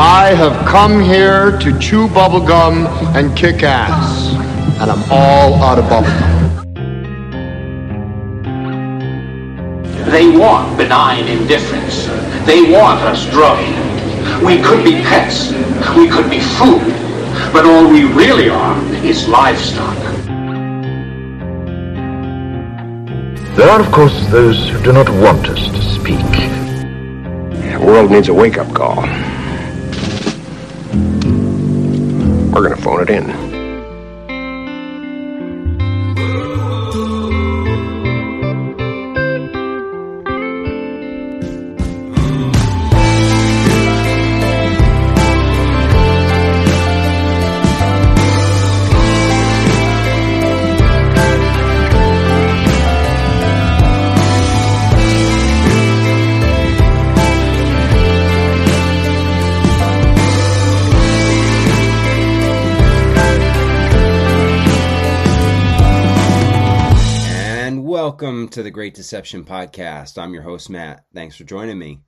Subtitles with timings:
[0.00, 4.32] I have come here to chew bubblegum and kick ass.
[4.80, 6.38] And I'm all out of bubblegum.
[10.12, 12.06] They want benign indifference.
[12.46, 14.44] They want us drugged.
[14.44, 15.50] We could be pets.
[15.96, 16.94] We could be food.
[17.52, 19.96] But all we really are is livestock.
[23.56, 26.30] There are, of course, those who do not want us to speak.
[27.72, 29.04] The world needs a wake-up call.
[32.52, 33.47] We're gonna phone it in.
[68.50, 70.16] To the Great Deception Podcast.
[70.16, 71.04] I'm your host, Matt.
[71.12, 72.00] Thanks for joining me.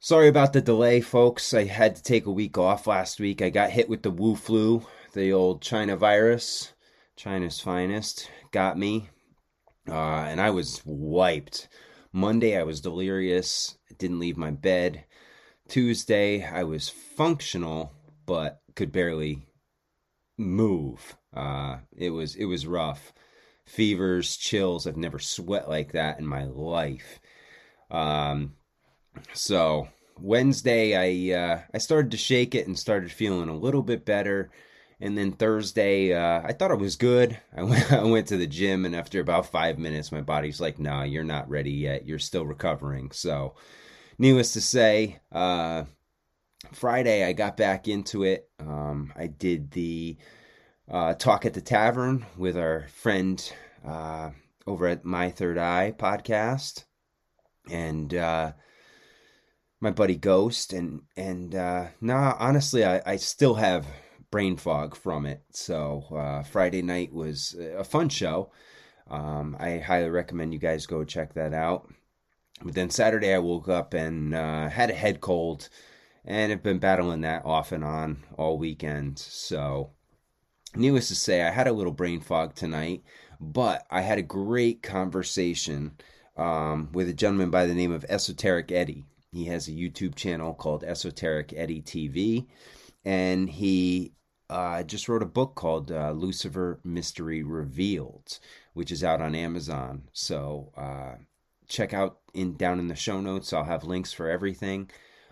[0.00, 1.54] Sorry about the delay, folks.
[1.54, 3.40] I had to take a week off last week.
[3.40, 6.72] I got hit with the Wu flu, the old China virus,
[7.14, 9.10] China's finest, got me.
[9.88, 11.68] Uh, and I was wiped.
[12.12, 15.04] Monday, I was delirious, didn't leave my bed.
[15.68, 17.92] Tuesday, I was functional,
[18.26, 19.46] but could barely
[20.36, 21.16] move.
[21.32, 23.12] Uh, it was it was rough.
[23.72, 24.86] Fevers, chills.
[24.86, 27.20] I've never sweat like that in my life.
[27.90, 28.52] Um,
[29.32, 29.88] so
[30.20, 34.50] Wednesday, I uh, I started to shake it and started feeling a little bit better.
[35.00, 37.40] And then Thursday, uh, I thought I was good.
[37.56, 40.78] I went, I went to the gym, and after about five minutes, my body's like,
[40.78, 42.06] "No, you're not ready yet.
[42.06, 43.54] You're still recovering." So,
[44.18, 45.84] needless to say, uh,
[46.72, 48.50] Friday I got back into it.
[48.60, 50.18] Um, I did the
[50.90, 53.52] uh, talk at the tavern with our friend
[53.86, 54.30] uh,
[54.66, 56.84] over at My Third Eye podcast,
[57.70, 58.52] and uh,
[59.80, 63.86] my buddy Ghost, and and uh, nah, honestly, I, I still have
[64.30, 65.42] brain fog from it.
[65.50, 68.50] So uh, Friday night was a fun show.
[69.10, 71.92] Um, I highly recommend you guys go check that out.
[72.62, 75.68] But then Saturday I woke up and uh, had a head cold,
[76.24, 79.18] and have been battling that off and on all weekend.
[79.18, 79.90] So
[80.74, 83.02] needless to say, I had a little brain fog tonight,
[83.40, 85.92] but I had a great conversation
[86.36, 89.04] um, with a gentleman by the name of Esoteric Eddie.
[89.32, 92.46] He has a YouTube channel called Esoteric Eddie TV,
[93.04, 94.12] and he
[94.50, 98.38] uh, just wrote a book called uh, Lucifer Mystery Revealed,
[98.74, 100.02] which is out on Amazon.
[100.12, 101.14] So uh,
[101.68, 103.52] check out in down in the show notes.
[103.52, 104.90] I'll have links for everything.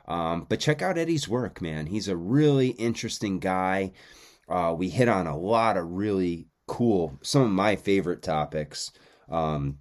[0.08, 1.86] Um, but check out Eddie's work, man.
[1.86, 3.92] He's a really interesting guy.
[4.50, 8.90] Uh, we hit on a lot of really cool, some of my favorite topics.
[9.30, 9.78] Um,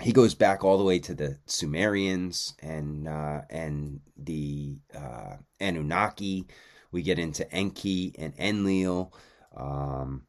[0.00, 6.46] he goes back all the way to the Sumerians and uh, and the uh, Anunnaki.
[6.90, 9.12] We get into Enki and Enlil,
[9.56, 10.26] um,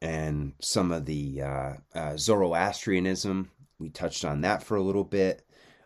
[0.00, 3.50] and some of the uh, uh, Zoroastrianism.
[3.78, 5.42] We touched on that for a little bit.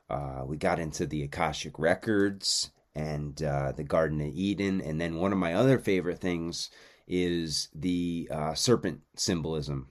[0.09, 5.17] Uh, we got into the Akashic records and uh, the Garden of Eden, and then
[5.17, 6.71] one of my other favorite things
[7.07, 9.89] is the uh, serpent symbolism,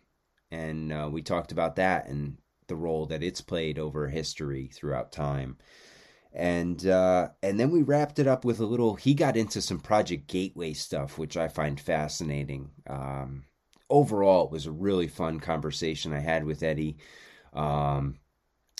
[0.51, 2.37] and uh, we talked about that and
[2.67, 5.57] the role that it's played over history throughout time.
[6.33, 8.95] And uh, and then we wrapped it up with a little.
[8.95, 12.71] He got into some Project Gateway stuff, which I find fascinating.
[12.87, 13.43] Um,
[13.89, 16.97] overall, it was a really fun conversation I had with Eddie.
[17.53, 18.15] Um,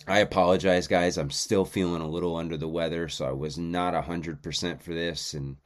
[0.07, 1.17] I apologize, guys.
[1.17, 5.33] I'm still feeling a little under the weather, so I was not 100% for this.
[5.35, 5.57] And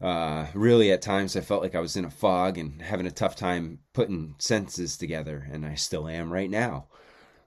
[0.00, 3.10] uh, really, at times, I felt like I was in a fog and having a
[3.10, 6.88] tough time putting sentences together, and I still am right now.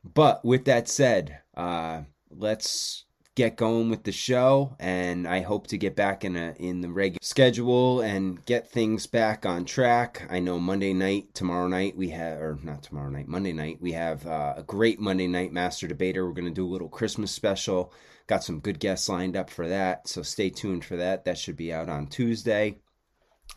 [0.04, 3.06] But with that said, uh, let's
[3.38, 6.90] get going with the show and I hope to get back in a in the
[6.90, 10.26] regular schedule and get things back on track.
[10.28, 13.92] I know Monday night, tomorrow night we have or not tomorrow night, Monday night we
[13.92, 16.26] have uh, a great Monday night master debater.
[16.26, 17.94] We're going to do a little Christmas special.
[18.28, 21.24] Got some good guests lined up for that, so stay tuned for that.
[21.24, 22.80] That should be out on Tuesday.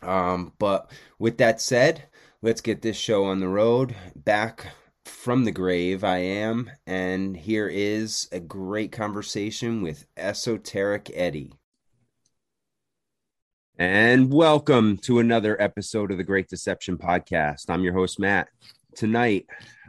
[0.01, 0.89] Um, but
[1.19, 2.07] with that said,
[2.41, 3.93] let's get this show on the road.
[4.15, 4.67] Back
[5.03, 11.53] from the grave I am, and here is a great conversation with Esoteric Eddie.
[13.77, 17.65] And welcome to another episode of the Great Deception Podcast.
[17.67, 18.47] I'm your host, Matt.
[18.95, 19.47] Tonight,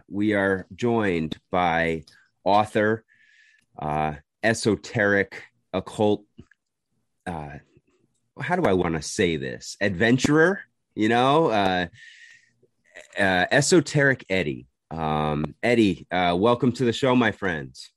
[0.09, 2.03] we are joined by
[2.43, 3.05] author,
[3.79, 5.43] uh, esoteric,
[5.73, 6.25] occult,
[7.27, 7.59] uh,
[8.41, 9.77] how do I want to say this?
[9.81, 10.61] Adventurer,
[10.95, 11.87] you know, uh,
[13.19, 14.67] uh, esoteric Eddie.
[14.91, 17.91] Um, Eddie, uh, welcome to the show, my friends.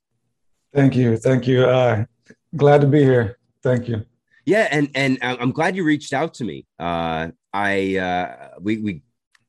[0.74, 1.64] Thank you, thank you.
[1.64, 2.04] Uh,
[2.54, 3.38] glad to be here.
[3.62, 4.04] Thank you.
[4.44, 6.66] Yeah, and and I'm glad you reached out to me.
[6.78, 9.02] Uh, I uh, we we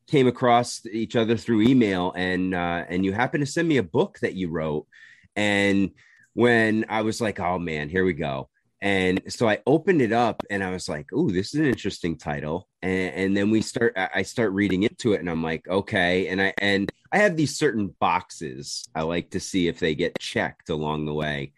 [0.07, 3.83] came across each other through email, and uh, and you happened to send me a
[3.83, 4.88] book that you wrote,
[5.35, 5.91] and
[6.37, 8.47] when I was like, oh man, here we go.
[8.79, 12.15] And so I opened it up and I was like, oh, this is an interesting
[12.15, 12.67] title.
[12.83, 16.27] And, and then we start, I start reading into it and I'm like, okay.
[16.27, 20.19] And I, and I have these certain boxes I like to see if they get
[20.19, 21.53] checked along the way.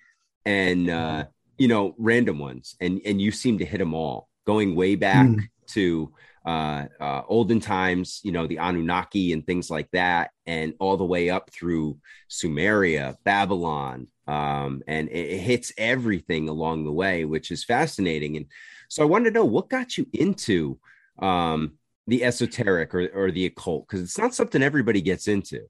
[0.45, 1.25] And, uh,
[1.57, 2.77] you know, random ones.
[2.79, 5.41] And, and you seem to hit them all going way back mm.
[5.71, 6.13] to,
[6.45, 11.05] uh, uh, olden times, you know, the Anunnaki and things like that, and all the
[11.05, 11.97] way up through
[12.29, 18.37] Sumeria, Babylon, um, and it, it, hits everything along the way, which is fascinating.
[18.37, 18.45] And
[18.87, 20.77] so I wanted to know what got you into
[21.17, 25.61] um, the esoteric or, or the occult because it's not something everybody gets into.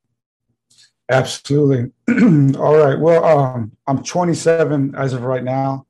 [1.09, 1.91] Absolutely.
[2.57, 3.00] All right.
[3.00, 5.88] Well, um, I'm 27 as of right now.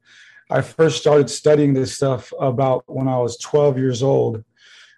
[0.52, 4.44] I first started studying this stuff about when I was 12 years old.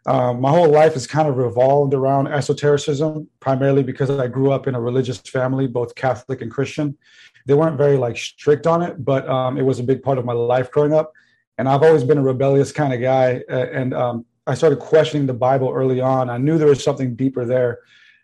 [0.08, 4.68] Um, my whole life has kind of revolved around esotericism, primarily because I grew up
[4.68, 6.98] in a religious family, both Catholic and Christian.
[7.46, 10.26] They weren't very like strict on it, but um, it was a big part of
[10.26, 11.14] my life growing up.
[11.58, 15.34] And I've always been a rebellious kind of guy, and um, I started questioning the
[15.34, 16.30] Bible early on.
[16.30, 17.80] I knew there was something deeper there.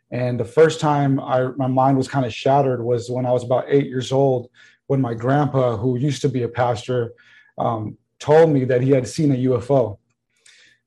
[0.10, 3.44] And the first time I, my mind was kind of shattered was when I was
[3.44, 4.50] about eight years old,
[4.88, 7.14] when my grandpa, who used to be a pastor,
[7.58, 10.00] um, told me that he had seen a UFO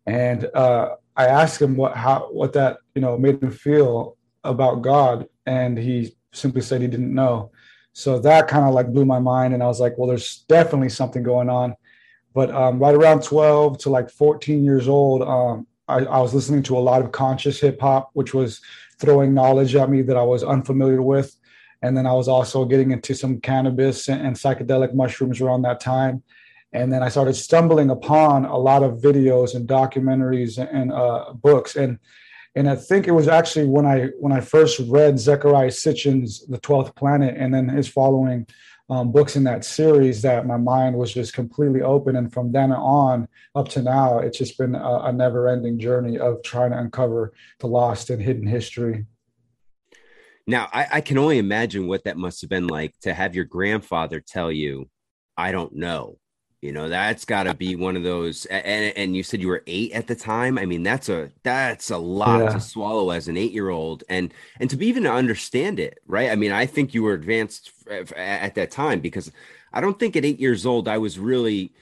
[0.06, 4.82] and uh, I asked him what how what that you know made him feel about
[4.82, 7.50] God, and he simply said he didn't know.
[7.92, 10.88] So that kind of like blew my mind, and I was like, well, there's definitely
[10.88, 11.74] something going on.
[12.32, 16.62] But um, right around 12 to like 14 years old, um, I, I was listening
[16.64, 18.60] to a lot of conscious hip hop, which was
[19.00, 21.34] throwing knowledge at me that I was unfamiliar with.
[21.82, 25.80] And then I was also getting into some cannabis and, and psychedelic mushrooms around that
[25.80, 26.22] time
[26.72, 31.76] and then I started stumbling upon a lot of videos and documentaries and uh, books
[31.76, 31.98] and
[32.56, 36.58] and I think it was actually when I when I first read Zecharia Sitchin's The
[36.58, 38.46] Twelfth Planet and then his following
[38.88, 42.72] um, books in that series that my mind was just completely open and from then
[42.72, 47.32] on up to now it's just been a, a never-ending journey of trying to uncover
[47.60, 49.06] the lost and hidden history.
[50.48, 53.44] Now I, I can only imagine what that must have been like to have your
[53.44, 54.88] grandfather tell you,
[55.36, 56.18] "I don't know."
[56.60, 58.44] You know, that's got to be one of those.
[58.46, 60.58] And and you said you were eight at the time.
[60.58, 62.50] I mean, that's a that's a lot yeah.
[62.50, 65.98] to swallow as an eight year old, and and to be even to understand it,
[66.06, 66.30] right?
[66.30, 67.70] I mean, I think you were advanced
[68.14, 69.32] at that time because
[69.72, 71.72] I don't think at eight years old I was really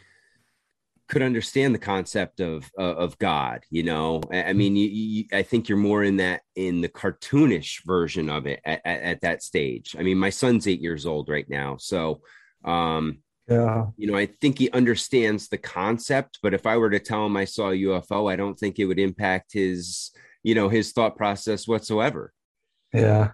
[1.08, 3.64] could understand the concept of uh, of God.
[3.70, 7.84] You know, I mean, you, you, I think you're more in that in the cartoonish
[7.84, 9.96] version of it at, at, at that stage.
[9.98, 12.20] I mean, my son's eight years old right now, so
[12.64, 13.18] um
[13.48, 13.86] yeah.
[13.96, 17.36] You know, I think he understands the concept, but if I were to tell him
[17.36, 20.10] I saw a UFO, I don't think it would impact his,
[20.42, 22.32] you know, his thought process whatsoever.
[22.92, 23.32] Yeah.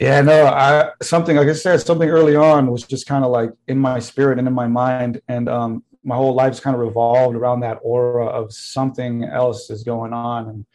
[0.00, 3.50] Yeah, no, I something like I said, something early on was just kind of like
[3.66, 5.20] in my spirit and in my mind.
[5.28, 9.82] And um my whole life's kind of revolved around that aura of something else is
[9.82, 10.48] going on.
[10.48, 10.66] And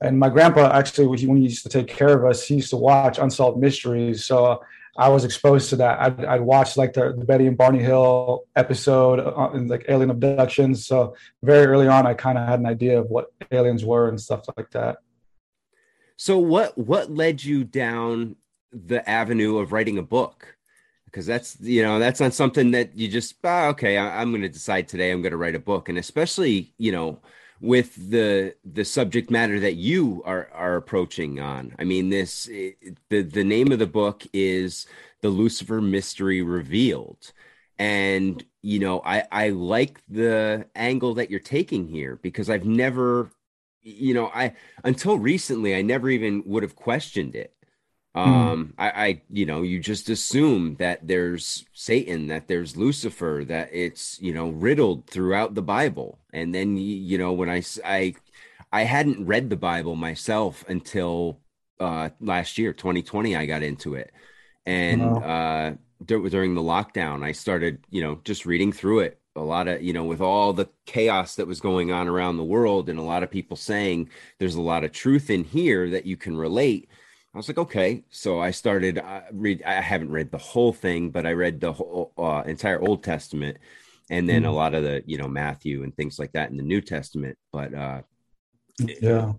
[0.00, 2.76] and my grandpa actually when he used to take care of us, he used to
[2.76, 4.24] watch Unsolved Mysteries.
[4.24, 4.60] So
[4.98, 6.00] I was exposed to that.
[6.00, 10.10] I'd, I'd watched like the, the, Betty and Barney Hill episode uh, and like alien
[10.10, 10.86] abductions.
[10.86, 14.20] So very early on, I kind of had an idea of what aliens were and
[14.20, 14.98] stuff like that.
[16.16, 18.34] So what what led you down
[18.72, 20.56] the avenue of writing a book?
[21.04, 23.98] Because that's you know that's not something that you just oh, okay.
[23.98, 26.90] I, I'm going to decide today I'm going to write a book, and especially you
[26.90, 27.20] know
[27.60, 31.74] with the the subject matter that you are are approaching on.
[31.78, 34.86] I mean, this the the name of the book is
[35.22, 37.32] the Lucifer Mystery Revealed,
[37.78, 43.30] and you know, I I like the angle that you're taking here because I've never,
[43.82, 47.54] you know, I until recently I never even would have questioned it.
[48.14, 48.20] Hmm.
[48.20, 53.70] Um, I, I, you know, you just assume that there's Satan, that there's Lucifer, that
[53.72, 56.18] it's, you know, riddled throughout the Bible.
[56.38, 58.14] And then, you know, when I, I,
[58.72, 61.40] I hadn't read the Bible myself until
[61.80, 64.12] uh, last year, 2020, I got into it.
[64.64, 65.18] And wow.
[65.18, 69.20] uh, during the lockdown, I started, you know, just reading through it.
[69.36, 72.44] A lot of, you know, with all the chaos that was going on around the
[72.44, 76.06] world, and a lot of people saying there's a lot of truth in here that
[76.06, 76.88] you can relate
[77.34, 78.02] I was like, okay.
[78.10, 79.62] So I started uh, read.
[79.62, 83.58] I haven't read the whole thing, but I read the whole uh, entire Old Testament,
[84.10, 84.50] and then mm-hmm.
[84.50, 87.36] a lot of the you know Matthew and things like that in the New Testament.
[87.52, 88.02] But uh,
[88.78, 89.32] yeah,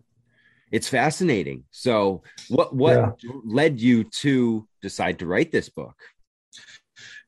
[0.72, 1.64] it's fascinating.
[1.72, 3.32] So, what what yeah.
[3.46, 5.96] led you to decide to write this book?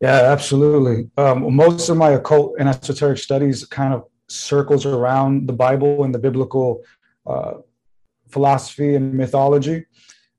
[0.02, 1.10] Yeah, absolutely.
[1.18, 6.14] Um, most of my occult and esoteric studies kind of circles around the Bible and
[6.14, 6.84] the biblical
[7.26, 7.54] uh,
[8.30, 9.86] philosophy and mythology.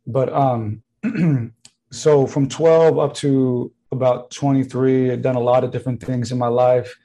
[0.06, 0.82] But um,
[1.92, 6.38] so from 12 up to about 23, I've done a lot of different things in
[6.38, 6.96] my life.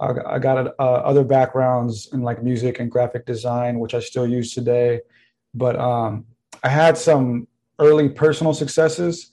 [0.00, 4.26] I, I got uh, other backgrounds in like music and graphic design, which I still
[4.26, 5.00] use today.
[5.54, 6.26] But um,
[6.62, 9.30] I had some early personal successes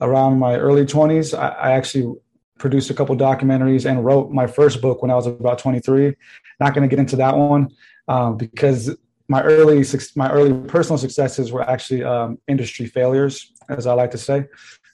[0.00, 1.36] around my early 20s.
[1.36, 2.14] I, I actually
[2.58, 6.14] produced a couple documentaries and wrote my first book when I was about 23.
[6.60, 7.68] Not going to get into that one
[8.08, 8.96] um, because
[9.28, 9.84] my early
[10.14, 14.46] my early personal successes were actually um, industry failures, as I like to say.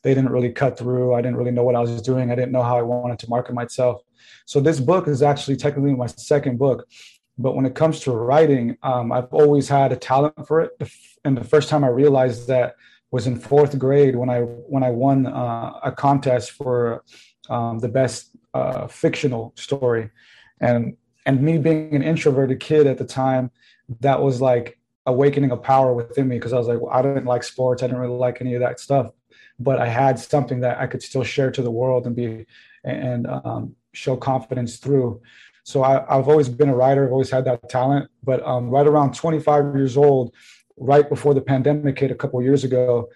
[0.02, 1.14] They didn't really cut through.
[1.14, 2.30] I didn't really know what I was doing.
[2.30, 4.02] I didn't know how I wanted to market myself.
[4.46, 6.86] So this book is actually technically my second book.
[7.38, 10.70] But when it comes to writing, um, I've always had a talent for it.
[11.24, 12.74] And the first time I realized that
[13.12, 17.04] was in fourth grade when I when I won uh, a contest for
[17.48, 20.10] um, the best uh, fictional story,
[20.60, 23.50] and and me being an introverted kid at the time,
[24.00, 27.26] that was like awakening a power within me because I was like, well, I didn't
[27.26, 29.10] like sports, I didn't really like any of that stuff,
[29.62, 32.46] but I had something that I could still share to the world and be
[32.84, 35.20] and um, show confidence through.
[35.64, 37.04] So I, have always been a writer.
[37.06, 38.10] I've always had that talent.
[38.24, 40.34] But um, right around 25 years old,
[40.76, 43.08] right before the pandemic hit a couple years ago,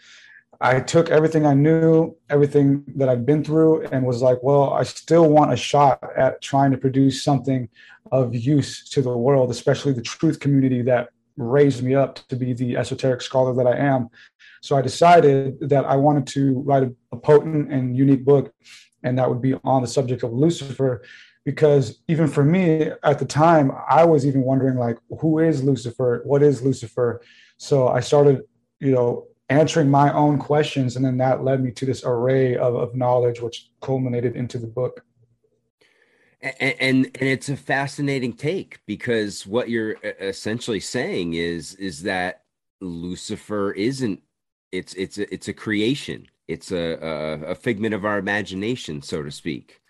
[0.61, 4.85] I took everything I knew, everything that I've been through, and was like, well, I
[4.85, 7.69] still want a shot at trying to produce something
[8.13, 12.55] of use to the world, especially the truth community that raised me up to be
[12.55, 14.09] the esoteric scholar that I am.
[14.63, 18.53] So I decided that I wanted to write a, a potent and unique book,
[19.03, 21.03] and that would be on the subject of Lucifer.
[21.45, 26.23] Because even for me at the time, I was even wondering, like, who is Lucifer?
[26.25, 27.23] What is Lucifer?
[27.57, 28.43] So I started,
[28.81, 32.75] you know, answering my own questions and then that led me to this array of,
[32.75, 35.05] of knowledge which culminated into the book
[36.41, 42.43] and, and, and it's a fascinating take because what you're essentially saying is is that
[42.81, 44.21] lucifer isn't
[44.79, 46.27] it's it's a, it's a creation.
[46.49, 49.81] It's a, a, a figment of our imagination so to speak.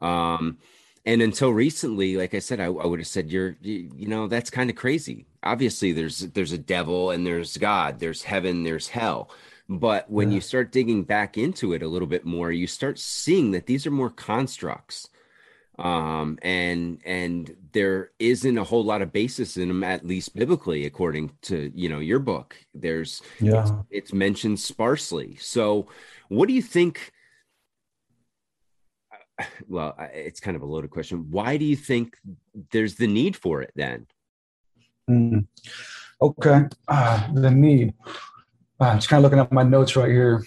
[0.00, 0.58] Um
[1.06, 4.26] and until recently like i said i, I would have said you're you, you know
[4.28, 5.26] that's kind of crazy.
[5.42, 9.30] Obviously there's there's a devil and there's god there's heaven there's hell.
[9.70, 10.36] But when yeah.
[10.36, 13.86] you start digging back into it a little bit more you start seeing that these
[13.86, 15.08] are more constructs
[15.78, 20.86] um and and there isn't a whole lot of basis in them at least biblically
[20.86, 25.86] according to you know your book there's yeah it's, it's mentioned sparsely so
[26.28, 27.12] what do you think
[29.68, 31.26] well, it's kind of a loaded question.
[31.30, 32.16] Why do you think
[32.72, 34.06] there's the need for it then?
[35.08, 35.46] Mm.
[36.20, 37.94] Okay, uh, the need.
[38.80, 40.44] Uh, I'm just kind of looking at my notes right here.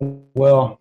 [0.00, 0.80] Well,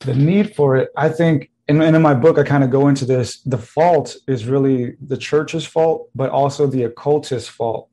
[0.00, 2.88] the need for it, I think, and, and in my book, I kind of go
[2.88, 3.40] into this.
[3.40, 7.88] The fault is really the church's fault, but also the occultist's fault.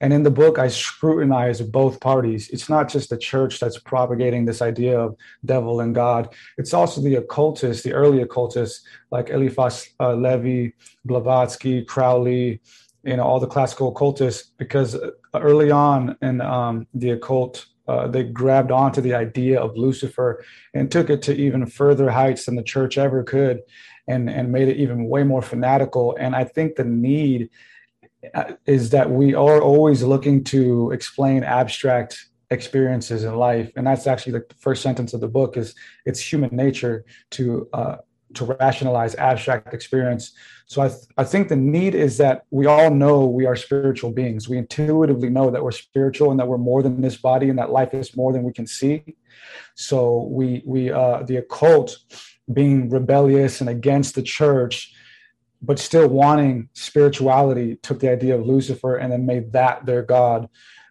[0.00, 2.50] And in the book, I scrutinize both parties.
[2.50, 6.34] It's not just the church that's propagating this idea of devil and God.
[6.58, 10.70] It's also the occultists, the early occultists like Eliphas uh, Levi,
[11.04, 12.60] Blavatsky, Crowley,
[13.04, 18.06] you know, all the classical occultists, because uh, early on in um, the occult, uh,
[18.06, 22.56] they grabbed onto the idea of Lucifer and took it to even further heights than
[22.56, 23.60] the church ever could
[24.06, 26.16] and, and made it even way more fanatical.
[26.18, 27.50] And I think the need
[28.66, 34.32] is that we are always looking to explain abstract experiences in life and that's actually
[34.32, 35.74] the first sentence of the book is
[36.04, 37.96] it's human nature to uh,
[38.34, 40.32] to rationalize abstract experience
[40.72, 44.10] so I, th- I think the need is that we all know we are spiritual
[44.10, 44.48] beings.
[44.48, 47.68] We intuitively know that we're spiritual and that we're more than this body and that
[47.68, 49.16] life is more than we can see.
[49.74, 51.98] So we we uh the occult
[52.50, 54.94] being rebellious and against the church
[55.60, 60.48] but still wanting spirituality took the idea of lucifer and then made that their god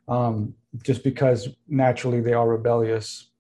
[0.07, 3.30] um, just because naturally they are rebellious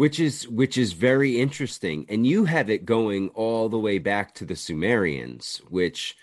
[0.00, 4.34] which is which is very interesting and you have it going all the way back
[4.34, 6.16] to the sumerians which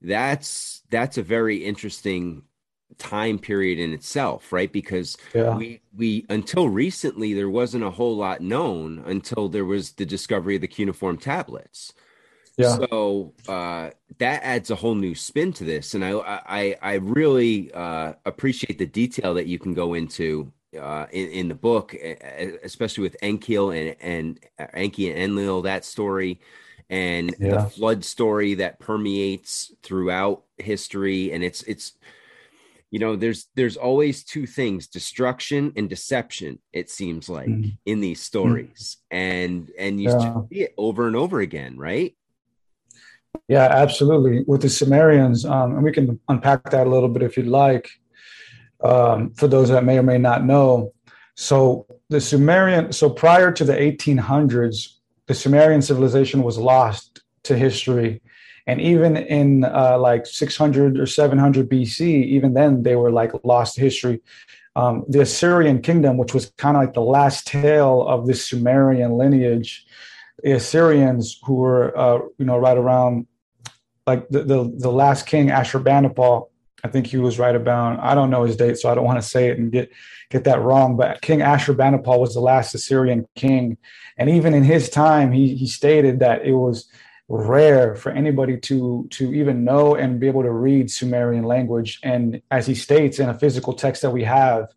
[0.00, 2.44] that's that's a very interesting
[2.96, 5.56] time period in itself right because yeah.
[5.56, 10.54] we we until recently there wasn't a whole lot known until there was the discovery
[10.54, 11.92] of the cuneiform tablets
[12.56, 12.76] yeah.
[12.76, 17.72] So uh, that adds a whole new spin to this, and I I I really
[17.72, 23.02] uh, appreciate the detail that you can go into uh, in, in the book, especially
[23.02, 26.40] with Enkil and and uh, Enki and Enlil that story,
[26.90, 27.56] and Yeah.
[27.56, 31.92] the flood story that permeates throughout history and it's it's
[32.90, 37.76] you know there's there's always two things destruction and deception it seems like Mhm.
[37.86, 40.42] in these stories and and you Yeah.
[40.52, 42.14] see it over and over again right
[43.48, 44.44] Yeah, absolutely.
[44.46, 47.88] With the Sumerians, um, and we can unpack that a little bit if you'd like,
[48.84, 50.92] um, for those that may or may not know.
[51.36, 58.20] So, the Sumerian, so prior to the 1800s, the Sumerian civilization was lost to history.
[58.66, 63.74] And even in uh, like 600 or 700 BC, even then they were like lost
[63.74, 64.22] to history.
[64.76, 69.12] Um, the Assyrian kingdom, which was kind of like the last tail of this Sumerian
[69.12, 69.86] lineage,
[70.42, 73.26] the Assyrians who were, uh, you know, right around
[74.06, 76.48] like the, the, the last king Ashurbanipal,
[76.84, 79.20] I think he was right about, I don't know his date, so I don't want
[79.20, 79.90] to say it and get,
[80.28, 83.78] get that wrong, but King Ashurbanipal was the last Assyrian king.
[84.18, 86.86] And even in his time, he, he stated that it was
[87.28, 92.00] rare for anybody to, to even know and be able to read Sumerian language.
[92.02, 94.68] And as he states in a physical text that we have,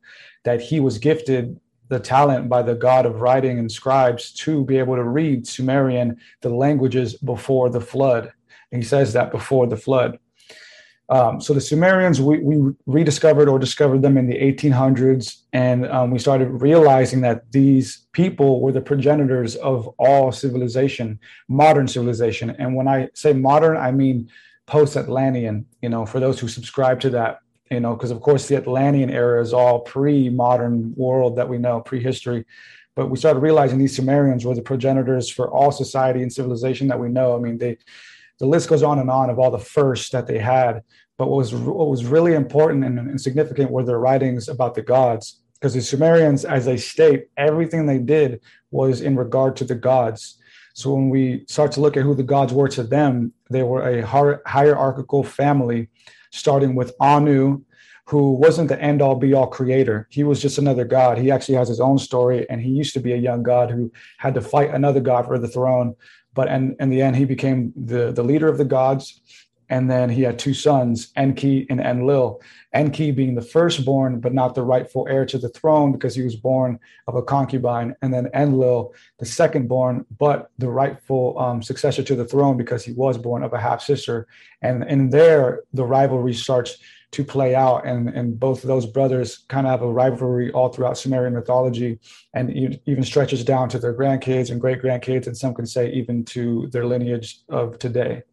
[0.46, 1.60] that he was gifted
[1.90, 6.18] the talent by the god of writing and scribes to be able to read Sumerian,
[6.42, 8.32] the languages before the flood.
[8.72, 10.20] And he says that before the flood.
[11.10, 16.12] Um, so the Sumerians, we, we rediscovered or discovered them in the 1800s, and um,
[16.12, 22.50] we started realizing that these people were the progenitors of all civilization, modern civilization.
[22.50, 24.30] And when I say modern, I mean
[24.68, 25.66] post-Atlantean.
[25.82, 27.40] You know, for those who subscribe to that,
[27.72, 31.82] you know, because of course the Atlantean era is all pre-modern world that we know,
[31.82, 32.46] prehistory.
[32.96, 37.00] But we started realizing these Sumerians were the progenitors for all society and civilization that
[37.00, 37.36] we know.
[37.36, 37.78] I mean, they
[38.40, 40.84] the list goes on and on of all the firsts that they had.
[41.18, 44.84] But what was what was really important and, and significant were their writings about the
[44.84, 49.76] gods, because the Sumerians, as they state, everything they did was in regard to the
[49.76, 50.38] gods.
[50.76, 53.90] So when we start to look at who the gods were to them, they were
[53.90, 54.06] a
[54.46, 55.90] hierarchical family,
[56.32, 57.64] starting with Anu,
[58.06, 60.08] who wasn't the end all be all creator.
[60.12, 61.18] He was just another god.
[61.18, 63.92] He actually has his own story, and he used to be a young god who
[64.18, 65.96] had to fight another god for the throne.
[66.38, 69.22] But in, in the end, he became the, the leader of the gods.
[69.70, 72.40] And then he had two sons, Enki and Enlil.
[72.74, 76.36] Enki being the firstborn, but not the rightful heir to the throne because he was
[76.36, 77.96] born of a concubine.
[78.04, 82.94] And then Enlil, the secondborn, but the rightful um, successor to the throne because he
[82.94, 84.28] was born of a half sister.
[84.62, 86.78] And in there, the rivalry starts
[87.12, 87.86] to play out.
[87.86, 92.00] And, and both of those brothers kind of have a rivalry all throughout Sumerian mythology
[92.34, 95.28] and even stretches down to their grandkids and great grandkids.
[95.28, 98.24] And some can say even to their lineage of today.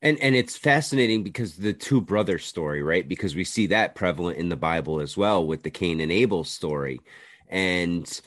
[0.00, 3.08] And and it's fascinating because the two brothers story, right?
[3.08, 6.44] Because we see that prevalent in the Bible as well with the Cain and Abel
[6.44, 7.00] story.
[7.48, 8.20] And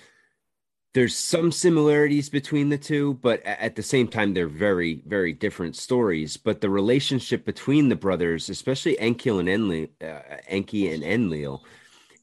[0.94, 5.76] there's some similarities between the two, but at the same time they're very very different
[5.76, 11.64] stories, but the relationship between the brothers, especially Enki and Enlil, uh, Enki and Enlil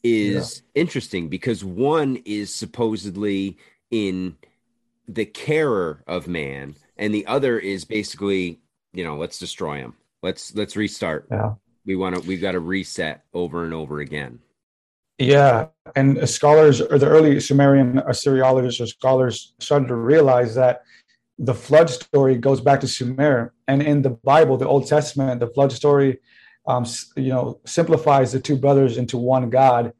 [0.02, 3.58] is interesting because one is supposedly
[3.90, 4.36] in
[5.08, 8.60] the carer of man and the other is basically
[8.92, 9.94] you know let's destroy him.
[10.22, 11.28] Let's let's restart.
[11.30, 11.54] Yeah.
[11.86, 14.40] we want to we've got to reset over and over again
[15.18, 20.82] Yeah, and scholars or the early Sumerian Assyriologists or scholars started to realize that
[21.38, 25.48] the flood story goes back to Sumer, and in the Bible, the Old Testament, the
[25.48, 26.18] flood story,
[26.68, 29.92] um, you know, simplifies the two brothers into one God.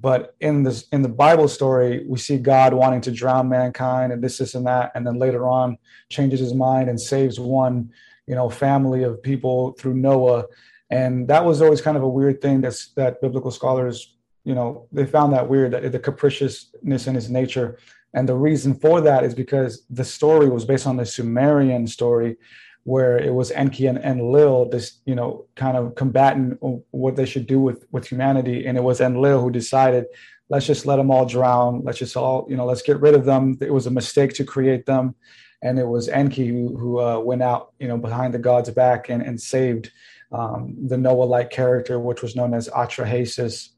[0.00, 4.22] But in this in the Bible story, we see God wanting to drown mankind and
[4.22, 5.78] this, this, and that, and then later on
[6.10, 7.92] changes his mind and saves one,
[8.26, 10.46] you know, family of people through Noah.
[10.90, 14.86] And that was always kind of a weird thing that's that biblical scholars you know
[14.92, 17.78] they found that weird that the capriciousness in his nature.
[18.16, 22.36] And the reason for that is because the story was based on the sumerian story
[22.84, 26.58] where it was enki and enlil this you know kind of combating
[26.90, 28.66] what they should do with with humanity.
[28.66, 30.04] And it was enlil who decided
[30.50, 31.82] let's just let them all drown.
[31.82, 33.58] Let's just all you know let's get rid of them.
[33.60, 35.14] It was a mistake to create them.
[35.62, 39.08] And it was enki who, who uh, went out you know behind the god's back
[39.08, 39.90] and, and saved
[40.30, 43.70] um, the noah-like character which was known as atrahasis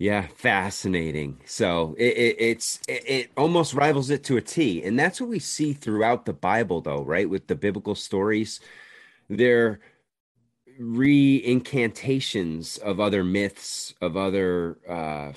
[0.00, 1.40] yeah fascinating.
[1.46, 5.30] So it, it it's it, it almost rivals it to a t and that's what
[5.30, 7.28] we see throughout the bible though right?
[7.30, 8.60] With the biblical stories
[9.30, 9.80] they're
[10.78, 15.32] re-incantations of other myths of other uh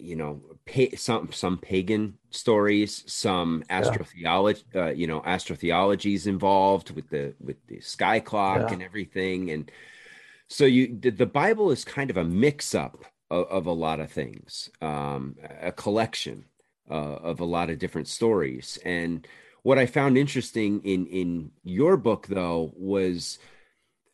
[0.00, 7.08] you know pa- some some pagan stories some astrotheology uh, you know astrotheologies involved with
[7.10, 8.72] the with the sky clock Yeah.
[8.72, 9.70] and everything and
[10.48, 13.98] so you the, the bible is kind of a mix up of, of a lot
[14.00, 16.44] of things um a collection
[16.90, 18.78] uh, of a lot of different stories.
[18.84, 19.26] And
[19.62, 23.38] what I found interesting in in your book, though, was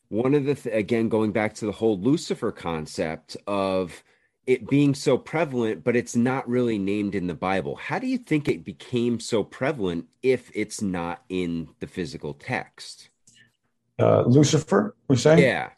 [0.09, 4.03] one of the th- again going back to the whole Lucifer concept of
[4.47, 7.77] it being so prevalent, but it's not really named in the Bible.
[7.77, 13.11] How do you think it became so prevalent if it's not in the physical text?
[13.99, 15.41] Uh, Lucifer, we're saying?
[15.41, 15.71] Yeah.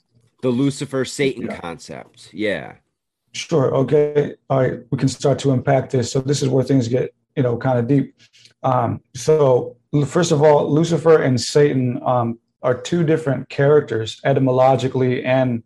[0.42, 1.58] The Lucifer Satan yeah.
[1.58, 2.32] concept.
[2.32, 2.74] Yeah.
[3.32, 3.74] Sure.
[3.74, 4.34] Okay.
[4.48, 4.80] All right.
[4.90, 6.10] We can start to unpack this.
[6.12, 8.14] So this is where things get, you know, kind of deep.
[8.62, 15.62] Um, so first of all, Lucifer and Satan um, are two different characters etymologically and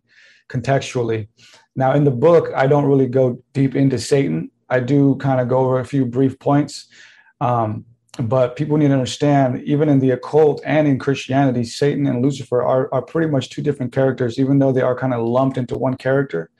[0.49, 1.29] contextually.
[1.75, 4.51] Now, in the book, I don't really go deep into Satan.
[4.69, 6.87] I do kind of go over a few brief points.
[7.41, 7.85] Um,
[8.19, 12.63] but people need to understand, even in the occult and in Christianity, Satan and Lucifer
[12.63, 15.77] are, are pretty much two different characters, even though they are kind of lumped into
[15.77, 16.51] one character.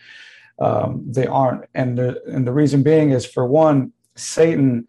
[0.59, 1.65] Um, they aren't.
[1.75, 4.87] And the, and the reason being is for one, Satan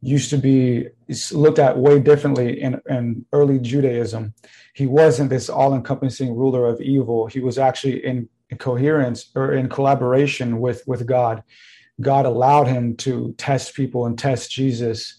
[0.00, 0.88] used to be
[1.30, 4.34] looked at way differently in, in early Judaism.
[4.74, 7.26] He wasn't this all encompassing ruler of evil.
[7.26, 11.42] He was actually in coherence or in collaboration with with God.
[12.00, 15.16] God allowed him to test people and test Jesus.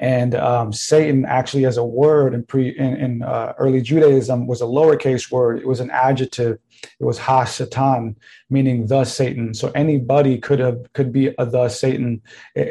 [0.00, 4.60] And um, Satan actually, as a word in pre in, in uh, early Judaism, was
[4.60, 5.58] a lowercase word.
[5.58, 6.58] It was an adjective.
[7.00, 8.16] It was ha satan,
[8.48, 9.54] meaning the Satan.
[9.54, 12.22] So anybody could have could be a the Satan.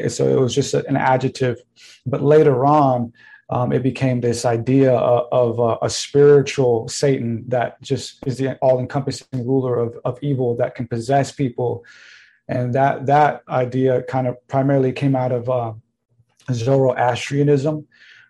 [0.07, 1.57] So it was just an adjective.
[2.05, 3.11] But later on,
[3.49, 8.55] um, it became this idea of, of uh, a spiritual Satan that just is the
[8.57, 11.85] all-encompassing ruler of, of evil that can possess people,
[12.47, 15.73] and that that idea kind of primarily came out of uh,
[16.51, 17.87] Zoroastrianism,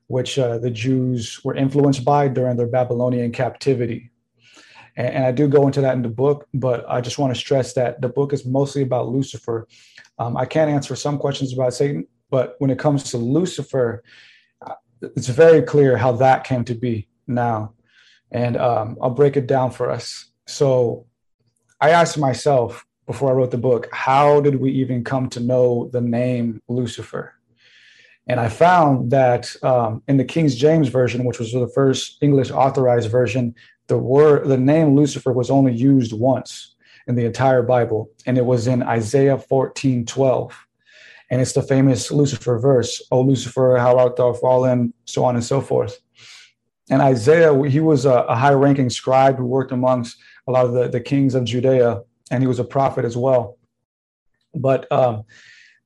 [0.07, 4.11] which uh, the Jews were influenced by during their Babylonian captivity.
[4.95, 7.39] And, and, I do go into that in the book, but I just want to
[7.39, 9.67] stress that the book is mostly about Lucifer.
[10.17, 14.03] Um, I can't answer some questions about Satan, but when it comes to Lucifer,
[15.01, 17.73] it's very clear how that came to be now.
[18.31, 20.31] And um, I'll break it down for us.
[20.47, 21.05] So
[21.79, 25.89] I asked myself before I wrote the book, how did we even come to know
[25.93, 27.36] the name Lucifer?
[28.27, 32.51] And I found that um, in the King James version, which was the first English
[32.51, 33.55] authorized version,
[33.87, 36.75] the word, the name Lucifer was only used once
[37.07, 40.67] in the entire Bible, and it was in Isaiah 14, 12
[41.29, 45.43] and it's the famous Lucifer verse, "Oh Lucifer, how art thou fallen," so on and
[45.43, 45.99] so forth.
[46.89, 50.87] And Isaiah, he was a, a high-ranking scribe who worked amongst a lot of the,
[50.87, 53.57] the kings of Judea, and he was a prophet as well.
[54.55, 55.23] But um,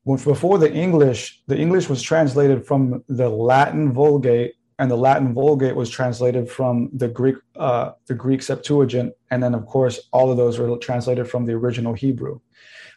[0.05, 5.75] before the English, the English was translated from the Latin Vulgate, and the Latin Vulgate
[5.75, 10.37] was translated from the Greek, uh, the Greek Septuagint, and then of course all of
[10.37, 12.39] those were translated from the original Hebrew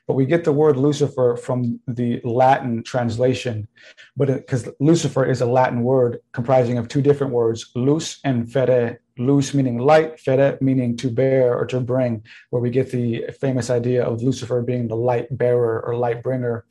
[0.07, 3.69] but we get the word Lucifer from the Latin translation,
[4.17, 9.01] but because Lucifer is a Latin word comprising of two different words, lus and fere.
[9.17, 13.71] Lus meaning light, fere meaning to bear or to bring, where we get the famous
[13.71, 16.65] idea of Lucifer being the light bearer or light bringer.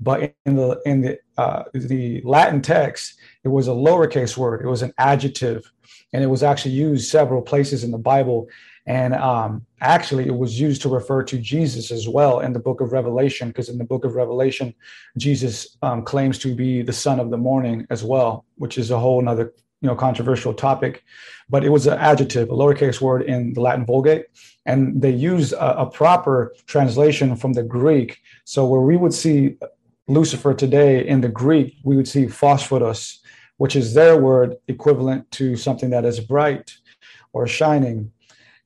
[0.00, 4.62] But in the in the uh, the Latin text, it was a lowercase word.
[4.62, 5.70] It was an adjective,
[6.12, 8.48] and it was actually used several places in the Bible
[8.86, 12.80] and um, actually, it was used to refer to Jesus as well in the book
[12.80, 14.74] of Revelation, because in the book of Revelation,
[15.16, 18.98] Jesus um, claims to be the son of the morning as well, which is a
[18.98, 21.02] whole another you know controversial topic.
[21.48, 24.26] But it was an adjective, a lowercase word in the Latin Vulgate,
[24.66, 28.20] and they use a, a proper translation from the Greek.
[28.44, 29.56] So where we would see
[30.06, 33.18] Lucifer today in the Greek, we would see phosphoros,
[33.56, 36.76] which is their word equivalent to something that is bright
[37.32, 38.12] or shining.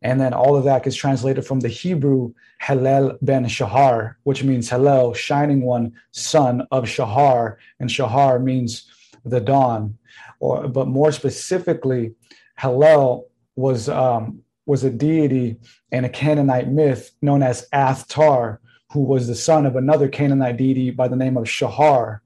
[0.02, 4.68] And then all of that gets translated from the Hebrew Hallel ben Shahar, which means
[4.68, 7.58] Hallel, shining one, son of Shahar.
[7.80, 8.90] And Shahar means
[9.24, 9.96] the dawn.
[10.40, 12.14] Or, but more specifically,
[12.60, 13.24] Hallel
[13.56, 15.56] was, um, was a deity
[15.92, 18.58] in a Canaanite myth known as Athtar,
[18.92, 22.22] who was the son of another Canaanite deity by the name of Shahar.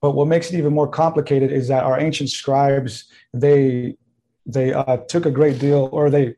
[0.00, 3.96] But what makes it even more complicated is that our ancient scribes, they,
[4.44, 6.36] they uh, took a great deal, or they,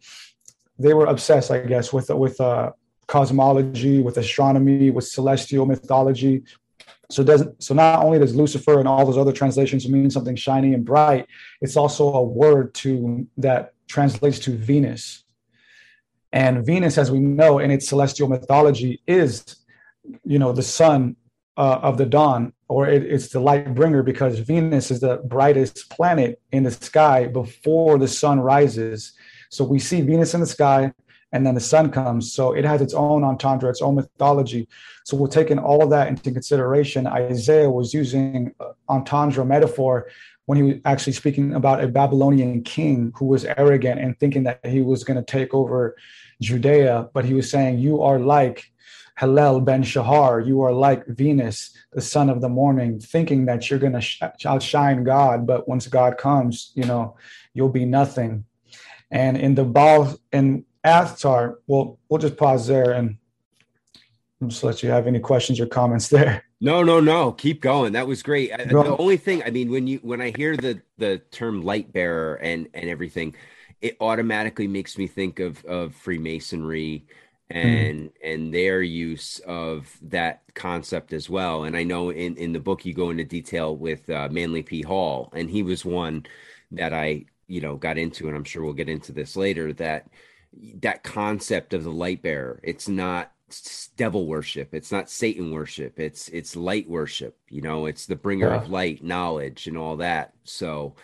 [0.79, 2.73] they were obsessed, I guess, with with uh,
[3.07, 6.45] cosmology, with astronomy, with celestial mythology.
[7.11, 10.75] So doesn't so not only does Lucifer and all those other translations mean something shiny
[10.75, 11.27] and bright,
[11.61, 15.25] it's also a word to that translates to Venus.
[16.37, 19.43] And Venus, as we know in its celestial mythology, is
[20.23, 21.17] you know the sun
[21.57, 25.89] uh, of the dawn, or it, it's the light bringer because Venus is the brightest
[25.89, 29.15] planet in the sky before the sun rises.
[29.49, 30.93] So we see Venus in the sky,
[31.33, 32.35] and then the sun comes.
[32.35, 34.69] So it has its own entendre, its own mythology.
[35.07, 37.07] So we're taking all of that into consideration.
[37.07, 40.09] Isaiah was using uh, entendre metaphor
[40.47, 44.65] when he was actually speaking about a Babylonian king who was arrogant and thinking that
[44.65, 45.97] he was going to take over
[46.41, 48.73] Judea, but he was saying, You are like
[49.19, 53.79] Hallel ben Shahar, you are like Venus, the son of the morning, thinking that you're
[53.79, 57.17] going to sh- outshine God, but once God comes, you know,
[57.53, 58.45] you'll be nothing.
[59.11, 63.17] And in the Baal and Athtar, well, we'll just pause there and
[64.47, 66.46] just let you have any questions or comments there.
[66.61, 67.33] No, no, no.
[67.33, 67.93] Keep going.
[67.93, 68.51] That was great.
[68.51, 72.37] The only thing, I mean, when you when I hear the the term light bearer
[72.37, 73.35] and and everything,
[73.81, 77.07] it automatically makes me think of of Freemasonry
[77.51, 77.69] Mm-hmm.
[77.69, 78.13] and mm.
[78.25, 81.63] and their use of that concept as well.
[81.63, 84.83] And I know in in the book you go into detail with uh, Manly P.
[84.83, 86.27] Hall, and he was one
[86.73, 89.73] that I you know got into, and I'm sure we'll get into this later.
[89.75, 90.09] That
[90.81, 93.31] that concept of the light bearer, it's not
[93.97, 98.49] devil worship it's not satan worship it's it's light worship you know it's the bringer
[98.49, 98.57] yeah.
[98.57, 100.95] of light knowledge and all that so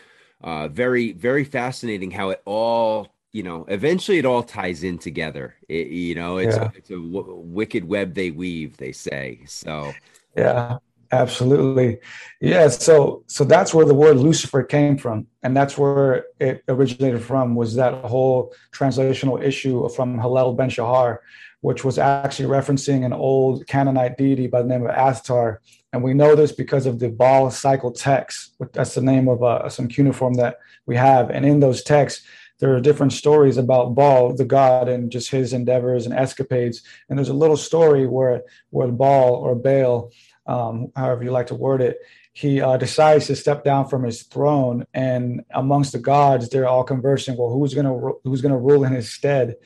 [0.42, 5.55] uh very very fascinating how it all you know, eventually it all ties in together.
[5.68, 6.64] It, you know, it's yeah.
[6.64, 9.40] a, it's a w- wicked web they weave, they say.
[9.46, 9.92] So,
[10.37, 10.78] yeah,
[11.11, 11.98] absolutely.
[12.40, 12.68] Yeah.
[12.68, 15.26] So, so that's where the word Lucifer came from.
[15.42, 21.20] And that's where it originated from was that whole translational issue from Hallel Ben Shahar,
[21.62, 25.59] which was actually referencing an old Canaanite deity by the name of Athtar.
[25.92, 28.57] And we know this because of the Baal cycle text.
[28.72, 31.31] That's the name of uh, some cuneiform that we have.
[31.31, 32.27] And in those texts,
[32.59, 36.83] there are different stories about Baal, the god, and just his endeavors and escapades.
[37.09, 40.11] And there's a little story where where Baal or Baal,
[40.46, 41.98] um, however you like to word it,
[42.33, 46.85] he uh, decides to step down from his throne, and amongst the gods, they're all
[46.85, 47.37] conversing.
[47.37, 49.57] Well, who's gonna who's gonna rule in his stead?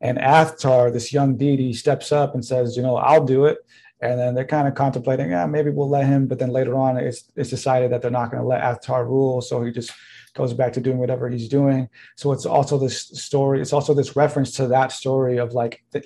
[0.00, 3.58] And Athtar, this young deity, steps up and says, "You know, I'll do it."
[4.00, 6.26] And then they're kind of contemplating, yeah, maybe we'll let him.
[6.26, 9.40] But then later on, it's it's decided that they're not going to let Athtar rule,
[9.40, 9.92] so he just
[10.34, 11.88] goes back to doing whatever he's doing.
[12.16, 13.60] So it's also this story.
[13.60, 16.02] It's also this reference to that story of like the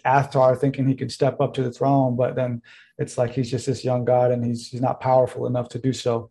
[0.61, 2.63] thinking he could step up to the throne, but then
[2.99, 5.93] it's like he's just this young god and he's he's not powerful enough to do
[5.93, 6.31] so.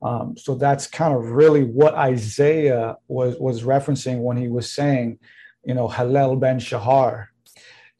[0.00, 5.18] Um, so that's kind of really what Isaiah was was referencing when he was saying,
[5.68, 7.28] you know, Hallel ben Shahar.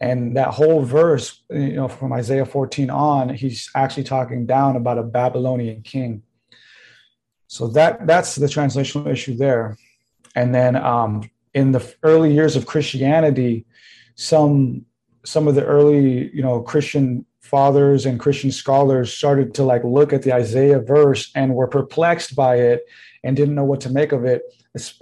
[0.01, 4.97] And that whole verse, you know, from Isaiah 14 on, he's actually talking down about
[4.97, 6.23] a Babylonian king.
[7.47, 9.77] So that that's the translational issue there.
[10.35, 13.67] And then um, in the early years of Christianity,
[14.15, 14.87] some
[15.25, 20.13] some of the early you know Christian fathers and Christian scholars started to like look
[20.13, 22.87] at the Isaiah verse and were perplexed by it
[23.25, 24.43] and didn't know what to make of it.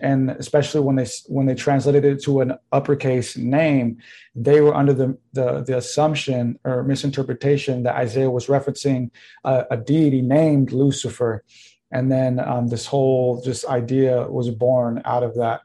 [0.01, 3.99] And especially when they when they translated it to an uppercase name,
[4.35, 9.11] they were under the the, the assumption or misinterpretation that Isaiah was referencing
[9.45, 11.45] a, a deity named Lucifer
[11.93, 15.61] and then um, this whole just idea was born out of that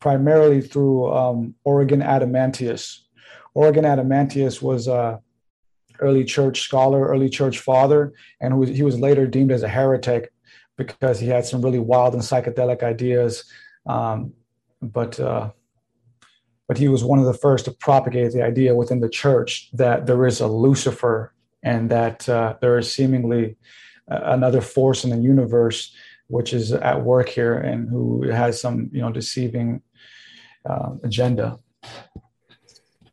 [0.00, 2.98] primarily through um, Origen Adamantius.
[3.54, 5.20] Origen Adamantius was a
[6.00, 10.32] early church scholar, early church father, and he was later deemed as a heretic
[10.76, 13.44] because he had some really wild and psychedelic ideas.
[13.86, 14.32] Um,
[14.80, 15.50] but uh,
[16.68, 20.06] but he was one of the first to propagate the idea within the church that
[20.06, 23.56] there is a Lucifer and that uh, there is seemingly
[24.08, 25.94] another force in the universe
[26.28, 29.82] which is at work here and who has some you know deceiving
[30.68, 31.58] uh, agenda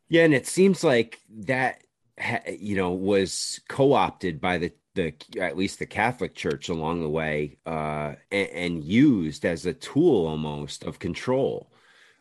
[0.08, 1.82] yeah and it seems like that
[2.48, 7.56] you know was co-opted by the the at least the catholic church along the way
[7.66, 11.70] uh, and, and used as a tool almost of control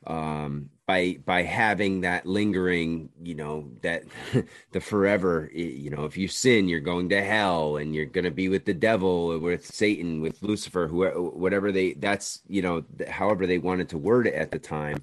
[0.08, 4.04] um, by by having that lingering you know that
[4.72, 8.32] the forever you know if you sin you're going to hell and you're going to
[8.32, 13.46] be with the devil with satan with lucifer whoever whatever they that's you know however
[13.46, 14.98] they wanted to word it at the time.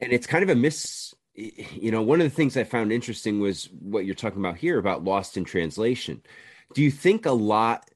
[0.00, 3.40] And it's kind of a miss you know one of the things i found interesting
[3.40, 6.20] was what you're talking about here about lost in translation
[6.74, 7.88] do you think a lot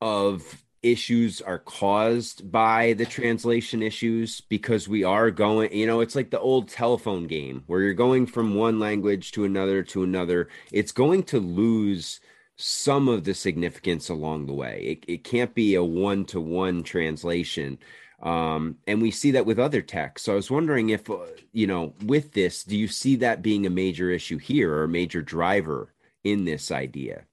[0.00, 4.40] of issues are caused by the translation issues?
[4.42, 8.26] Because we are going you know it's like the old telephone game where you're going
[8.26, 10.48] from one language to another to another.
[10.72, 12.20] It's going to lose
[12.56, 14.80] some of the significance along the way.
[14.84, 17.78] It, it can't be a one-to-one translation.
[18.22, 20.26] Um, and we see that with other texts.
[20.26, 21.16] So i was wondering if uh,
[21.52, 24.88] you know with this do you see that being a major issue here or a
[24.88, 27.24] major driver in this idea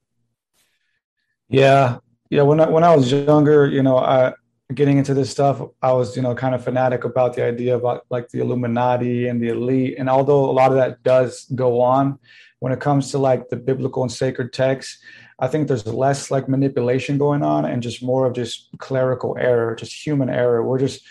[1.52, 1.98] yeah
[2.30, 4.34] yeah when I, when I was younger you know I
[4.74, 8.04] getting into this stuff, I was, you know, kind of fanatic about the idea about
[8.10, 9.96] like the Illuminati and the elite.
[9.98, 12.18] And although a lot of that does go on,
[12.60, 15.02] when it comes to like the biblical and sacred texts,
[15.38, 19.74] I think there's less like manipulation going on and just more of just clerical error,
[19.74, 20.64] just human error.
[20.64, 21.02] We're just,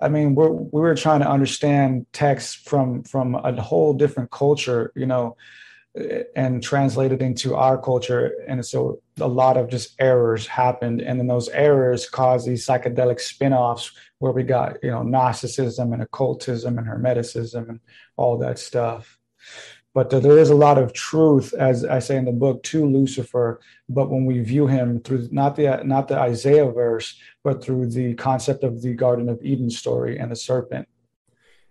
[0.00, 4.92] I mean, we're we were trying to understand texts from from a whole different culture,
[4.94, 5.36] you know,
[6.36, 8.32] and translated into our culture.
[8.46, 11.00] And so a lot of just errors happened.
[11.00, 16.02] And then those errors caused these psychedelic spin-offs where we got, you know, Gnosticism and
[16.02, 17.80] occultism and Hermeticism and
[18.16, 19.18] all that stuff.
[19.94, 23.60] But there is a lot of truth, as I say in the book, to Lucifer.
[23.88, 28.14] But when we view him through not the not the Isaiah verse, but through the
[28.14, 30.86] concept of the Garden of Eden story and the serpent,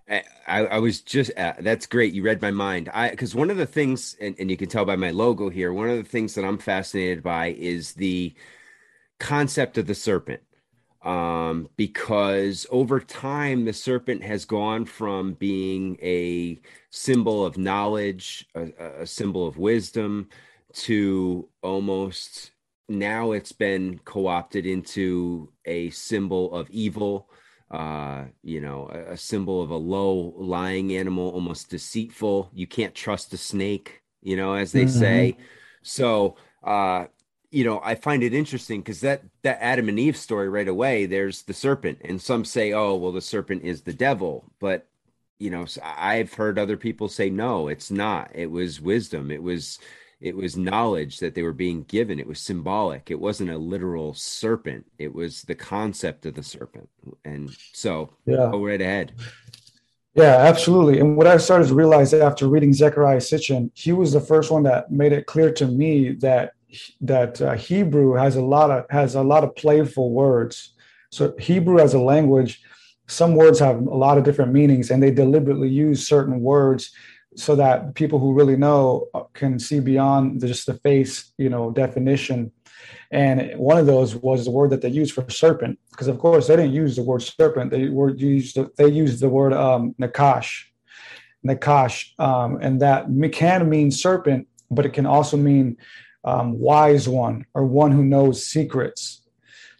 [0.09, 2.13] I, I, was just uh, that's great.
[2.13, 2.89] You read my mind.
[2.93, 5.73] I because one of the things, and, and you can tell by my logo here,
[5.73, 8.33] one of the things that I'm fascinated by is the
[9.19, 10.41] concept of the serpent.
[11.03, 19.01] Um, because over time, the serpent has gone from being a symbol of knowledge, a,
[19.01, 20.29] a symbol of wisdom,
[20.73, 22.51] to almost
[22.89, 27.29] now it's been co opted into a symbol of evil
[27.69, 32.49] uh, you know, a, a, symbol of a low lying animal, almost deceitful.
[32.53, 34.99] You can't trust a snake, you know, as they mm-hmm.
[34.99, 35.37] say.
[35.81, 37.07] So, uh,
[37.51, 41.05] you know, I find it interesting because that that Adam and Eve story right away,
[41.05, 44.87] there's the serpent, and some say, oh, well, the serpent is the devil, but
[45.39, 48.31] you know, I've heard other people say no, it's not.
[48.33, 49.29] It was wisdom.
[49.29, 49.77] It was
[50.19, 52.19] it was knowledge that they were being given.
[52.19, 53.11] It was symbolic.
[53.11, 54.85] It wasn't a literal serpent.
[54.97, 56.89] It was the concept of the serpent.
[57.23, 58.49] And so yeah.
[58.51, 59.13] go right ahead.
[60.15, 60.99] Yeah absolutely.
[60.99, 64.63] And what i started to realize after reading Zecharia Sitchin he was the first one
[64.63, 66.53] that made it clear to me that
[67.01, 70.73] that uh, hebrew has a lot of has a lot of playful words.
[71.11, 72.61] So hebrew as a language
[73.07, 76.91] some words have a lot of different meanings and they deliberately use certain words
[77.37, 81.71] so that people who really know uh, can see beyond just the face, you know,
[81.71, 82.51] definition.
[83.11, 86.47] And one of those was the word that they used for serpent, because of course
[86.47, 87.71] they didn't use the word serpent.
[87.71, 90.65] They were used they used the word um, nakash,
[91.45, 95.77] nakash, um, and that can mean serpent, but it can also mean
[96.23, 99.21] um, wise one or one who knows secrets.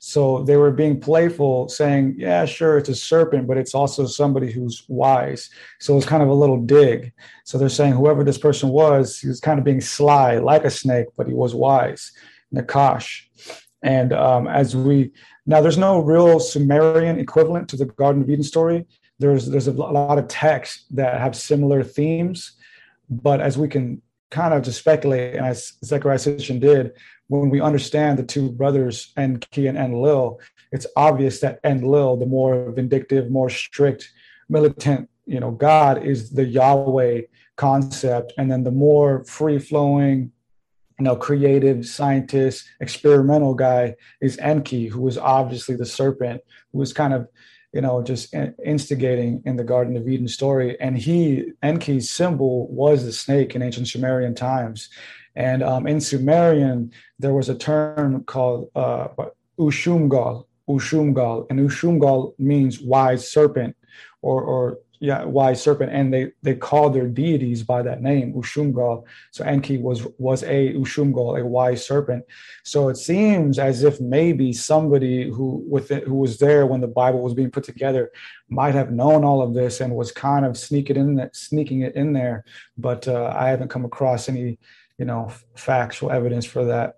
[0.08, 4.50] So they were being playful, saying, Yeah, sure, it's a serpent, but it's also somebody
[4.50, 5.50] who's wise.
[5.82, 7.12] So it's kind of a little dig.
[7.44, 10.70] So they're saying whoever this person was, he was kind of being sly, like a
[10.70, 12.14] snake, but he was wise,
[12.56, 13.24] Nakash.
[13.84, 15.12] And um, as we
[15.46, 18.86] now, there's no real Sumerian equivalent to the Garden of Eden story.
[19.20, 22.54] There's there's a lot of texts that have similar themes,
[23.10, 26.94] but as we can kind of just speculate, and as Zecharia Sitchin did,
[27.28, 30.40] when we understand the two brothers, Enki and Enlil,
[30.72, 34.10] it's obvious that Enlil, the more vindictive, more strict,
[34.50, 37.22] militant, you know, God is the Yahweh
[37.58, 40.32] concept, and then the more free flowing,
[41.00, 46.94] you know, creative scientist, experimental guy is Enki, who was obviously the serpent, who was
[46.94, 47.28] kind of,
[47.74, 48.34] you know, just
[48.66, 50.80] instigating in the Garden of Eden story.
[50.80, 54.90] And he, Enki's symbol was the snake in ancient Sumerian times.
[55.38, 59.10] And um, in Sumerian, there was a term called uh,
[59.60, 63.76] Ushumgal, Ushumgal, and Ushumgal means wise serpent,
[64.24, 69.04] or, or yeah, wise serpent, and they they called their deities by that name, Ushumgal.
[69.30, 72.26] So Enki was was a Ushumgal, a wise serpent.
[72.64, 76.88] So it seems as if maybe somebody who with it, who was there when the
[76.88, 78.12] Bible was being put together
[78.50, 82.14] might have known all of this and was kind of sneaking in sneaking it in
[82.14, 82.44] there.
[82.76, 84.58] But uh, I haven't come across any
[84.98, 86.98] you know factual evidence for that.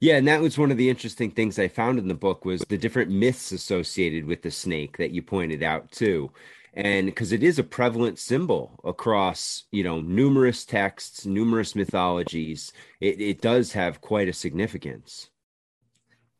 [0.00, 2.62] Yeah and that was one of the interesting things i found in the book was
[2.68, 6.30] the different myths associated with the snake that you pointed out too.
[6.74, 13.20] And because it is a prevalent symbol across you know numerous texts numerous mythologies it,
[13.20, 15.28] it does have quite a significance.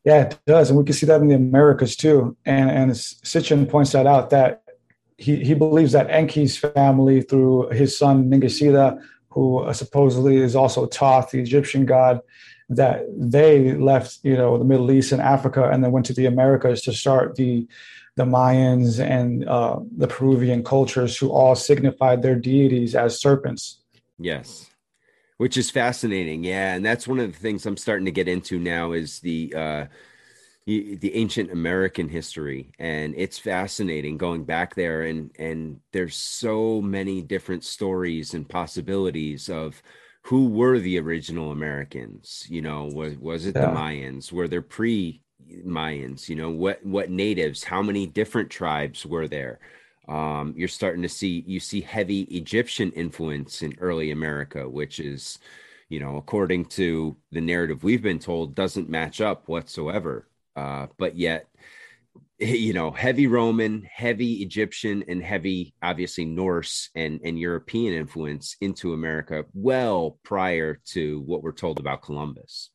[0.05, 2.37] Yeah it does and we can see that in the americas too.
[2.44, 4.64] And and sitchin points that out that
[5.18, 9.00] he, he believes that enki's family through his son Ningishzida
[9.33, 12.20] who supposedly is also Thoth, the Egyptian god,
[12.68, 16.26] that they left, you know, the Middle East and Africa, and then went to the
[16.26, 17.66] Americas to start the
[18.14, 23.80] the Mayans and uh, the Peruvian cultures, who all signified their deities as serpents.
[24.18, 24.70] Yes,
[25.39, 26.45] which is fascinating.
[26.45, 29.55] Yeah, and that's one of the things I'm starting to get into now is the
[29.57, 29.85] uh,
[30.66, 35.02] the ancient American history, and it's fascinating going back there.
[35.02, 39.82] and And there's so many different stories and possibilities of
[40.22, 42.46] who were the original Americans.
[42.48, 43.62] You know, was was it yeah.
[43.62, 44.32] the Mayans?
[44.32, 45.22] Were there pre
[45.66, 46.28] Mayans?
[46.28, 47.64] You know, what what natives?
[47.64, 49.58] How many different tribes were there?
[50.08, 55.38] Um, you're starting to see you see heavy Egyptian influence in early America, which is,
[55.88, 60.28] you know, according to the narrative we've been told, doesn't match up whatsoever.
[60.57, 61.46] Uh, but yet,
[62.38, 68.92] you know, heavy Roman, heavy Egyptian, and heavy, obviously Norse and and European influence into
[68.92, 72.70] America well prior to what we're told about Columbus.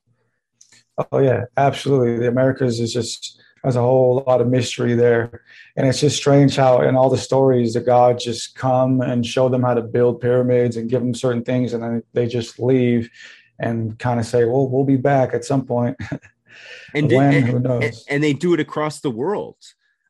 [1.11, 2.17] Oh yeah, absolutely.
[2.17, 5.41] The Americas is just has a whole lot of mystery there,
[5.75, 9.49] and it's just strange how in all the stories the gods just come and show
[9.49, 13.09] them how to build pyramids and give them certain things, and then they just leave
[13.59, 15.97] and kind of say, "Well, we'll be back at some point."
[16.93, 18.05] and when and, who knows?
[18.09, 19.57] And, they do it across the world.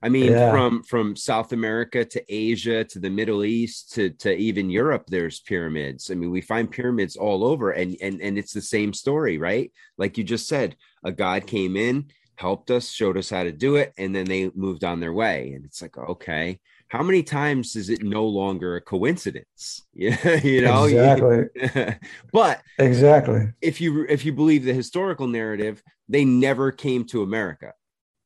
[0.02, 0.52] I mean, yeah.
[0.52, 5.39] from from South America to Asia to the Middle East to to even Europe, there's
[5.39, 6.12] pyramids.
[6.12, 9.72] I mean, we find pyramids all over, and and and it's the same story, right?
[9.98, 13.76] Like you just said, a god came in, helped us, showed us how to do
[13.78, 15.54] it, and then they moved on their way.
[15.54, 16.60] And it's like, okay,
[16.90, 19.84] how many times is it no longer a coincidence?
[20.00, 21.98] Yeah, you know, exactly.
[22.32, 27.74] but exactly, if you if you believe the historical narrative, they never came to America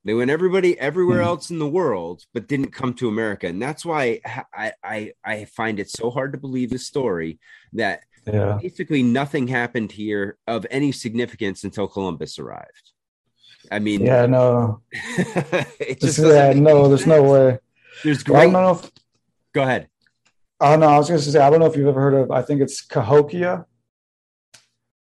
[0.03, 1.27] they went everybody everywhere mm-hmm.
[1.27, 4.19] else in the world, but didn't come to America, and that's why
[4.53, 7.39] I I I find it so hard to believe the story
[7.73, 8.57] that yeah.
[8.61, 12.91] basically nothing happened here of any significance until Columbus arrived.
[13.69, 17.59] I mean, yeah, no, it just yeah, no, there's no way.
[18.03, 18.39] There's great.
[18.39, 18.91] I don't know if,
[19.53, 19.87] Go ahead.
[20.59, 22.31] Oh no, I was going to say I don't know if you've ever heard of.
[22.31, 23.65] I think it's Cahokia.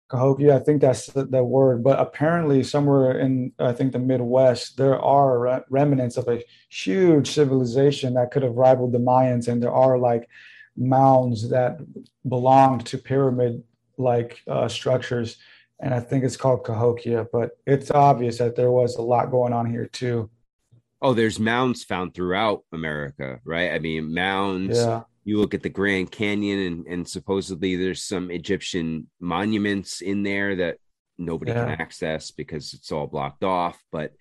[0.09, 4.77] Cahokia, I think that's the, the, word, but apparently somewhere in I think the Midwest
[4.77, 9.63] there are re- remnants of a huge civilization that could have rivaled the Mayans, and
[9.63, 10.29] there are like
[10.77, 11.79] mounds that
[12.29, 13.63] belonged to pyramid
[13.99, 15.37] like uh, structures,
[15.79, 17.27] and I think it's called Cahokia.
[17.31, 20.29] But it's obvious that there was a lot going on here too.
[21.03, 23.73] Oh, there's mounds found throughout America, right?
[23.73, 24.77] I mean, mounds.
[24.79, 30.23] Yeah you look at the Grand Canyon and, and supposedly there's some Egyptian monuments in
[30.23, 30.79] there that
[31.19, 31.67] nobody yeah.
[31.67, 33.81] can access because it's all blocked off.
[33.93, 34.13] But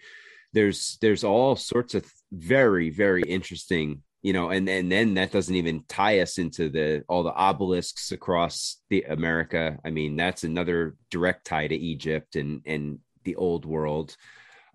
[0.54, 5.56] there's there's all sorts of very, very interesting, you know, and, and then that doesn't
[5.56, 9.78] even tie us into the all the obelisks across the America.
[9.86, 14.16] I mean, that's another direct tie to Egypt and and the old world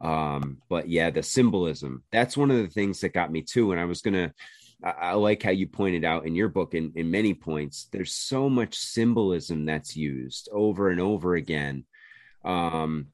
[0.04, 3.80] um but yeah the symbolism that's one of the things that got me too and
[3.80, 4.32] i was gonna
[4.84, 8.14] I, I like how you pointed out in your book in, in many points, there's
[8.14, 11.84] so much symbolism that's used over and over again
[12.44, 13.08] um,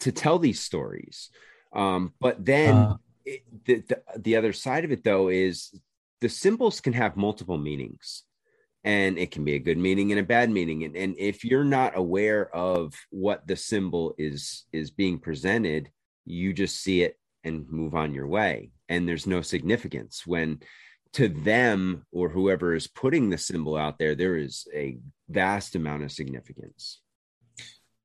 [0.00, 1.30] to tell these stories.
[1.72, 5.74] Um, but then uh, it, the, the, the other side of it, though, is
[6.20, 8.22] the symbols can have multiple meanings
[8.84, 11.64] and it can be a good meaning and a bad meaning and, and if you're
[11.64, 15.90] not aware of what the symbol is is being presented
[16.24, 20.26] you just see it and move on your way and there's no significance.
[20.26, 20.60] When
[21.14, 26.02] to them or whoever is putting the symbol out there there is a vast amount
[26.02, 27.00] of significance.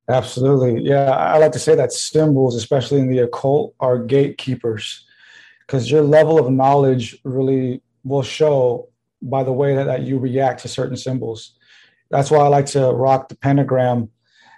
[0.08, 0.82] Absolutely.
[0.84, 5.06] Yeah i like to say that symbols especially in the occult are gatekeepers
[5.66, 8.89] because your level of knowledge really will show
[9.22, 11.54] by the way that, that you react to certain symbols.
[12.10, 14.10] That's why i like to rock the pentagram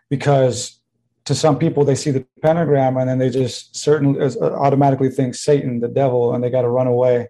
[0.10, 0.80] because
[1.26, 5.36] to some people they see the pentagram and then they just certainly uh, automatically think
[5.36, 7.30] satan the devil and they got to run away.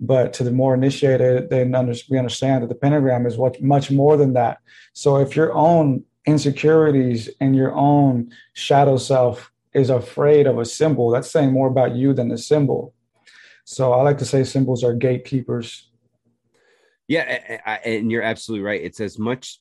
[0.00, 4.16] But to the more initiated they we understand that the pentagram is what much more
[4.16, 4.58] than that.
[4.92, 11.10] So if your own insecurities and your own shadow self is afraid of a symbol
[11.10, 12.94] that's saying more about you than the symbol.
[13.64, 15.90] So i like to say symbols are gatekeepers
[17.08, 19.60] yeah and you're absolutely right it's as much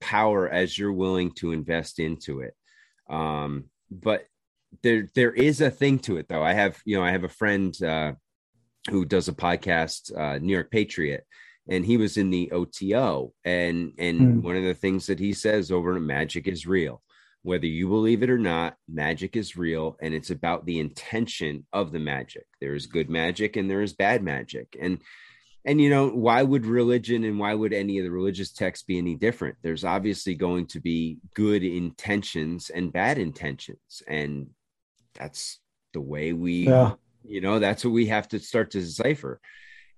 [0.00, 2.54] power as you're willing to invest into it
[3.08, 4.26] um, but
[4.82, 6.42] there there is a thing to it though.
[6.42, 8.12] I have you know I have a friend uh,
[8.90, 11.26] who does a podcast, uh, New York Patriot,
[11.68, 14.42] and he was in the OTO, and and mm.
[14.42, 17.02] one of the things that he says over magic is real.
[17.42, 21.92] Whether you believe it or not, magic is real, and it's about the intention of
[21.92, 22.46] the magic.
[22.60, 25.02] There is good magic and there is bad magic, and
[25.64, 28.98] and you know why would religion and why would any of the religious texts be
[28.98, 29.56] any different?
[29.62, 34.02] There's obviously going to be good intentions and bad intentions.
[34.08, 34.48] And
[35.14, 35.60] that's
[35.92, 36.94] the way we yeah.
[37.22, 39.40] you know that's what we have to start to decipher.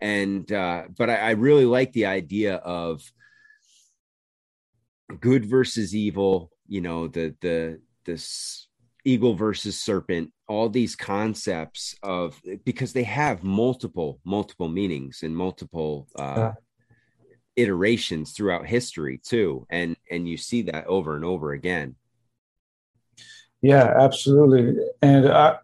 [0.01, 3.03] And uh but I, I really like the idea of
[5.21, 8.69] good versus evil you know the the this
[9.05, 16.09] eagle versus serpent all these concepts of because they have multiple multiple meanings and multiple
[16.17, 16.53] uh,
[17.57, 19.67] iterations throughout history too.
[19.71, 21.97] And and you see that over and over again.
[23.63, 24.85] Yeah, absolutely.
[25.01, 25.57] And I,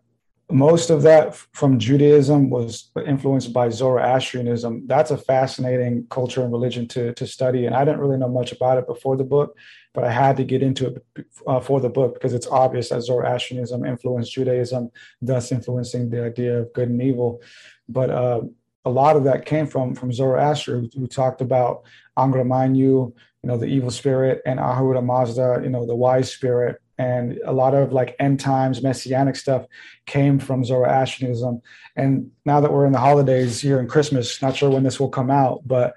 [0.51, 4.86] most of that from Judaism was influenced by Zoroastrianism.
[4.86, 7.66] That's a fascinating culture and religion to, to study.
[7.66, 9.57] And I didn't really know much about it before the book,
[9.94, 13.03] but I had to get into it uh, for the book because it's obvious that
[13.03, 14.90] Zoroastrianism influenced Judaism,
[15.22, 17.40] thus influencing the idea of good and evil.
[17.88, 18.42] But uh,
[18.84, 21.82] a lot of that came from from Zoroaster, who, who talked about
[22.16, 26.80] Angra Mainyu, you know, the evil spirit, and Ahura Mazda, you know, the wise spirit
[27.01, 29.64] and a lot of like end times messianic stuff
[30.07, 31.62] came from zoroastrianism.
[31.96, 35.09] And now that we're in the holidays here in christmas not sure when this will
[35.09, 35.94] come out but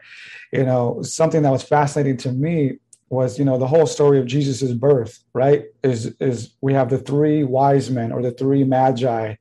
[0.51, 2.77] you know something that was fascinating to me
[3.09, 5.65] was you know the whole story of jesus's birth right?
[5.83, 9.35] Is is we have the three wise men or the three magi.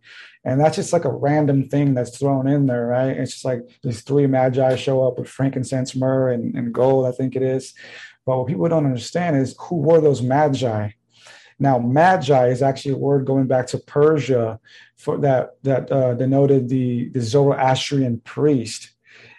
[0.45, 3.17] And that's just like a random thing that's thrown in there right?
[3.17, 7.13] It's just like these three magi show up with frankincense myrrh and, and gold i
[7.13, 7.75] think it is.
[8.27, 10.91] But what people don't understand is who were those magi
[11.63, 14.59] now, magi is actually a word going back to Persia
[14.97, 18.91] for that that uh, denoted the the Zoroastrian priest,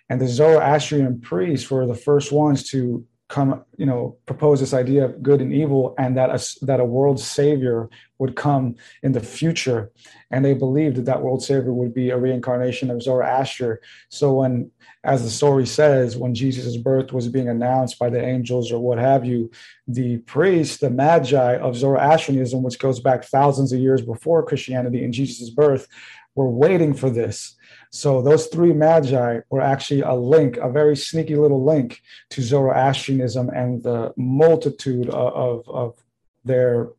[0.10, 5.04] and the Zoroastrian priests were the first ones to come, you know, propose this idea
[5.04, 7.90] of good and evil, and that a, that a world savior
[8.24, 9.92] would come in the future,
[10.32, 13.82] and they believed that that world savior would be a reincarnation of Zoroaster.
[14.10, 14.72] So when
[15.04, 18.98] as the story says, when Jesus' birth was being announced by the angels or what
[18.98, 19.52] have you,
[19.86, 25.14] the priests, the magi of Zoroastrianism, which goes back thousands of years before Christianity and
[25.14, 25.90] Jesus' birth,
[26.36, 27.56] were waiting for this.
[27.92, 32.02] So those three magi were actually a link, a very sneaky little link
[32.32, 36.04] to Zoroastrianism and the multitude of, of, of
[36.46, 36.90] their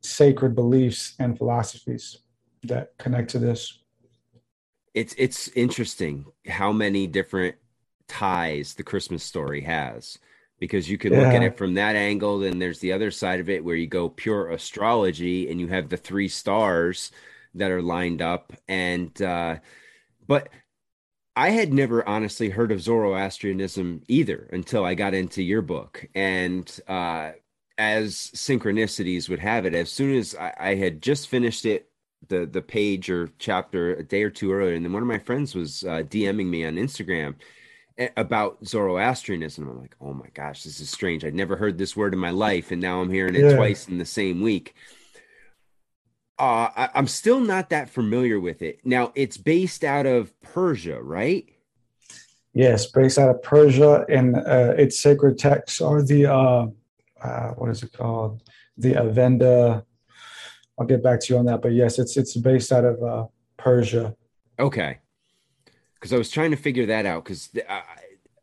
[0.00, 2.18] sacred beliefs and philosophies
[2.64, 3.78] that connect to this?
[4.94, 7.56] It's it's interesting how many different
[8.08, 10.18] ties the Christmas story has
[10.58, 11.20] because you can yeah.
[11.20, 13.86] look at it from that angle then there's the other side of it where you
[13.86, 17.12] go pure astrology and you have the three stars
[17.54, 18.52] that are lined up.
[18.68, 19.56] And uh
[20.26, 20.48] but
[21.36, 26.06] I had never honestly heard of Zoroastrianism either until I got into your book.
[26.14, 27.32] And uh
[27.80, 31.88] as synchronicities would have it as soon as I, I had just finished it
[32.28, 35.18] the the page or chapter a day or two earlier, and then one of my
[35.18, 37.36] friends was uh, DMing me on Instagram
[38.18, 39.66] about Zoroastrianism.
[39.66, 41.24] I'm like, oh my gosh, this is strange.
[41.24, 43.56] I'd never heard this word in my life, and now I'm hearing it yeah.
[43.56, 44.74] twice in the same week.
[46.38, 48.80] Uh, I, am still not that familiar with it.
[48.84, 51.46] Now, it's based out of Persia, right?
[52.52, 56.26] Yes, based out of Persia, and uh, its sacred texts are the
[57.22, 58.42] uh, uh, what is it called?
[58.76, 59.84] The Avenda
[60.80, 61.60] I'll get back to you on that.
[61.60, 63.26] But yes, it's it's based out of uh,
[63.58, 64.16] Persia.
[64.58, 64.98] Okay,
[65.94, 67.24] because I was trying to figure that out.
[67.24, 67.82] Because uh,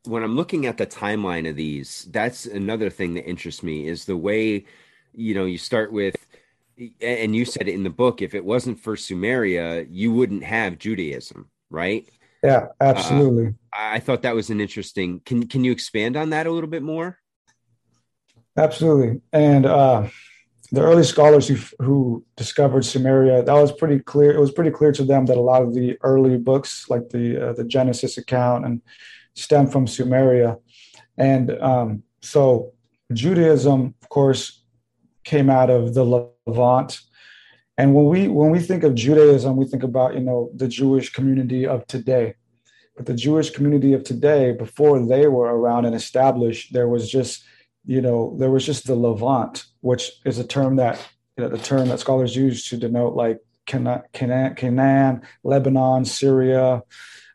[0.05, 4.05] when I'm looking at the timeline of these, that's another thing that interests me is
[4.05, 4.65] the way
[5.13, 6.15] you know you start with.
[7.01, 8.21] And you said it in the book.
[8.21, 12.07] If it wasn't for Sumeria, you wouldn't have Judaism, right?
[12.43, 13.47] Yeah, absolutely.
[13.47, 15.21] Uh, I thought that was an interesting.
[15.25, 17.17] Can can you expand on that a little bit more?
[18.57, 19.21] Absolutely.
[19.31, 20.07] And uh,
[20.71, 24.31] the early scholars who, who discovered Sumeria, that was pretty clear.
[24.31, 27.49] It was pretty clear to them that a lot of the early books, like the
[27.49, 28.81] uh, the Genesis account, and
[29.35, 30.59] stem from Sumeria,
[31.17, 32.73] and um, so
[33.13, 34.63] Judaism, of course,
[35.23, 36.99] came out of the Levant.
[37.77, 41.13] And when we when we think of Judaism, we think about you know the Jewish
[41.13, 42.35] community of today.
[42.95, 47.45] But the Jewish community of today, before they were around and established, there was just
[47.87, 50.99] you know, there was just the Levant, which is a term that,
[51.37, 54.03] you know, the term that scholars use to denote like Canaan,
[54.55, 56.83] Canaan Lebanon, Syria,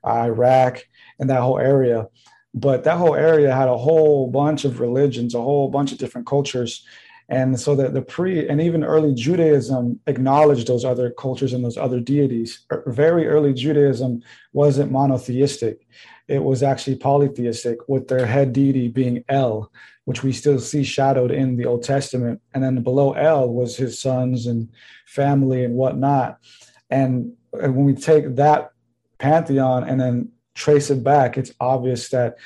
[0.06, 0.84] Iraq,
[1.18, 2.06] and that whole area.
[2.54, 6.26] But that whole area had a whole bunch of religions, a whole bunch of different
[6.26, 6.84] cultures.
[7.30, 11.78] And so that the pre and even early Judaism acknowledged those other cultures and those
[11.78, 12.62] other deities.
[12.70, 14.22] Er, very early Judaism
[14.52, 15.86] wasn't monotheistic,
[16.28, 19.70] it was actually polytheistic, with their head deity being El,
[20.04, 22.40] which we still see shadowed in the Old Testament.
[22.54, 24.68] And then below El was his sons and
[25.06, 26.38] family and whatnot.
[26.90, 28.70] And, when we take that
[29.18, 32.36] pantheon and then trace it back, it's obvious that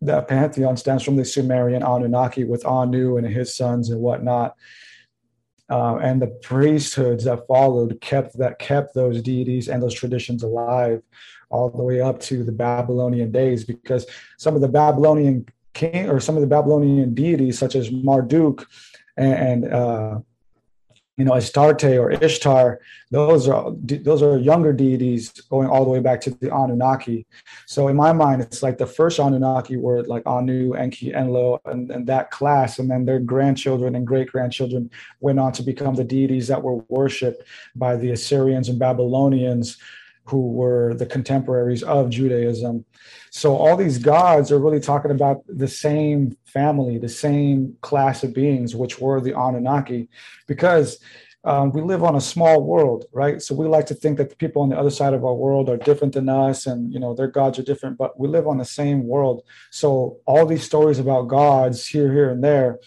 [0.00, 4.56] that pantheon stems from the Sumerian Anunnaki with Anu and his sons and whatnot.
[5.70, 11.02] Uh, and the priesthoods that followed kept that kept those deities and those traditions alive
[11.52, 14.06] all the way up to the Babylonian days because
[14.38, 18.66] some of the Babylonian king or some of the Babylonian deities, such as Marduk
[19.16, 20.20] and, and uh,
[21.18, 22.80] you know, Astarte or Ishtar,
[23.10, 27.26] those are those are younger deities going all the way back to the Anunnaki.
[27.66, 31.90] So in my mind, it's like the first Anunnaki were like Anu, Enki, Enlil, and,
[31.90, 34.90] and that class, and then their grandchildren and great grandchildren
[35.20, 37.44] went on to become the deities that were worshipped
[37.76, 39.76] by the Assyrians and Babylonians,
[40.24, 42.84] who were the contemporaries of Judaism.
[43.30, 48.34] So all these gods are really talking about the same family, the same class of
[48.34, 50.08] beings, which were the Anunnaki,
[50.46, 50.98] because
[51.44, 53.42] um, we live on a small world, right?
[53.42, 55.68] So we like to think that the people on the other side of our world
[55.68, 58.58] are different than us, and you know their gods are different, but we live on
[58.58, 59.42] the same world.
[59.70, 62.78] So all these stories about gods here, here, and there,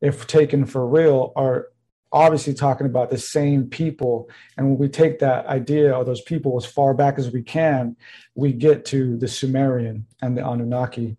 [0.00, 1.68] if taken for real, are
[2.14, 4.30] obviously talking about the same people.
[4.56, 7.96] And when we take that idea of those people as far back as we can,
[8.36, 11.16] we get to the Sumerian and the Anunnaki.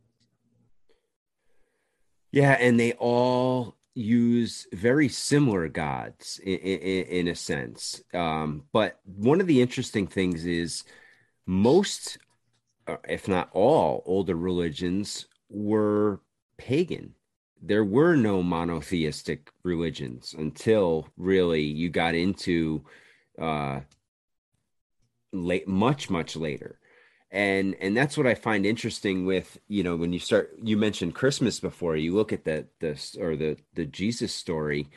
[2.31, 8.01] Yeah, and they all use very similar gods in, in, in a sense.
[8.13, 10.85] Um, but one of the interesting things is
[11.45, 12.17] most,
[12.87, 16.21] uh, if not all, older religions were
[16.57, 17.15] pagan
[17.67, 22.83] there were no monotheistic religions until really you got into
[23.41, 23.79] uh
[25.33, 26.79] late much much later.
[27.31, 31.15] And and that's what i find interesting with you know when you start you mentioned
[31.15, 34.87] christmas before you look at the the or the the jesus story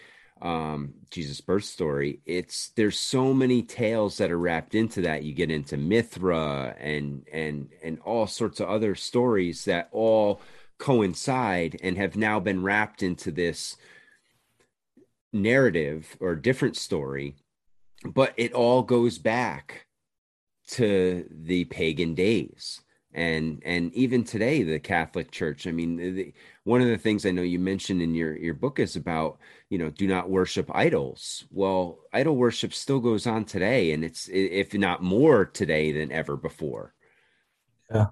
[0.40, 5.24] um jesus birth story it's there's so many tales that are wrapped into that.
[5.24, 10.40] You get into mithra and and and all sorts of other stories that all
[10.78, 13.76] coincide and have now been wrapped into this
[15.32, 17.36] narrative or different story
[18.04, 19.86] but it all goes back
[20.68, 22.80] to the pagan days.
[23.14, 27.30] And and even today the catholic church i mean the, one of the things i
[27.30, 29.38] know you mentioned in your your book is about
[29.70, 31.44] you know do not worship idols.
[31.50, 36.36] Well idol worship still goes on today and it's if not more today than ever
[36.36, 36.94] before
[37.93, 38.07] yeah.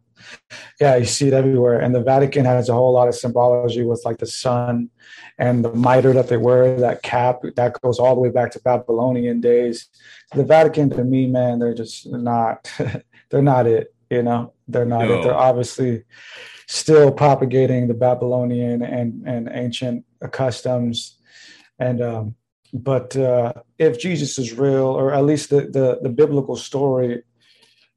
[0.81, 1.79] Yeah, you see it everywhere.
[1.79, 4.91] And the Vatican has a whole lot of symbology with like the sun
[5.39, 8.61] and the mitre that they wear, that cap that goes all the way back to
[8.61, 9.89] Babylonian days.
[10.35, 12.71] The Vatican to me, man, they're just not
[13.31, 14.53] they're not it, you know.
[14.69, 15.21] They're not no.
[15.21, 15.23] it.
[15.23, 16.05] They're obviously
[16.67, 21.19] still propagating the Babylonian and, and ancient customs.
[21.79, 22.35] And um,
[22.73, 27.23] but uh, if Jesus is real, or at least the, the, the biblical story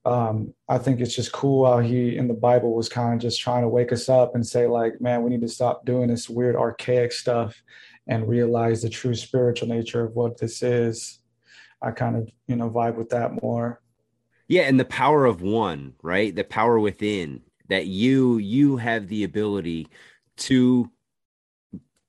[0.09, 3.39] um, I think it's just cool how he in the Bible was kind of just
[3.39, 6.27] trying to wake us up and say, like, man, we need to stop doing this
[6.27, 7.61] weird archaic stuff
[8.07, 11.19] and realize the true spiritual nature of what this is.
[11.79, 13.81] I kind of, you know, vibe with that more.
[14.47, 16.35] Yeah, and the power of one, right?
[16.35, 19.89] The power within that you you have the ability
[20.37, 20.89] to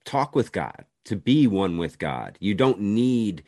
[0.07, 2.39] talk with God, to be one with God.
[2.41, 3.45] You don't need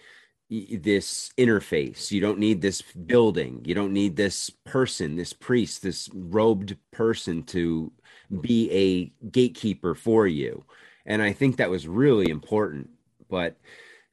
[0.52, 2.10] this interface.
[2.10, 3.62] You don't need this building.
[3.64, 7.92] You don't need this person, this priest, this robed person to
[8.40, 10.64] be a gatekeeper for you.
[11.06, 12.90] And I think that was really important.
[13.28, 13.56] But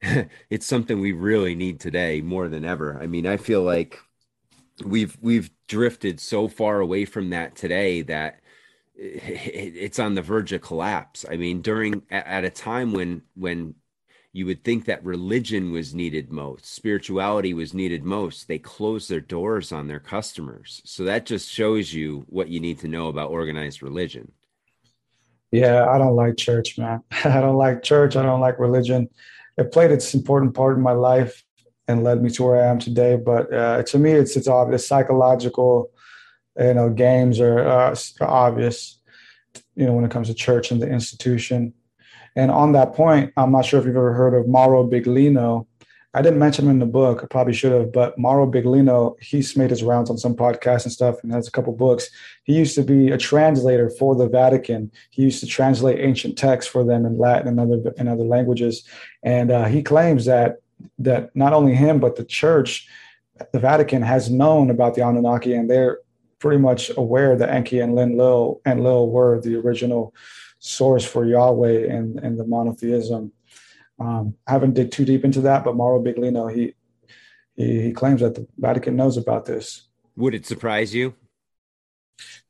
[0.50, 2.98] it's something we really need today more than ever.
[3.00, 3.98] I mean, I feel like
[4.84, 8.40] we've we've drifted so far away from that today that
[8.94, 11.24] it's on the verge of collapse.
[11.30, 13.74] I mean, during at a time when when
[14.32, 18.46] you would think that religion was needed most, spirituality was needed most.
[18.46, 20.80] They close their doors on their customers.
[20.84, 24.32] So that just shows you what you need to know about organized religion.
[25.50, 27.02] Yeah, I don't like church, man.
[27.24, 28.14] I don't like church.
[28.14, 29.08] I don't like religion.
[29.58, 31.44] It played its important part in my life
[31.88, 33.16] and led me to where I am today.
[33.16, 34.86] But uh, to me, it's it's obvious.
[34.86, 35.90] Psychological,
[36.56, 39.00] you know, games are, uh, are obvious.
[39.74, 41.74] You know, when it comes to church and the institution
[42.36, 45.66] and on that point, I'm not sure if you've ever heard of Mauro Biglino.
[46.12, 47.20] I didn't mention him in the book.
[47.22, 50.92] I probably should have, but Mauro Biglino, he's made his rounds on some podcasts and
[50.92, 52.10] stuff and has a couple books.
[52.42, 54.90] He used to be a translator for the Vatican.
[55.10, 58.82] He used to translate ancient texts for them in Latin and other other languages.
[59.22, 60.56] And uh, he claims that
[60.98, 62.88] that not only him but the church,
[63.52, 65.98] the Vatican has known about the Anunnaki, and they're
[66.40, 70.12] pretty much aware that Enki and Lin Lil and Lil were the original
[70.60, 73.32] source for Yahweh and, and the monotheism.
[73.98, 76.74] Um, I haven't dig too deep into that, but Mauro Biglino, he,
[77.56, 79.88] he, he claims that the Vatican knows about this.
[80.16, 81.14] Would it surprise you?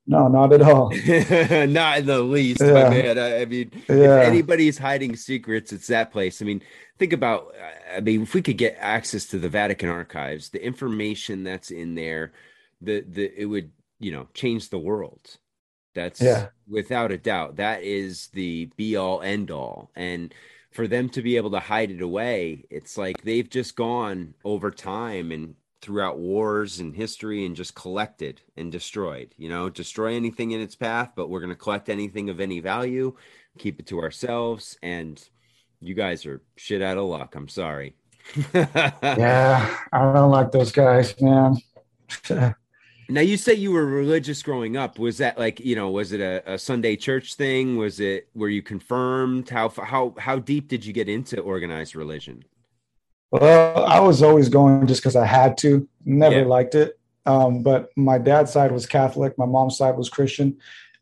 [0.07, 0.91] No, not at all.
[1.69, 2.73] not in the least, yeah.
[2.73, 3.19] my man.
[3.19, 3.95] I, I mean, yeah.
[3.95, 6.43] if anybody's hiding secrets, it's that place.
[6.43, 6.63] I mean,
[6.99, 7.55] think about.
[7.95, 11.95] I mean, if we could get access to the Vatican archives, the information that's in
[11.95, 12.33] there,
[12.81, 15.37] the the it would you know change the world.
[15.95, 16.49] That's yeah.
[16.69, 17.57] without a doubt.
[17.57, 19.91] That is the be all end all.
[19.97, 20.33] And
[20.71, 24.71] for them to be able to hide it away, it's like they've just gone over
[24.71, 29.35] time and throughout wars and history and just collected and destroyed.
[29.37, 32.61] You know, destroy anything in its path, but we're going to collect anything of any
[32.61, 33.17] value,
[33.59, 34.79] keep it to ourselves.
[34.83, 35.23] And
[35.81, 37.35] you guys are shit out of luck.
[37.35, 37.97] I'm sorry.
[38.55, 41.57] yeah, I don't like those guys, man.
[43.11, 44.99] now you say you were religious growing up.
[44.99, 45.91] Was that like you know?
[45.91, 47.77] Was it a, a, Sunday church thing?
[47.77, 49.49] Was it were you confirmed?
[49.49, 52.45] How how how deep did you get into organized religion?
[53.31, 55.89] Well, I was always going just because I had to.
[56.05, 56.47] Never yeah.
[56.47, 56.99] liked it.
[57.27, 59.37] Um, but my dad's side was Catholic.
[59.39, 60.59] My mom's side was Christian.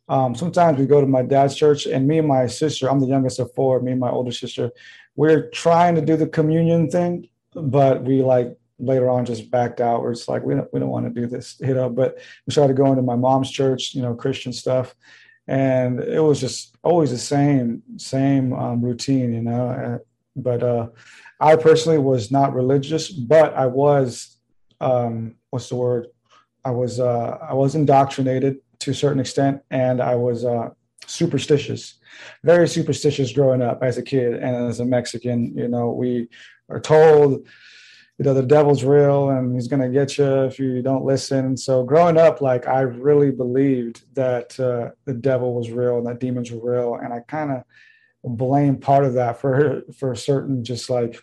[0.08, 3.06] Um, sometimes we go to my dad's church, and me and my sister, I'm the
[3.06, 4.70] youngest of four, me and my older sister,
[5.16, 10.02] we're trying to do the communion thing, but we like later on just backed out.
[10.02, 12.52] We're just like, we don't, we don't want to do this hit up, but we
[12.52, 14.94] started going to my mom's church, you know, Christian stuff.
[15.46, 19.68] And it was just always the same, same um, routine, you know.
[19.68, 19.98] Uh,
[20.36, 20.88] but uh,
[21.40, 24.36] I personally was not religious, but I was,
[24.80, 26.08] um, what's the word?
[26.64, 30.68] I was, uh, I was indoctrinated to a certain extent, and I was uh,
[31.06, 31.94] superstitious,
[32.44, 35.56] very superstitious growing up as a kid and as a Mexican.
[35.56, 36.28] You know, we
[36.68, 37.46] are told,
[38.18, 41.56] you know, the devil's real and he's going to get you if you don't listen.
[41.56, 46.18] So growing up, like I really believed that uh, the devil was real and that
[46.18, 47.62] demons were real, and I kind of
[48.24, 51.22] blame part of that for for certain just like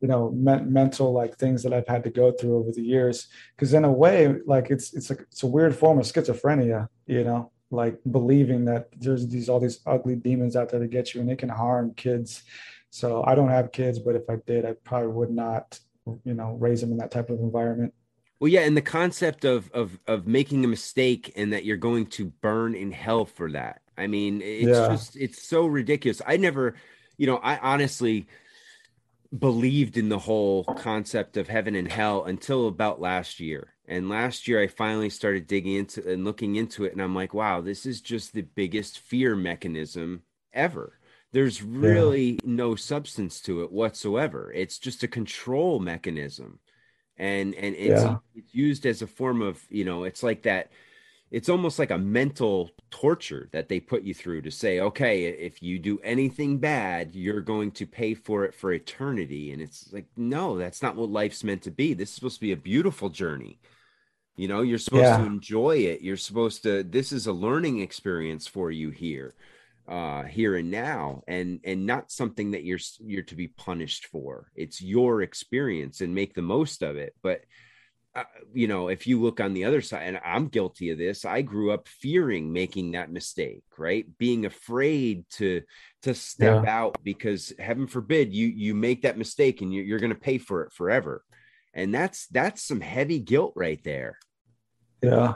[0.00, 3.28] you know mental like things that i've had to go through over the years.
[3.56, 7.52] Because in a way like it's it's it's a weird form of schizophrenia you know
[7.70, 11.30] like believing that there's these all these ugly demons out there to get you and
[11.30, 12.42] they can harm kids.
[12.90, 15.78] So i don't have kids but if i did i probably would not
[16.24, 17.92] you know raise them in that type of environment
[18.40, 22.06] well yeah and the concept of of of making a mistake and that you're going
[22.06, 24.88] to burn in hell for that i mean it's yeah.
[24.88, 26.74] just it's so ridiculous i never
[27.16, 28.26] you know i honestly
[29.36, 33.74] believed in the whole concept of heaven and hell until about last year.
[33.86, 36.92] And last year, I finally started digging into and looking into it.
[36.92, 40.22] And I'm like, wow, this is just the biggest fear mechanism
[40.52, 40.98] ever.
[41.32, 42.40] There's really yeah.
[42.44, 44.52] no substance to it whatsoever.
[44.54, 46.58] It's just a control mechanism.
[47.16, 48.16] And and it's yeah.
[48.34, 50.70] it's used as a form of, you know, it's like that
[51.32, 55.62] it's almost like a mental torture that they put you through to say, okay, if
[55.62, 59.50] you do anything bad, you're going to pay for it for eternity.
[59.52, 61.94] And it's like, no, that's not what life's meant to be.
[61.94, 63.58] This is supposed to be a beautiful journey.
[64.36, 65.16] You know, you're supposed yeah.
[65.16, 66.02] to enjoy it.
[66.02, 69.34] You're supposed to, this is a learning experience for you here,
[69.88, 74.50] uh, here and now, and, and not something that you're, you're to be punished for.
[74.54, 77.14] It's your experience and make the most of it.
[77.22, 77.42] But,
[78.14, 81.24] uh, you know, if you look on the other side, and I'm guilty of this,
[81.24, 84.06] I grew up fearing making that mistake, right?
[84.18, 85.62] Being afraid to
[86.02, 86.70] to step yeah.
[86.70, 90.36] out because heaven forbid you you make that mistake and you, you're going to pay
[90.36, 91.24] for it forever,
[91.72, 94.18] and that's that's some heavy guilt right there.
[95.02, 95.34] Yeah,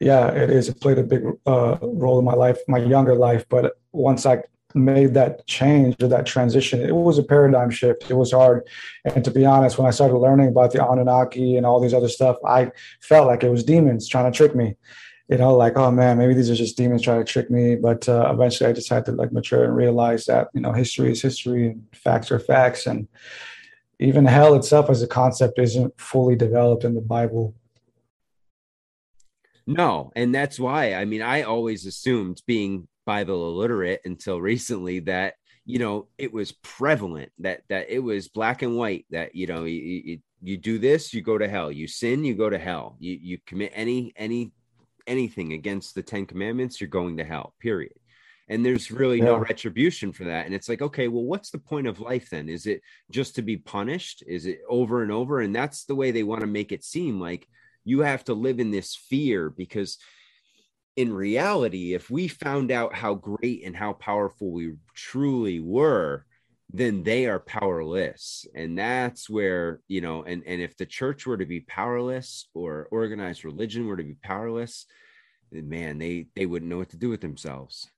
[0.00, 0.68] yeah, it is.
[0.68, 3.44] It played a big uh, role in my life, my younger life.
[3.48, 4.42] But once I
[4.74, 8.10] made that change or that transition, it was a paradigm shift.
[8.10, 8.68] It was hard.
[9.04, 12.08] And to be honest, when I started learning about the Anunnaki and all these other
[12.08, 14.76] stuff, I felt like it was demons trying to trick me.
[15.28, 17.74] You know, like, oh man, maybe these are just demons trying to trick me.
[17.74, 21.10] But uh, eventually I just had to like mature and realize that, you know, history
[21.10, 22.86] is history and facts are facts.
[22.86, 23.08] And
[23.98, 27.54] even hell itself as a concept isn't fully developed in the Bible.
[29.66, 35.34] No, and that's why I mean I always assumed being Bible illiterate until recently that
[35.64, 39.64] you know it was prevalent that that it was black and white that you know
[39.64, 41.72] you, you, you do this you go to hell.
[41.72, 42.96] You sin you go to hell.
[43.00, 44.52] You you commit any any
[45.06, 47.92] anything against the 10 commandments you're going to hell period.
[48.48, 49.26] And there's really yeah.
[49.26, 50.46] no retribution for that.
[50.46, 52.48] And it's like okay well what's the point of life then?
[52.48, 54.22] Is it just to be punished?
[54.28, 55.40] Is it over and over?
[55.40, 57.48] And that's the way they want to make it seem like
[57.86, 59.96] you have to live in this fear because
[60.96, 66.26] in reality, if we found out how great and how powerful we truly were,
[66.72, 68.44] then they are powerless.
[68.54, 72.88] And that's where, you know, and, and if the church were to be powerless or
[72.90, 74.86] organized religion were to be powerless,
[75.52, 77.88] man, they they wouldn't know what to do with themselves.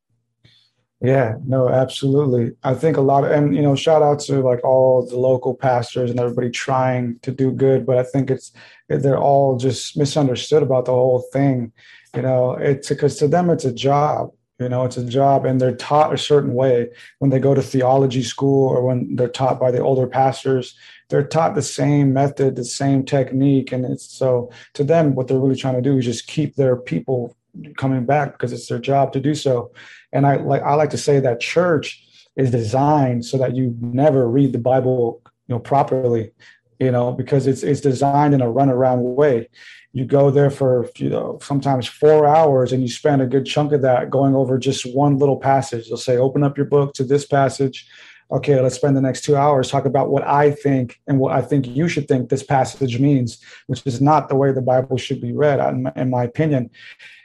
[1.01, 2.57] Yeah, no, absolutely.
[2.65, 5.55] I think a lot of, and you know, shout out to like all the local
[5.55, 8.51] pastors and everybody trying to do good, but I think it's
[8.89, 11.73] they're all just misunderstood about the whole thing.
[12.17, 14.33] You know, it's because to them it's a job.
[14.59, 16.89] You know, it's a job, and they're taught a certain way
[17.21, 20.77] when they go to theology school or when they're taught by the older pastors.
[21.11, 25.39] They're taught the same method, the same technique, and it's so to them what they're
[25.39, 27.37] really trying to do is just keep their people
[27.77, 29.71] coming back because it's their job to do so.
[30.13, 32.05] And I like I like to say that church
[32.37, 36.33] is designed so that you never read the Bible, you know, properly,
[36.79, 39.49] you know, because it's it's designed in a runaround way.
[39.93, 43.73] You go there for you know sometimes four hours, and you spend a good chunk
[43.73, 45.89] of that going over just one little passage.
[45.89, 47.87] They'll say, "Open up your book to this passage."
[48.31, 51.41] Okay, let's spend the next two hours talk about what I think and what I
[51.41, 55.23] think you should think this passage means, which is not the way the Bible should
[55.23, 55.61] be read,
[55.97, 56.71] in my opinion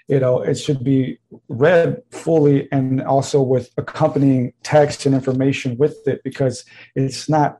[0.08, 1.18] you know it should be
[1.50, 7.60] read fully and also with accompanying text and information with it because it's not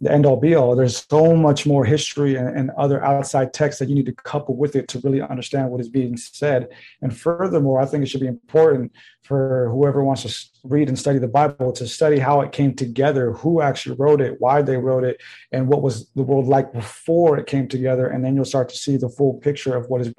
[0.00, 0.74] the end all be all.
[0.74, 4.56] There's so much more history and, and, other outside text that you need to couple
[4.56, 6.68] with it to really understand what is being said.
[7.00, 8.92] And furthermore i think it should be important
[9.22, 13.32] for whoever wants to read and study the bible to study how it came together
[13.32, 15.20] who actually wrote it why they wrote it
[15.52, 18.08] and what was the world like before it came together.
[18.08, 20.12] And then you'll start to see the full picture of what is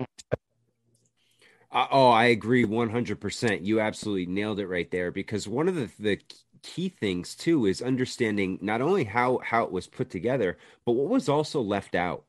[1.75, 3.65] oh, I agree 100%.
[3.65, 6.19] You absolutely nailed it right there because one of the, the
[6.63, 11.09] key things too is understanding not only how how it was put together, but what
[11.09, 12.23] was also left out.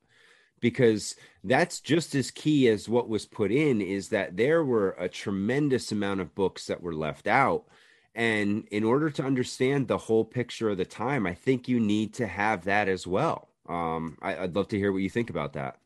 [0.61, 5.09] Because that's just as key as what was put in is that there were a
[5.09, 7.67] tremendous amount of books that were left out.
[8.15, 12.15] And in order to understand the whole picture of the time, I think you need
[12.15, 13.49] to have that as well.
[13.69, 15.79] Um, I, I'd love to hear what you think about that.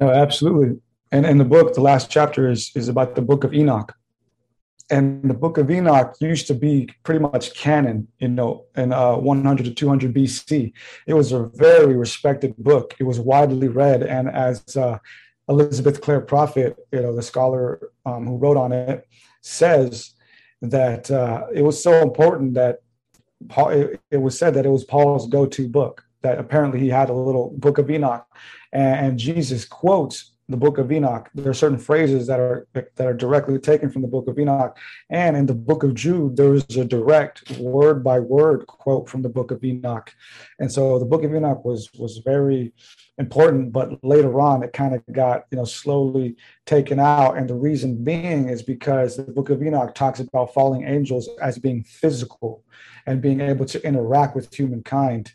[0.00, 0.80] No, absolutely
[1.12, 3.94] and in the book, the last chapter is is about the book of Enoch.
[4.90, 9.14] And the book of Enoch used to be pretty much canon, you know, in uh,
[9.14, 10.72] 100 to 200 BC.
[11.06, 12.96] It was a very respected book.
[12.98, 14.98] It was widely read, and as uh,
[15.48, 19.06] Elizabeth Clare Prophet, you know, the scholar um, who wrote on it,
[19.42, 20.14] says
[20.62, 22.80] that uh, it was so important that
[23.48, 23.70] Paul.
[23.70, 26.04] It, it was said that it was Paul's go-to book.
[26.22, 28.26] That apparently he had a little book of Enoch,
[28.72, 31.30] and, and Jesus quotes the book of Enoch.
[31.34, 34.76] There are certain phrases that are that are directly taken from the book of Enoch,
[35.08, 39.22] and in the book of Jude, there is a direct word by word quote from
[39.22, 40.12] the book of Enoch.
[40.58, 42.72] And so the book of Enoch was was very
[43.18, 46.36] important, but later on it kind of got you know slowly
[46.66, 50.84] taken out, and the reason being is because the book of Enoch talks about falling
[50.84, 52.64] angels as being physical
[53.06, 55.32] and being able to interact with humankind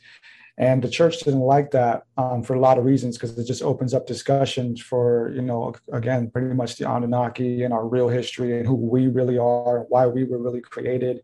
[0.57, 3.61] and the church didn't like that um, for a lot of reasons because it just
[3.61, 8.57] opens up discussions for you know again pretty much the anunnaki and our real history
[8.57, 11.21] and who we really are and why we were really created.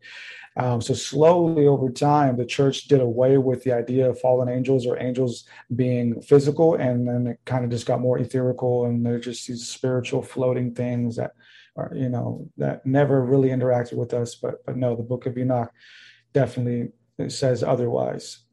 [0.57, 4.85] Um, so slowly over time the church did away with the idea of fallen angels
[4.85, 9.19] or angels being physical and then it kind of just got more ethereal and they're
[9.19, 11.31] just these spiritual floating things that
[11.77, 14.35] are you know that never really interacted with us.
[14.35, 15.71] But but no the book of enoch
[16.33, 16.91] definitely
[17.29, 18.43] says otherwise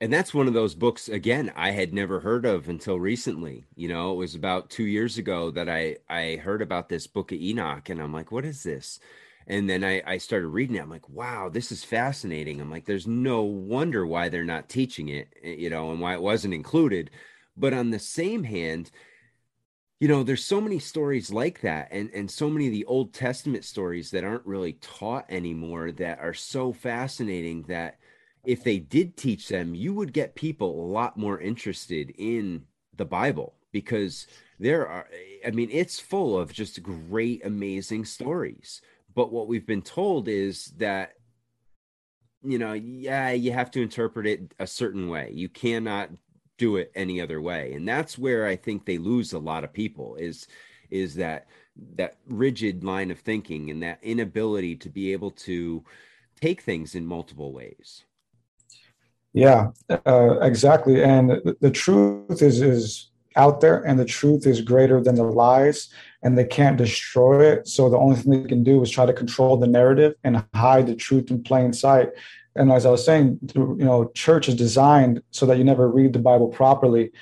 [0.00, 3.88] and that's one of those books again i had never heard of until recently you
[3.88, 7.38] know it was about two years ago that i i heard about this book of
[7.40, 8.98] enoch and i'm like what is this?
[9.46, 12.60] And then I, I started reading it i'm like wow this is fascinating.
[12.60, 16.14] I'm like there's no wonder why they're not teaching it eh, you know and why
[16.14, 17.10] it wasn't included.
[17.56, 18.90] But on the same hand
[20.00, 23.12] you know there's so many stories like that and and so many of the old
[23.12, 27.98] testament stories that aren't really taught anymore that are so fascinating that
[28.44, 32.64] if they did teach them, you would get people a lot more interested in
[32.96, 34.26] the Bible because
[34.58, 35.08] there are,
[35.46, 38.80] I mean, it's full of just great, amazing stories.
[39.14, 41.14] But what we've been told is that,
[42.42, 45.30] you know, yeah, you have to interpret it a certain way.
[45.34, 46.10] You cannot
[46.56, 47.74] do it any other way.
[47.74, 50.46] And that's where I think they lose a lot of people is,
[50.90, 51.46] is that,
[51.96, 55.84] that rigid line of thinking and that inability to be able to
[56.40, 58.04] take things in multiple ways.
[59.32, 59.70] Yeah,
[60.06, 61.02] uh, exactly.
[61.02, 65.22] And the, the truth is is out there, and the truth is greater than the
[65.24, 65.88] lies,
[66.22, 67.68] and they can't destroy it.
[67.68, 70.88] So the only thing they can do is try to control the narrative and hide
[70.88, 72.08] the truth in plain sight.
[72.56, 76.12] And as I was saying, you know, church is designed so that you never read
[76.12, 77.12] the Bible properly.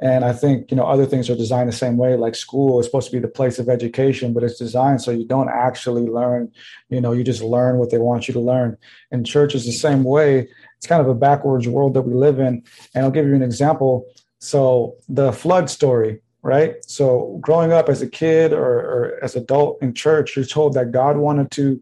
[0.00, 2.86] And I think, you know, other things are designed the same way, like school is
[2.86, 6.52] supposed to be the place of education, but it's designed so you don't actually learn,
[6.90, 8.76] you know, you just learn what they want you to learn.
[9.10, 10.48] And church is the same way.
[10.78, 12.62] It's kind of a backwards world that we live in.
[12.94, 14.06] And I'll give you an example.
[14.38, 16.76] So the flood story, right?
[16.86, 20.92] So growing up as a kid or, or as adult in church, you're told that
[20.92, 21.80] God wanted to,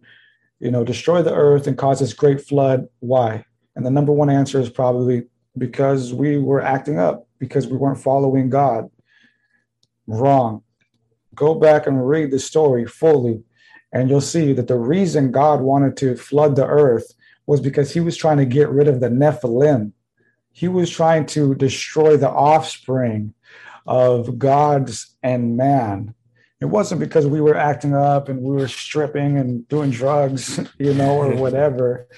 [0.61, 2.88] you know, destroy the earth and cause this great flood.
[3.01, 3.45] Why?
[3.76, 5.24] And the number one answer is probably
[5.59, 8.90] because we were acting up because we weren't following God.
[10.07, 10.62] Wrong.
[11.34, 13.42] Go back and read the story fully,
[13.92, 17.12] and you'll see that the reason God wanted to flood the earth
[17.47, 19.92] was because he was trying to get rid of the Nephilim.
[20.53, 23.34] He was trying to destroy the offspring
[23.86, 26.14] of gods and man.
[26.61, 30.95] it wasn't because we were acting up and we were stripping and doing drugs, you
[30.95, 32.09] know, or whatever.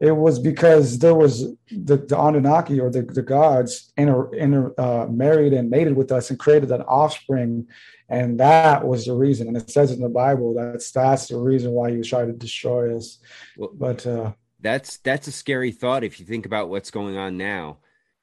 [0.00, 5.06] It was because there was the, the Anunnaki or the, the gods inter, inter, uh,
[5.08, 7.68] married and mated with us and created an offspring.
[8.08, 9.46] And that was the reason.
[9.46, 12.32] And it says in the Bible that's that's the reason why he was trying to
[12.32, 13.18] destroy us.
[13.56, 14.32] Well, but uh,
[14.64, 17.76] that's that's a scary thought if you think about what's going on now.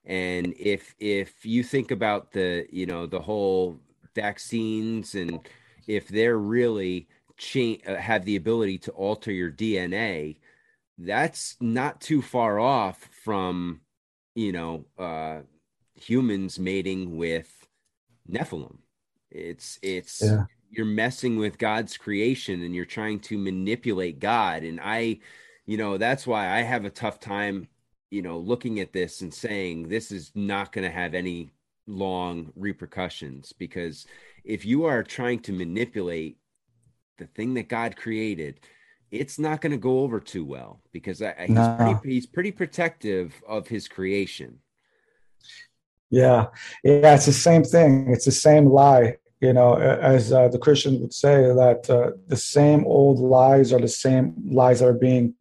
[0.04, 3.80] And if if you think about the you know the whole
[4.16, 5.48] vaccines and
[5.88, 10.38] if they're really cha- uh, have the ability to alter your DNA,
[10.98, 13.82] that's not too far off from
[14.34, 15.42] you know uh,
[15.94, 17.68] humans mating with
[18.28, 18.78] Nephilim.
[19.30, 20.46] It's it's yeah.
[20.72, 24.64] you're messing with God's creation and you're trying to manipulate God.
[24.64, 25.20] And I,
[25.66, 27.68] you know, that's why I have a tough time,
[28.10, 31.52] you know, looking at this and saying this is not going to have any
[31.88, 34.06] long repercussions because
[34.44, 36.38] if you are trying to manipulate
[37.18, 38.60] the thing that God created,
[39.12, 43.34] it's not going to go over too well because I, he's, pretty, he's pretty protective
[43.48, 44.60] of his creation.
[46.10, 46.48] Yeah,
[46.84, 48.10] yeah, it's the same thing.
[48.10, 52.38] It's the same lie, you know, as uh, the Christians would say that uh, the
[52.38, 55.34] same old lies are the same lies that are being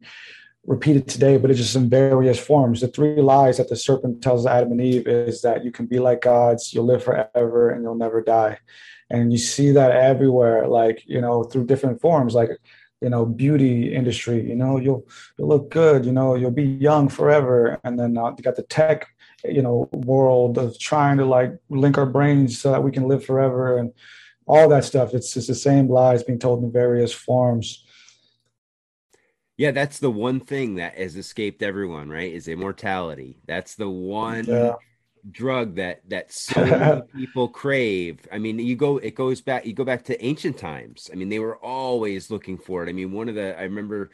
[0.65, 2.81] repeated today, but it's just in various forms.
[2.81, 5.99] The three lies that the serpent tells Adam and Eve is that you can be
[5.99, 8.59] like gods, you'll live forever, and you'll never die.
[9.09, 12.49] And you see that everywhere, like you know, through different forms, like
[13.01, 14.47] you know, beauty industry.
[14.47, 15.05] You know, you'll
[15.37, 16.05] you'll look good.
[16.05, 17.79] You know, you'll be young forever.
[17.83, 19.07] And then uh, you got the tech,
[19.43, 23.25] you know, world of trying to like link our brains so that we can live
[23.25, 23.93] forever and
[24.45, 25.13] all that stuff.
[25.13, 27.85] It's just the same lies being told in various forms
[29.61, 32.33] yeah, that's the one thing that has escaped everyone, right?
[32.33, 33.37] Is immortality.
[33.45, 34.73] That's the one yeah.
[35.29, 38.27] drug that that so many people crave.
[38.31, 41.11] I mean, you go it goes back you go back to ancient times.
[41.13, 42.89] I mean, they were always looking for it.
[42.89, 44.09] I mean, one of the I remember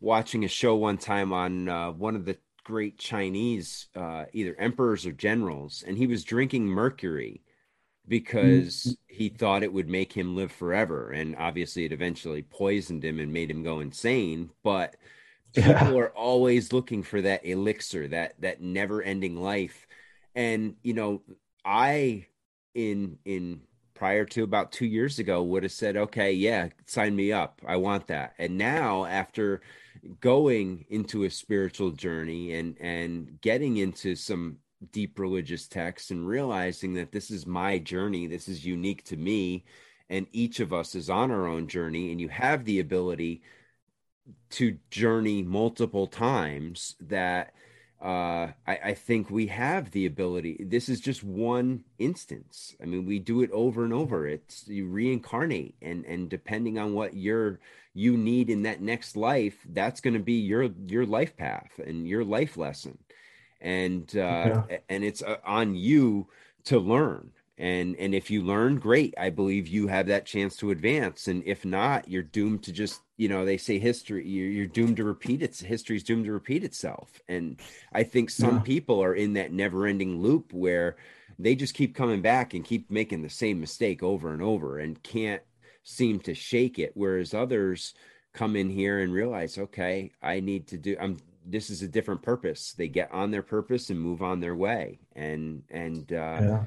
[0.00, 2.36] watching a show one time on uh, one of the
[2.68, 7.40] great Chinese uh, either emperors or generals, and he was drinking mercury
[8.06, 11.10] because he thought it would make him live forever.
[11.10, 14.50] And obviously, it eventually poisoned him and made him go insane.
[14.62, 14.96] But
[15.54, 15.94] people yeah.
[15.94, 19.86] are always looking for that elixir, that that never ending life.
[20.34, 21.22] And you know,
[21.64, 22.26] I
[22.74, 23.62] in in
[23.94, 27.62] prior to about two years ago would have said, okay, yeah, sign me up.
[27.66, 28.34] I want that.
[28.38, 29.62] And now after
[30.20, 34.58] going into a spiritual journey and and getting into some
[34.92, 39.64] deep religious texts and realizing that this is my journey, this is unique to me,
[40.08, 43.42] and each of us is on our own journey, and you have the ability
[44.50, 47.54] to journey multiple times that
[48.00, 50.58] uh, I, I, think we have the ability.
[50.60, 52.76] This is just one instance.
[52.80, 54.26] I mean, we do it over and over.
[54.26, 57.58] It's you reincarnate, and and depending on what you're
[57.94, 62.06] you need in that next life, that's going to be your your life path and
[62.06, 62.98] your life lesson
[63.60, 64.78] and uh, yeah.
[64.88, 66.26] and it's uh, on you
[66.64, 70.70] to learn and and if you learn great i believe you have that chance to
[70.70, 74.66] advance and if not you're doomed to just you know they say history you're, you're
[74.66, 77.60] doomed to repeat its history's doomed to repeat itself and
[77.92, 78.62] i think some yeah.
[78.62, 80.96] people are in that never ending loop where
[81.38, 85.02] they just keep coming back and keep making the same mistake over and over and
[85.02, 85.42] can't
[85.82, 87.94] seem to shake it whereas others
[88.34, 91.16] come in here and realize okay i need to do i'm
[91.50, 92.74] this is a different purpose.
[92.76, 94.98] They get on their purpose and move on their way.
[95.16, 96.64] And and uh, yeah.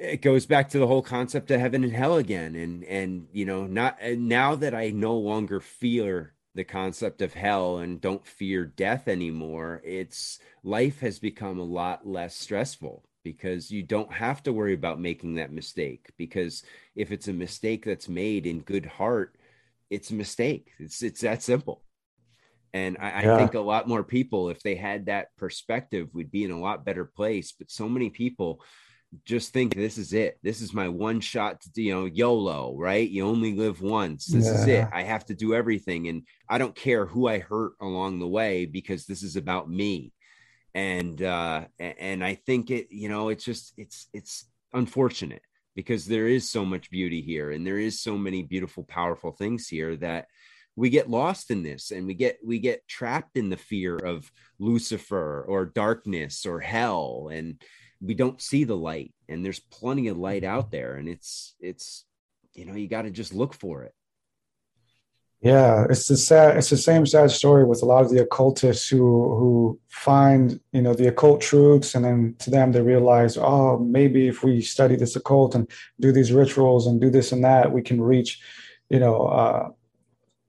[0.00, 2.54] It goes back to the whole concept of heaven and hell again.
[2.54, 7.78] And and you know, not now that I no longer fear the concept of hell
[7.78, 13.82] and don't fear death anymore, it's life has become a lot less stressful because you
[13.82, 16.62] don't have to worry about making that mistake because
[16.96, 19.36] if it's a mistake that's made in good heart
[19.90, 21.82] it's a mistake it's it's that simple
[22.72, 23.34] and I, yeah.
[23.34, 26.60] I, think a lot more people, if they had that perspective, would be in a
[26.60, 27.50] lot better place.
[27.50, 28.62] But so many people
[29.24, 30.38] just think this is it.
[30.42, 33.08] This is my one shot to, you know, YOLO, right?
[33.08, 34.26] You only live once.
[34.26, 34.52] This yeah.
[34.52, 34.88] is it.
[34.92, 36.08] I have to do everything.
[36.08, 40.12] And I don't care who I hurt along the way because this is about me.
[40.74, 45.42] And, uh, and I think it, you know, it's just, it's, it's unfortunate
[45.74, 49.66] because there is so much beauty here and there is so many beautiful, powerful things
[49.66, 50.26] here that,
[50.76, 54.30] we get lost in this and we get we get trapped in the fear of
[54.58, 57.60] lucifer or darkness or hell and
[58.00, 62.04] we don't see the light and there's plenty of light out there and it's it's
[62.54, 63.94] you know you got to just look for it
[65.42, 66.58] Yeah, it's the sad.
[66.58, 70.82] It's the same sad story with a lot of the occultists who who find you
[70.82, 74.96] know the occult truths, and then to them they realize, oh, maybe if we study
[74.96, 78.38] this occult and do these rituals and do this and that, we can reach,
[78.90, 79.70] you know, uh,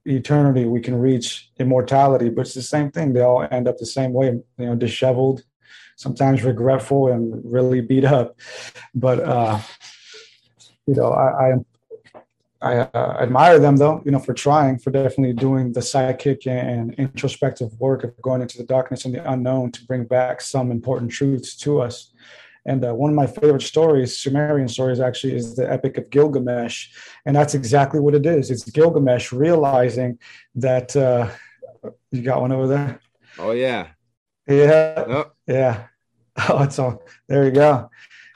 [0.06, 0.66] eternity.
[0.66, 2.30] We can reach immortality.
[2.30, 3.14] But it's the same thing.
[3.14, 4.28] They all end up the same way.
[4.58, 5.43] You know, disheveled,
[6.02, 8.38] sometimes regretful, and really beat up.
[8.93, 9.60] But uh,
[10.88, 11.54] you know, I, I
[12.62, 16.93] I uh, admire them though, you know, for trying, for definitely doing the psychic and
[16.95, 21.12] introspective work of going into the darkness and the unknown to bring back some important
[21.12, 22.14] truths to us.
[22.64, 26.89] And uh, one of my favorite stories, Sumerian stories, actually, is the Epic of Gilgamesh,
[27.26, 28.52] and that's exactly what it is.
[28.52, 30.20] It's Gilgamesh realizing
[30.54, 31.32] that uh,
[32.12, 32.99] you got one over there.
[33.39, 33.88] Oh yeah,
[34.47, 35.32] yeah, oh.
[35.47, 35.88] yeah.
[36.50, 37.44] Oh, it's all there.
[37.46, 37.90] You go.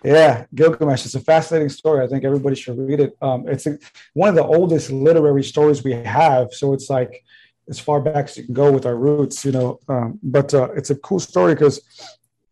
[0.04, 1.06] Yeah, Gilgamesh.
[1.06, 2.04] It's a fascinating story.
[2.04, 3.18] I think everybody should read it.
[3.22, 3.80] Um, it's a,
[4.14, 6.54] one of the oldest literary stories we have.
[6.54, 7.24] So it's like
[7.70, 9.80] as far back as you can go with our roots, you know.
[9.90, 11.82] Um, but uh, it's a cool story because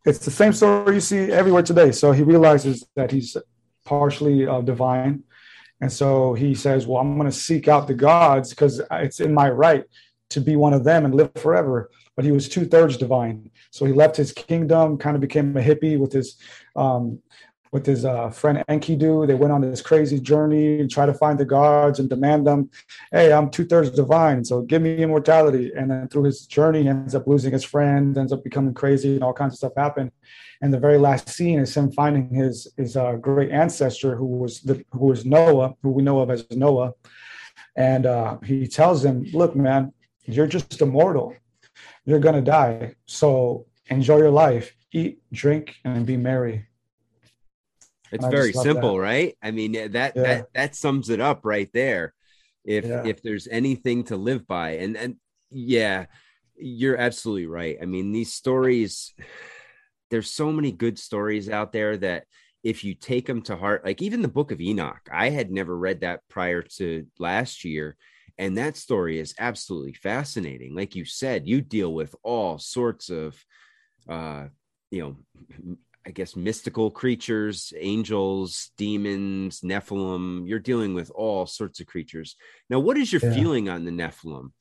[0.06, 1.92] it's the same story you see everywhere today.
[1.92, 3.38] So he realizes that he's
[3.86, 5.24] partially uh, divine.
[5.80, 9.34] And so he says, Well, I'm going to seek out the gods because it's in
[9.34, 9.84] my right
[10.34, 11.90] to be one of them and live forever.
[12.16, 13.50] But he was two thirds divine.
[13.72, 16.38] So he left his kingdom, kind of became a hippie with his
[16.76, 17.20] um,
[17.74, 19.26] with his uh, friend Enkidu.
[19.26, 22.70] They went on this crazy journey and try to find the gods and demand them,
[23.12, 25.72] hey, I'm two thirds divine, so give me immortality.
[25.76, 29.16] And then through his journey, he ends up losing his friend, ends up becoming crazy,
[29.16, 30.12] and all kinds of stuff happen.
[30.62, 34.62] And the very last scene is him finding his his uh, great ancestor, who was
[34.62, 36.94] the, who was Noah, who we know of as Noah.
[37.76, 39.94] And uh, he tells him, "Look, man,
[40.26, 41.36] you're just immortal.
[42.06, 42.96] You're gonna die.
[43.06, 46.68] So enjoy your life, eat, drink, and be merry."
[48.12, 49.02] It's very simple, that.
[49.02, 49.38] right?
[49.42, 50.22] I mean, that yeah.
[50.24, 52.14] that that sums it up right there.
[52.64, 53.04] If yeah.
[53.06, 55.16] if there's anything to live by, and and
[55.50, 56.06] yeah,
[56.56, 57.78] you're absolutely right.
[57.82, 59.14] I mean, these stories,
[60.10, 62.26] there's so many good stories out there that
[62.64, 65.78] if you take them to heart, like even the Book of Enoch, I had never
[65.78, 67.98] read that prior to last year.
[68.38, 70.76] And that story is absolutely fascinating.
[70.76, 73.36] Like you said, you deal with all sorts of,
[74.10, 74.46] uh,
[74.90, 80.48] you know, I guess mystical creatures, angels, demons, Nephilim.
[80.48, 82.36] You're dealing with all sorts of creatures.
[82.70, 83.34] Now, what is your yeah.
[83.34, 84.52] feeling on the Nephilim?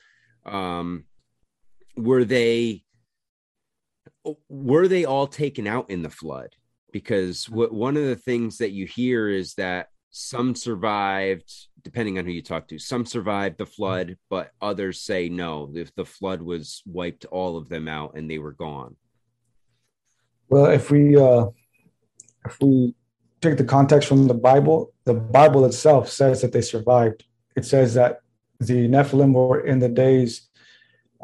[0.44, 1.04] Um,
[1.96, 2.84] were they
[4.48, 6.54] were they all taken out in the flood?
[6.92, 11.50] Because what one of the things that you hear is that some survived,
[11.82, 12.78] depending on who you talk to.
[12.78, 15.72] Some survived the flood, but others say no.
[15.74, 18.96] If the flood was wiped all of them out and they were gone.
[20.50, 21.46] Well, if we uh,
[22.44, 22.94] if we
[23.40, 27.24] take the context from the Bible, the Bible itself says that they survived.
[27.56, 28.20] It says that
[28.60, 30.48] the Nephilim were in the days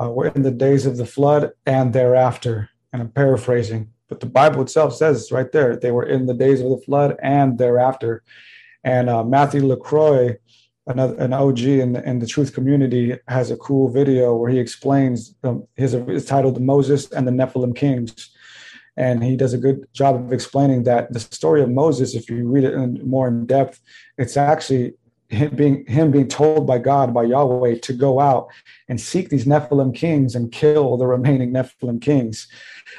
[0.00, 2.70] uh, were in the days of the flood and thereafter.
[2.92, 6.62] And I'm paraphrasing, but the Bible itself says right there they were in the days
[6.62, 8.22] of the flood and thereafter.
[8.84, 10.36] And uh, Matthew Lacroix,
[10.86, 14.58] another an OG in the, in the truth community, has a cool video where he
[14.58, 18.30] explains um, his is titled "Moses and the Nephilim Kings."
[18.98, 22.48] and he does a good job of explaining that the story of Moses, if you
[22.48, 23.80] read it in more in depth,
[24.18, 24.94] it's actually
[25.28, 28.48] him being him being told by God by Yahweh to go out
[28.88, 32.48] and seek these Nephilim kings and kill the remaining Nephilim kings.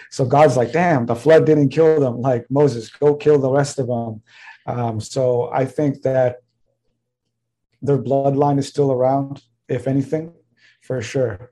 [0.09, 2.21] So God's like, damn, the flood didn't kill them.
[2.21, 4.21] Like Moses, go kill the rest of them.
[4.69, 6.43] Um, so I think that
[7.81, 10.33] their bloodline is still around, if anything,
[10.81, 11.51] for sure.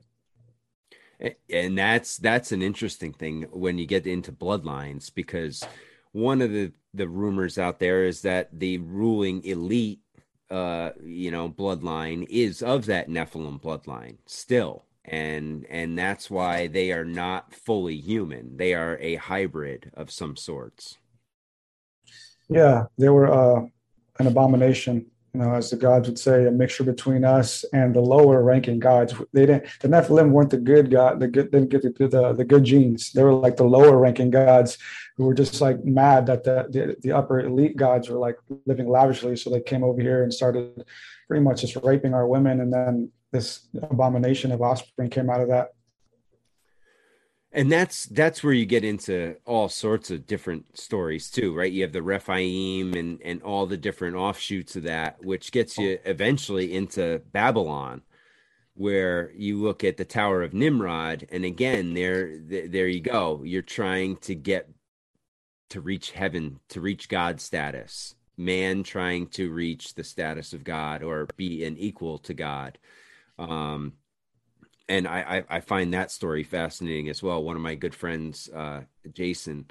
[1.52, 5.64] And that's that's an interesting thing when you get into bloodlines because
[6.12, 10.02] one of the the rumors out there is that the ruling elite
[10.52, 14.86] uh you know bloodline is of that nephilim bloodline still.
[15.06, 18.58] And and that's why they are not fully human.
[18.58, 20.98] They are a hybrid of some sorts
[22.50, 23.62] yeah they were uh
[24.20, 25.06] an abomination
[25.38, 28.80] you know, as the gods would say, a mixture between us and the lower ranking
[28.80, 29.14] gods.
[29.34, 29.68] They didn't.
[29.82, 31.20] The Nephilim weren't the good god.
[31.20, 33.12] The good didn't get the, the the good genes.
[33.12, 34.80] They were like the lower ranking gods
[35.16, 38.90] who were just like mad that the, the the upper elite gods were like living
[38.90, 39.36] lavishly.
[39.36, 40.84] So they came over here and started
[41.28, 45.50] pretty much just raping our women, and then this abomination of offspring came out of
[45.50, 45.74] that
[47.52, 51.72] and that's that's where you get into all sorts of different stories too right?
[51.72, 56.00] You have the rephaim and and all the different offshoots of that which gets you
[56.06, 58.02] eventually into babylon
[58.76, 63.42] where you look at the tower of nimrod and again there there you go.
[63.44, 64.70] You're trying to get
[65.70, 68.16] to reach heaven to reach god's status.
[68.38, 72.78] Man trying to reach the status of god or be an equal to god.
[73.40, 73.94] Um,
[74.90, 77.44] and I, I, I find that story fascinating as well.
[77.44, 78.82] One of my good friends, uh,
[79.12, 79.66] Jason,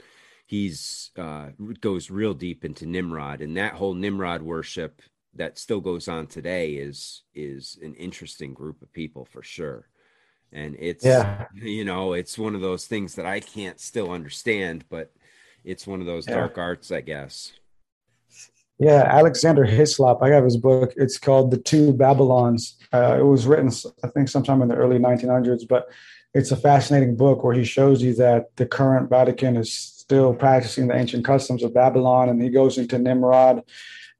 [0.47, 1.49] he's uh,
[1.81, 5.03] goes real deep into Nimrod, and that whole Nimrod worship
[5.35, 9.89] that still goes on today is is an interesting group of people for sure.
[10.53, 11.47] And it's yeah.
[11.55, 15.13] you know it's one of those things that I can't still understand, but
[15.65, 16.37] it's one of those yeah.
[16.37, 17.53] dark arts, I guess.
[18.79, 20.23] Yeah, Alexander Hislop.
[20.23, 20.93] I have his book.
[20.97, 22.77] It's called The Two Babylons.
[22.93, 23.71] Uh, it was written,
[24.05, 25.89] I think, sometime in the early 1900s, but
[26.35, 30.89] it's a fascinating book where he shows you that the current Vatican is still practicing
[30.89, 33.63] the ancient customs of Babylon, and he goes into Nimrod.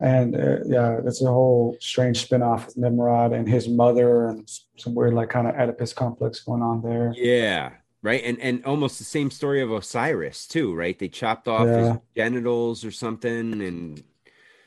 [0.01, 4.95] And uh, yeah, it's a whole strange spinoff with Nimrod and his mother, and some
[4.95, 7.13] weird, like, kind of Oedipus complex going on there.
[7.15, 7.73] Yeah,
[8.03, 11.93] right and and almost the same story of osiris too right they chopped off yeah.
[11.93, 14.05] his genitals or something and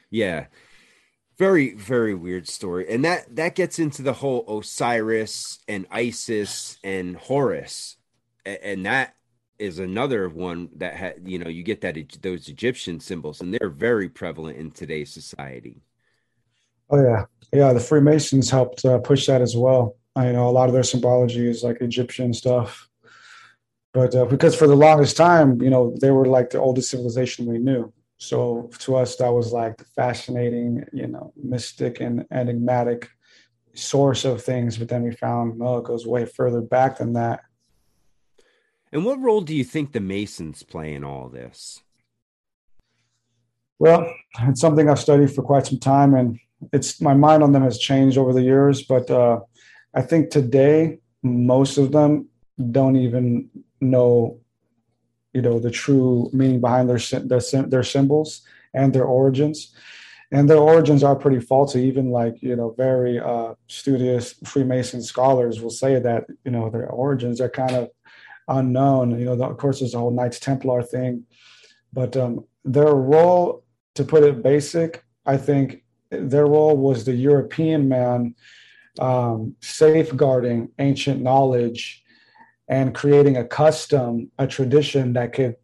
[0.10, 0.48] yeah.
[1.38, 2.94] Very very weird story.
[2.94, 7.96] And that that gets into the whole osiris and isis and horus.
[8.46, 9.16] And that
[9.58, 13.70] is another one that had you know you get that those egyptian symbols and they're
[13.70, 15.82] very prevalent in today's society.
[16.90, 17.26] Oh yeah.
[17.54, 19.96] Yeah the freemasons helped uh, push that as well.
[20.16, 22.90] I know a lot of their symbology is like egyptian stuff.
[23.94, 27.46] But uh, because for the longest time you know they were like the oldest civilization
[27.46, 33.10] we knew so to us, that was like the fascinating, you know, mystic and enigmatic
[33.74, 34.78] source of things.
[34.78, 37.40] But then we found, no, it goes way further back than that.
[38.92, 41.82] And what role do you think the Masons play in all this?
[43.80, 46.38] Well, it's something I've studied for quite some time, and
[46.74, 48.84] it's my mind on them has changed over the years.
[48.84, 49.40] But uh,
[49.94, 52.28] I think today, most of them
[52.72, 54.42] don't even know
[55.34, 58.42] you know the true meaning behind their their, their symbols
[58.74, 59.76] and their origins.
[60.32, 61.82] And their origins are pretty faulty.
[61.86, 66.88] Even like you know very uh, studious freemason scholars will say that you know their
[66.90, 67.90] origins are kind of
[68.48, 69.18] unknown.
[69.20, 71.26] You know the, of course there's the whole knights templar thing.
[71.92, 73.64] But um, their role
[73.96, 78.36] to put it basic i think their role was the european man
[79.00, 82.04] um, safeguarding ancient knowledge
[82.70, 85.56] and creating a custom, a tradition that could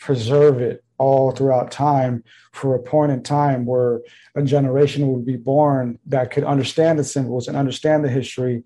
[0.00, 4.00] preserve it all throughout time for a point in time where
[4.34, 8.62] a generation would be born that could understand the symbols and understand the history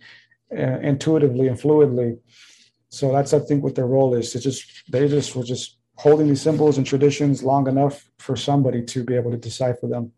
[0.57, 2.19] uh, intuitively and fluidly.
[2.91, 4.35] So that's I think what their role is.
[4.35, 8.83] It's just they just were just holding these symbols and traditions long enough for somebody
[8.85, 10.13] to be able to decipher them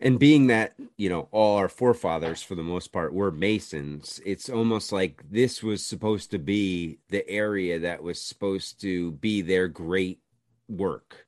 [0.00, 4.48] and being that you know all our forefathers for the most part were masons it's
[4.48, 9.68] almost like this was supposed to be the area that was supposed to be their
[9.68, 10.20] great
[10.68, 11.26] work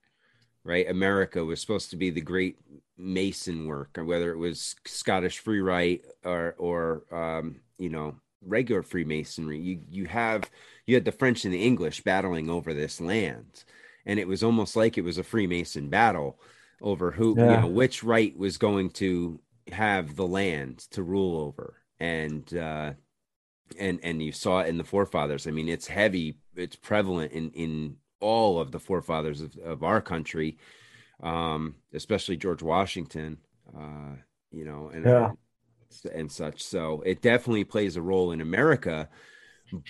[0.69, 0.91] right?
[0.91, 2.59] America was supposed to be the great
[2.99, 8.15] mason work whether it was scottish free rite or or um, you know
[8.45, 9.59] regular freemasonry.
[9.59, 10.51] You you have
[10.87, 13.65] you had the french and the english battling over this land
[14.07, 16.39] and it was almost like it was a freemason battle
[16.81, 17.57] over who yeah.
[17.57, 19.41] you know which right was going to
[19.73, 22.93] have the land to rule over and uh
[23.79, 27.51] and and you saw it in the forefathers i mean it's heavy it's prevalent in
[27.51, 30.57] in all of the forefathers of, of our country
[31.23, 33.37] um especially george washington
[33.77, 34.15] uh
[34.51, 35.31] you know and yeah.
[36.05, 39.09] and, and such so it definitely plays a role in america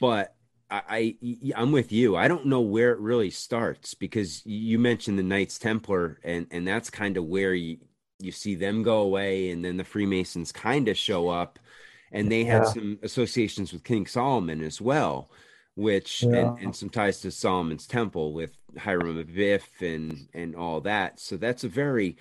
[0.01, 0.35] but
[0.70, 1.16] I, I
[1.57, 2.16] I'm with you.
[2.16, 6.66] I don't know where it really starts because you mentioned the Knights Templar, and and
[6.66, 7.78] that's kind of where you
[8.19, 11.59] you see them go away, and then the Freemasons kind of show up,
[12.12, 12.73] and they had yeah.
[12.73, 15.31] some associations with King Solomon as well,
[15.74, 16.36] which yeah.
[16.36, 21.19] and, and some ties to Solomon's Temple with Hiram Abiff and and all that.
[21.20, 22.16] So that's a very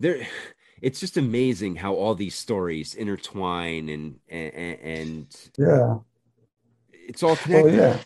[0.00, 0.26] there.
[0.80, 5.98] It's just amazing how all these stories intertwine and and, and yeah
[7.08, 7.74] it's all connected.
[7.74, 7.98] yeah,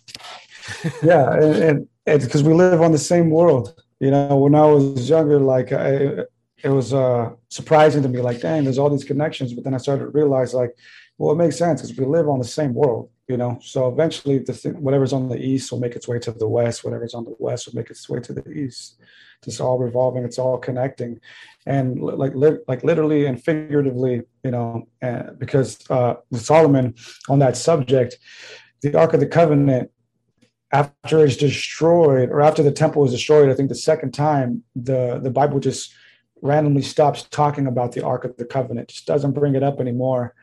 [1.02, 3.74] yeah, and it's because we live on the same world.
[4.00, 6.24] You know, when I was younger, like I,
[6.62, 9.52] it was uh, surprising to me, like, dang, there's all these connections.
[9.52, 10.76] But then I started to realize, like,
[11.18, 13.10] well, it makes sense because we live on the same world.
[13.28, 16.30] You know, so eventually, the thing, whatever's on the east will make its way to
[16.30, 16.84] the west.
[16.84, 19.00] Whatever's on the west will make its way to the east.
[19.46, 20.24] It's all revolving.
[20.24, 21.20] It's all connecting,
[21.66, 26.94] and like li- like literally and figuratively, you know, uh, because uh, Solomon
[27.28, 28.16] on that subject,
[28.90, 29.90] the Ark of the Covenant,
[30.72, 35.20] after it's destroyed, or after the temple is destroyed, I think the second time, the,
[35.22, 35.94] the Bible just
[36.42, 40.34] randomly stops talking about the Ark of the Covenant, just doesn't bring it up anymore.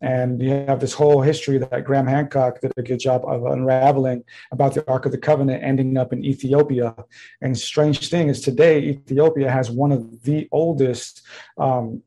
[0.00, 4.24] And you have this whole history that Graham Hancock did a good job of unraveling
[4.50, 6.94] about the Ark of the Covenant ending up in Ethiopia.
[7.40, 11.22] And strange thing is today, Ethiopia has one of the oldest
[11.56, 12.02] um,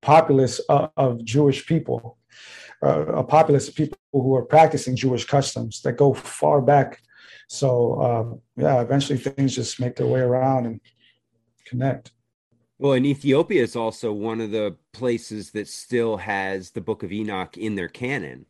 [0.00, 2.18] populace of, of Jewish people
[2.82, 7.00] uh, a populace of people who are practicing Jewish customs that go far back.
[7.48, 10.80] So uh, yeah, eventually things just make their way around and
[11.66, 12.12] connect.
[12.78, 17.12] Well, and Ethiopia is also one of the places that still has the Book of
[17.12, 18.46] Enoch in their canon,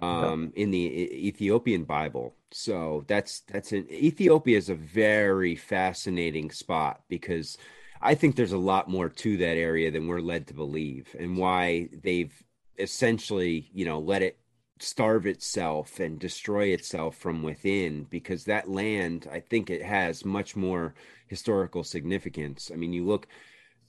[0.00, 2.34] um, in the Ethiopian Bible.
[2.52, 7.58] So that's that's an Ethiopia is a very fascinating spot because
[8.00, 11.36] I think there's a lot more to that area than we're led to believe, and
[11.36, 12.34] why they've
[12.80, 14.38] essentially, you know, let it
[14.78, 20.56] starve itself and destroy itself from within because that land, I think it has much
[20.56, 20.94] more
[21.26, 22.70] historical significance.
[22.72, 23.26] I mean, you look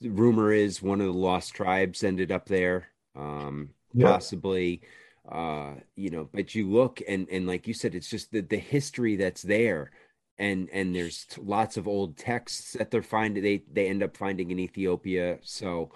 [0.02, 4.08] rumor is one of the lost tribes ended up there, um, yeah.
[4.08, 4.82] possibly.
[5.30, 8.56] Uh, you know, but you look and and like you said, it's just the the
[8.56, 9.92] history that's there,
[10.36, 13.42] and and there's lots of old texts that they're finding.
[13.42, 15.38] They they end up finding in Ethiopia.
[15.42, 15.92] So,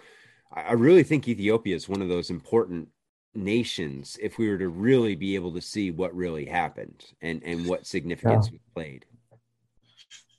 [0.53, 2.89] I, really think Ethiopia is one of those important
[3.35, 7.67] nations if we were to really be able to see what really happened and and
[7.67, 8.53] what significance yeah.
[8.53, 9.05] was played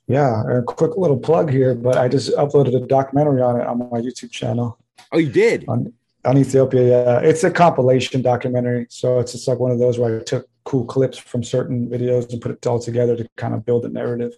[0.08, 3.78] yeah, a quick little plug here, but I just uploaded a documentary on it on
[3.78, 4.78] my YouTube channel.
[5.12, 5.66] Oh, you did?
[5.68, 5.92] On,
[6.24, 7.18] on Ethiopia, yeah.
[7.20, 8.86] It's a compilation documentary.
[8.88, 12.32] So it's just like one of those where I took cool clips from certain videos
[12.32, 14.32] and put it all together to kind of build a narrative.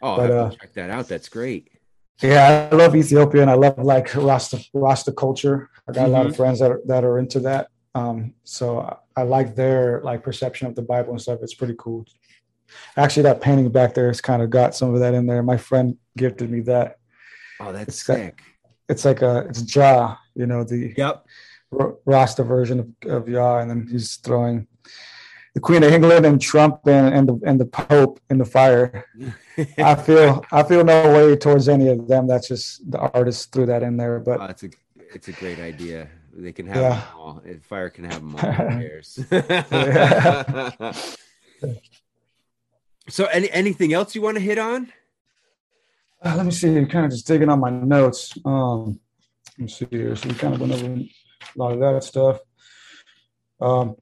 [0.00, 1.08] Oh, but, uh, check that out.
[1.08, 1.70] That's great.
[2.22, 5.70] Yeah, I love Ethiopia and I love like Rasta Rasta culture.
[5.88, 6.10] I got mm-hmm.
[6.10, 6.42] a lot of mm-hmm.
[6.42, 7.68] friends that are, that are into that.
[7.94, 11.40] Um, so I like their like perception of the Bible and stuff.
[11.42, 12.06] It's pretty cool
[12.96, 15.42] Actually, that painting back there has kind of got some of that in there.
[15.42, 16.98] My friend gifted me that.
[17.60, 18.40] Oh, that's it's sick.
[18.88, 21.24] it's like a it's Jah, you know, the yep
[21.70, 24.66] Rasta version of, of Jah, and then he's throwing
[25.56, 29.06] the Queen of England and Trump and, and the and the Pope in the fire.
[29.78, 32.26] I feel I feel no way towards any of them.
[32.26, 34.20] That's just the artist threw that in there.
[34.20, 34.70] But oh, it's a
[35.14, 36.10] it's a great idea.
[36.34, 36.90] They can have yeah.
[36.90, 37.42] them all.
[37.62, 38.36] Fire can have them
[40.82, 40.92] all.
[43.08, 44.92] So, any anything else you want to hit on?
[46.20, 46.76] Uh, let me see.
[46.76, 48.36] I'm kind of just digging on my notes.
[48.44, 48.98] Um,
[49.56, 50.16] let me see here.
[50.16, 51.08] So we kind of went over a
[51.54, 52.40] lot of that stuff.
[53.60, 53.94] Um,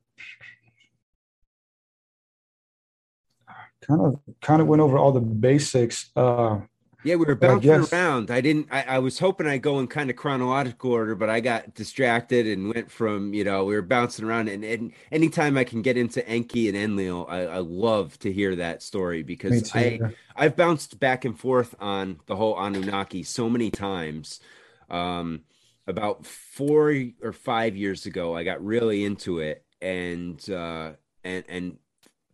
[3.87, 6.11] kind of kind of went over all the basics.
[6.17, 6.61] Uh,
[7.05, 8.31] yeah, we were bouncing I around.
[8.31, 8.69] I didn't.
[8.71, 12.47] I, I, was hoping I'd go in kind of chronological order, but I got distracted
[12.47, 14.49] and went from you know we were bouncing around.
[14.49, 18.57] And, and anytime I can get into Enki and Enlil, I, I love to hear
[18.57, 20.09] that story because too, I yeah.
[20.35, 24.41] I've bounced back and forth on the whole Anunnaki so many times.
[24.89, 25.43] Um,
[25.87, 30.93] about four or five years ago, I got really into it and uh,
[31.23, 31.77] and and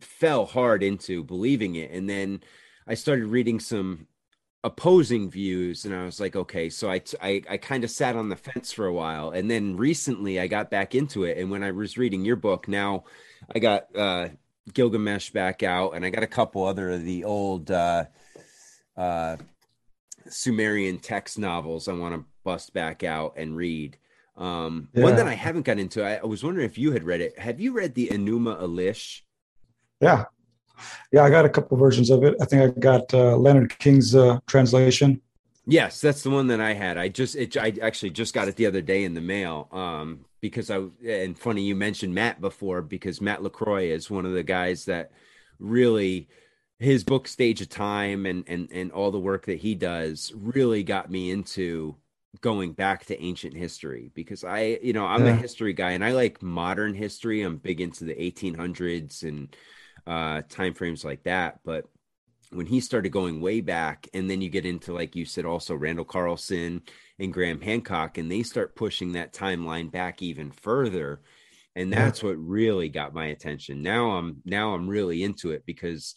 [0.03, 2.41] fell hard into believing it, and then
[2.87, 4.07] I started reading some
[4.63, 8.29] opposing views and i was like okay so i i, I kind of sat on
[8.29, 9.31] the fence for a while.
[9.31, 11.37] And then recently i got back into it.
[11.37, 13.05] And when i was reading your book now
[13.53, 14.29] i got uh
[14.71, 18.05] gilgamesh back out and i got a couple other of the old uh
[18.95, 19.37] uh
[20.29, 23.97] sumerian text novels i want to bust back out and read.
[24.37, 25.03] Um yeah.
[25.03, 27.39] one that i haven't got into I, I was wondering if you had read it.
[27.39, 29.21] Have you read the enuma elish
[30.01, 30.25] yeah
[31.11, 32.35] yeah, I got a couple versions of it.
[32.41, 35.21] I think I got uh, Leonard King's uh, translation.
[35.67, 36.97] Yes, that's the one that I had.
[36.97, 39.67] I just it, I actually just got it the other day in the mail.
[39.71, 44.33] Um, because I and funny you mentioned Matt before because Matt Lacroix is one of
[44.33, 45.11] the guys that
[45.59, 46.29] really
[46.79, 50.81] his book Stage of Time and and and all the work that he does really
[50.81, 51.95] got me into
[52.39, 55.33] going back to ancient history because I you know I'm yeah.
[55.33, 57.43] a history guy and I like modern history.
[57.43, 59.55] I'm big into the 1800s and
[60.07, 61.59] uh, time frames like that.
[61.63, 61.85] But
[62.51, 65.75] when he started going way back, and then you get into like you said, also
[65.75, 66.81] Randall Carlson
[67.19, 71.21] and Graham Hancock, and they start pushing that timeline back even further,
[71.75, 72.29] and that's yeah.
[72.29, 73.81] what really got my attention.
[73.81, 76.15] Now I'm now I'm really into it because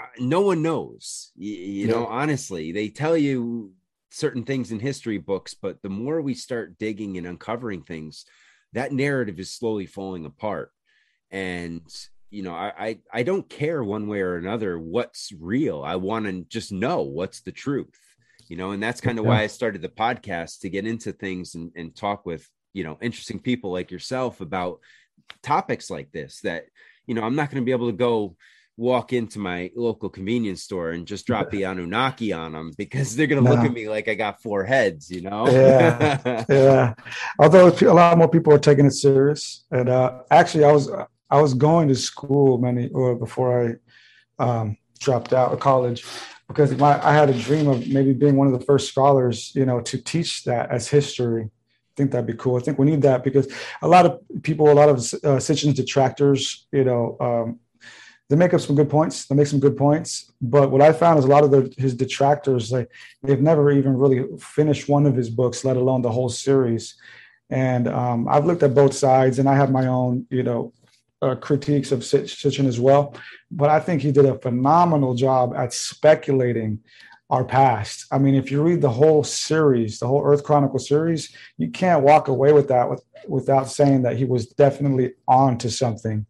[0.00, 1.32] uh, no one knows.
[1.34, 1.92] You, you yeah.
[1.92, 3.72] know, honestly, they tell you
[4.10, 8.24] certain things in history books, but the more we start digging and uncovering things,
[8.72, 10.70] that narrative is slowly falling apart.
[11.30, 11.82] And
[12.32, 15.82] you know, I, I, I don't care one way or another what's real.
[15.82, 17.98] I want to just know what's the truth,
[18.48, 19.32] you know, and that's kind of yeah.
[19.32, 22.96] why I started the podcast to get into things and, and talk with, you know,
[23.02, 24.80] interesting people like yourself about
[25.42, 26.64] topics like this that,
[27.06, 28.34] you know, I'm not going to be able to go
[28.78, 33.26] walk into my local convenience store and just drop the Anunnaki on them because they're
[33.26, 33.54] going to no.
[33.54, 35.46] look at me like I got four heads, you know?
[35.50, 36.44] yeah.
[36.48, 36.94] yeah.
[37.38, 39.66] Although a lot more people are taking it serious.
[39.70, 40.90] And uh, actually, I was,
[41.32, 43.78] I was going to school many or before
[44.38, 46.04] I um, dropped out of college
[46.46, 49.64] because my, I had a dream of maybe being one of the first scholars, you
[49.64, 52.56] know, to teach that as history, I think that'd be cool.
[52.56, 53.50] I think we need that because
[53.80, 57.60] a lot of people, a lot of uh, Sitchin's detractors, you know, um,
[58.28, 59.26] they make up some good points.
[59.26, 60.30] They make some good points.
[60.42, 62.90] But what I found is a lot of the, his detractors, like
[63.22, 66.94] they've never even really finished one of his books, let alone the whole series.
[67.48, 70.72] And um, I've looked at both sides, and I have my own, you know,
[71.22, 73.14] uh, critiques of Sitchin as well.
[73.50, 76.80] But I think he did a phenomenal job at speculating
[77.30, 78.06] our past.
[78.12, 82.02] I mean, if you read the whole series, the whole Earth Chronicle series, you can't
[82.02, 86.26] walk away with that with, without saying that he was definitely on to something,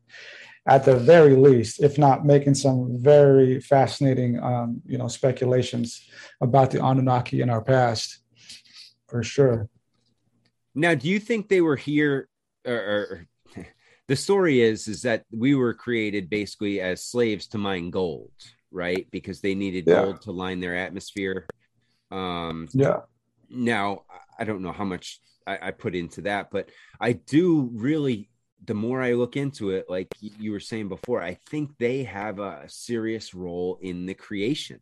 [0.64, 6.08] at the very least, if not making some very fascinating, um, you know, speculations
[6.40, 8.20] about the Anunnaki in our past,
[9.08, 9.68] for sure.
[10.74, 12.28] Now, do you think they were here,
[12.64, 13.26] or, or
[14.08, 18.30] the story is is that we were created basically as slaves to mine gold
[18.72, 19.06] right?
[19.10, 20.02] Because they needed yeah.
[20.02, 21.46] gold to line their atmosphere.
[22.10, 23.00] Um, yeah.
[23.50, 24.04] Now,
[24.38, 26.70] I don't know how much I, I put into that, but
[27.00, 28.30] I do really.
[28.64, 32.38] The more I look into it, like you were saying before, I think they have
[32.38, 34.78] a serious role in the creation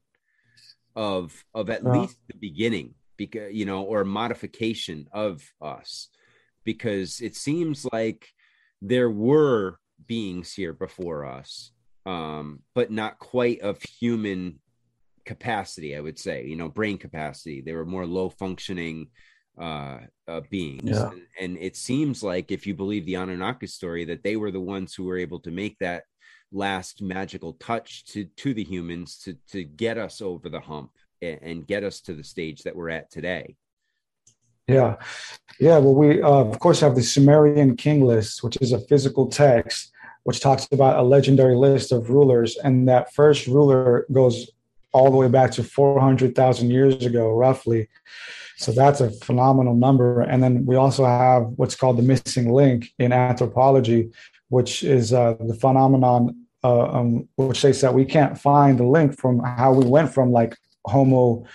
[0.94, 6.08] of of at least the beginning, because you know, or modification of us,
[6.62, 8.28] because it seems like
[8.82, 11.72] there were beings here before us
[12.06, 14.58] um, but not quite of human
[15.24, 17.60] capacity, I would say, you know, brain capacity.
[17.60, 19.08] They were more low functioning
[19.60, 20.82] uh, uh, beings.
[20.84, 21.10] Yeah.
[21.10, 24.60] And, and, it seems like, if you believe the Anunnaki story, that they were the
[24.60, 26.04] ones who were able to make that
[26.52, 30.90] last magical touch to to the humans to to get us over the hump
[31.22, 33.54] and, and get us to the stage that we're at today.
[34.70, 34.96] Yeah,
[35.58, 35.78] yeah.
[35.78, 39.90] Well, we uh, of course have the Sumerian king list, which is a physical text
[40.24, 42.56] which talks about a legendary list of rulers.
[42.56, 44.50] And that first ruler goes
[44.92, 47.88] all the way back to 400,000 years ago, roughly.
[48.56, 50.20] So that's a phenomenal number.
[50.20, 54.10] And then we also have what's called the missing link in anthropology,
[54.48, 59.18] which is uh, the phenomenon uh, um, which states that we can't find the link
[59.18, 61.46] from how we went from like Homo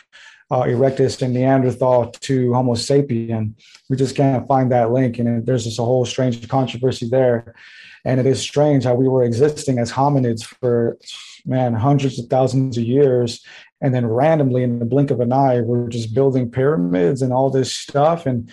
[0.52, 3.54] uh, erectus and Neanderthal to Homo sapien.
[3.90, 5.18] We just can't find that link.
[5.18, 7.56] And there's just a whole strange controversy there.
[8.04, 10.98] And it is strange how we were existing as hominids for,
[11.46, 13.44] man, hundreds of thousands of years.
[13.82, 17.50] And then randomly, in the blink of an eye, we're just building pyramids and all
[17.50, 18.28] this stuff.
[18.28, 18.52] And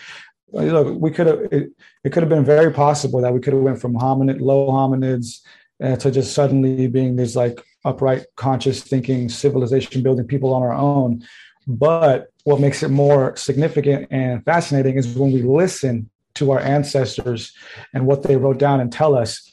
[0.52, 1.72] look, we could have, it,
[2.04, 5.40] it could have been very possible that we could have went from hominid, low hominids
[5.82, 10.72] uh, to just suddenly being these like upright, conscious thinking, civilization building people on our
[10.72, 11.22] own.
[11.66, 17.52] But what makes it more significant and fascinating is when we listen to our ancestors
[17.92, 19.48] and what they wrote down and tell us.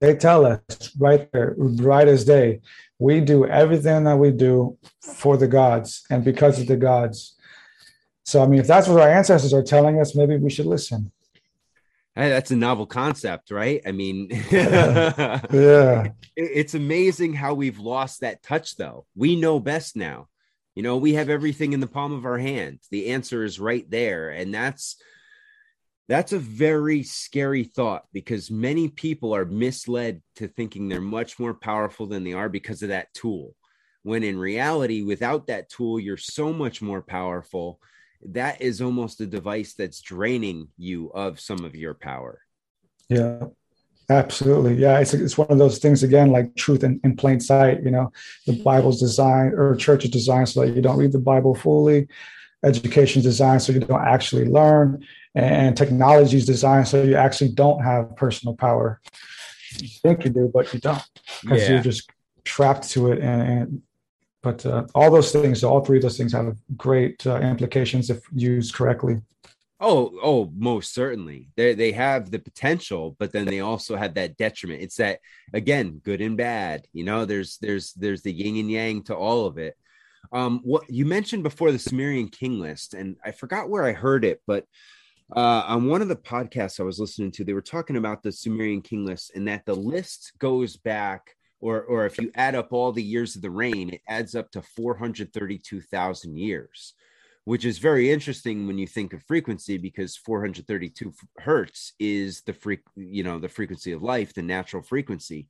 [0.00, 0.60] They tell us
[0.98, 2.60] right there, right as day,
[2.98, 7.36] we do everything that we do for the gods and because of the gods.
[8.24, 11.12] So, I mean, if that's what our ancestors are telling us, maybe we should listen.
[12.14, 13.82] Hey, that's a novel concept, right?
[13.84, 19.04] I mean, yeah, it's amazing how we've lost that touch, though.
[19.16, 20.28] We know best now.
[20.74, 22.80] You know, we have everything in the palm of our hand.
[22.90, 24.30] The answer is right there.
[24.30, 24.96] And that's
[26.08, 31.54] that's a very scary thought because many people are misled to thinking they're much more
[31.54, 33.54] powerful than they are because of that tool.
[34.02, 37.80] When in reality, without that tool, you're so much more powerful.
[38.22, 42.40] That is almost a device that's draining you of some of your power.
[43.08, 43.46] Yeah,
[44.10, 44.74] absolutely.
[44.74, 47.82] Yeah, it's, it's one of those things, again, like truth in, in plain sight.
[47.82, 48.12] You know,
[48.46, 52.08] the Bible's designed or church is designed so that you don't read the Bible fully,
[52.64, 55.04] education is designed so you don't actually learn
[55.34, 59.00] and technology is designed so you actually don't have personal power.
[59.78, 61.02] You think you do, but you don't
[61.42, 61.70] because yeah.
[61.70, 62.10] you're just
[62.44, 63.18] trapped to it.
[63.18, 63.82] And, and
[64.42, 68.22] but uh, all those things, all three of those things, have great uh, implications if
[68.32, 69.22] used correctly.
[69.80, 71.48] Oh, oh, most certainly.
[71.56, 74.82] They they have the potential, but then they also have that detriment.
[74.82, 75.18] It's that
[75.52, 76.86] again, good and bad.
[76.92, 79.76] You know, there's there's there's the yin and yang to all of it.
[80.32, 84.24] Um, what you mentioned before the Sumerian king list, and I forgot where I heard
[84.24, 84.64] it, but
[85.34, 88.32] uh, on one of the podcasts I was listening to, they were talking about the
[88.32, 92.72] Sumerian king list and that the list goes back, or or if you add up
[92.72, 96.94] all the years of the reign, it adds up to 432,000 years,
[97.44, 102.80] which is very interesting when you think of frequency because 432 hertz is the freak,
[102.96, 105.48] you know, the frequency of life, the natural frequency.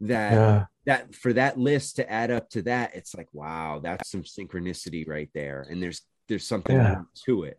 [0.00, 0.64] That yeah.
[0.86, 5.08] that for that list to add up to that, it's like wow, that's some synchronicity
[5.08, 7.02] right there, and there's there's something yeah.
[7.26, 7.58] to it.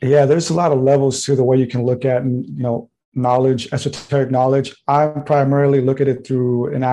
[0.00, 2.88] Yeah, there's a lot of levels to the way you can look at you know
[3.14, 4.74] knowledge, esoteric knowledge.
[4.86, 6.84] I primarily look at it through an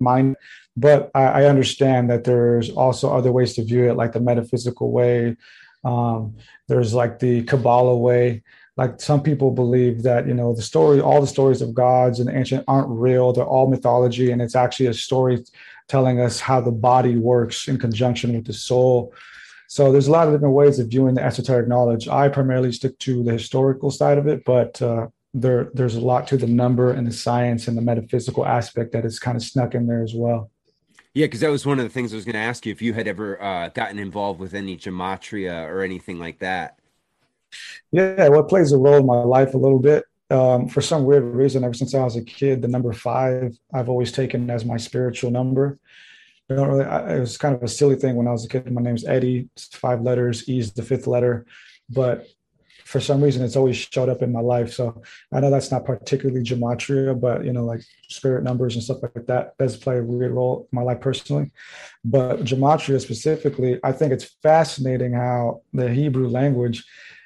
[0.00, 0.36] mind,
[0.76, 4.90] but I, I understand that there's also other ways to view it, like the metaphysical
[4.90, 5.36] way,
[5.84, 6.36] Um,
[6.66, 8.42] there's like the Kabbalah way.
[8.76, 12.30] Like some people believe that you know the story, all the stories of gods and
[12.30, 13.32] ancient aren't real.
[13.32, 15.44] They're all mythology, and it's actually a story
[15.88, 19.12] telling us how the body works in conjunction with the soul.
[19.68, 22.08] So there's a lot of different ways of viewing the esoteric knowledge.
[22.08, 26.26] I primarily stick to the historical side of it, but uh, there there's a lot
[26.28, 29.74] to the number and the science and the metaphysical aspect that is kind of snuck
[29.74, 30.50] in there as well.
[31.14, 32.80] Yeah, because that was one of the things I was going to ask you if
[32.80, 36.78] you had ever uh, gotten involved with any gematria or anything like that.
[37.90, 40.04] Yeah, well, it plays a role in my life a little bit.
[40.30, 43.88] Um, for some weird reason, ever since I was a kid, the number five I've
[43.88, 45.78] always taken as my spiritual number.
[46.50, 46.84] I don't really.
[46.84, 48.70] I, it was kind of a silly thing when I was a kid.
[48.70, 49.48] My name's Eddie.
[49.54, 50.48] It's five letters.
[50.48, 51.46] E is the fifth letter,
[51.88, 52.26] but
[52.88, 54.72] for some reason it's always showed up in my life.
[54.72, 59.02] So I know that's not particularly gematria, but you know, like spirit numbers and stuff
[59.02, 61.50] like that does play a weird role in my life personally.
[62.02, 66.82] But gematria specifically, I think it's fascinating how the Hebrew language,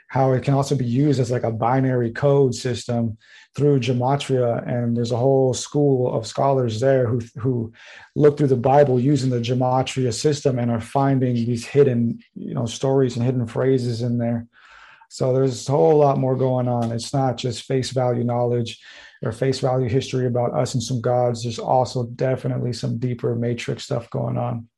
[0.08, 3.16] how it can also be used as like a binary code system
[3.54, 4.66] through gematria.
[4.66, 7.72] And there's a whole school of scholars there who who
[8.16, 12.66] look through the Bible using the gematria system and are finding these hidden, you know,
[12.66, 14.48] stories and hidden phrases in there
[15.12, 16.90] so there's a whole lot more going on.
[16.90, 18.80] It's not just face value knowledge
[19.22, 21.42] or face value history about us and some gods.
[21.42, 24.68] There's also definitely some deeper matrix stuff going on.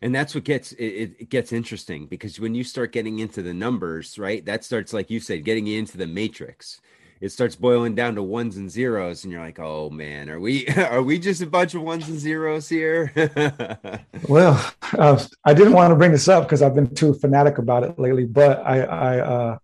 [0.00, 3.52] And that's what gets it, it gets interesting because when you start getting into the
[3.52, 4.46] numbers, right?
[4.46, 6.80] That starts like you said, getting into the matrix
[7.20, 10.66] it starts boiling down to ones and zeros and you're like oh man are we
[10.76, 13.12] are we just a bunch of ones and zeros here
[14.28, 17.84] well uh, i didn't want to bring this up because i've been too fanatic about
[17.84, 19.58] it lately but i i uh,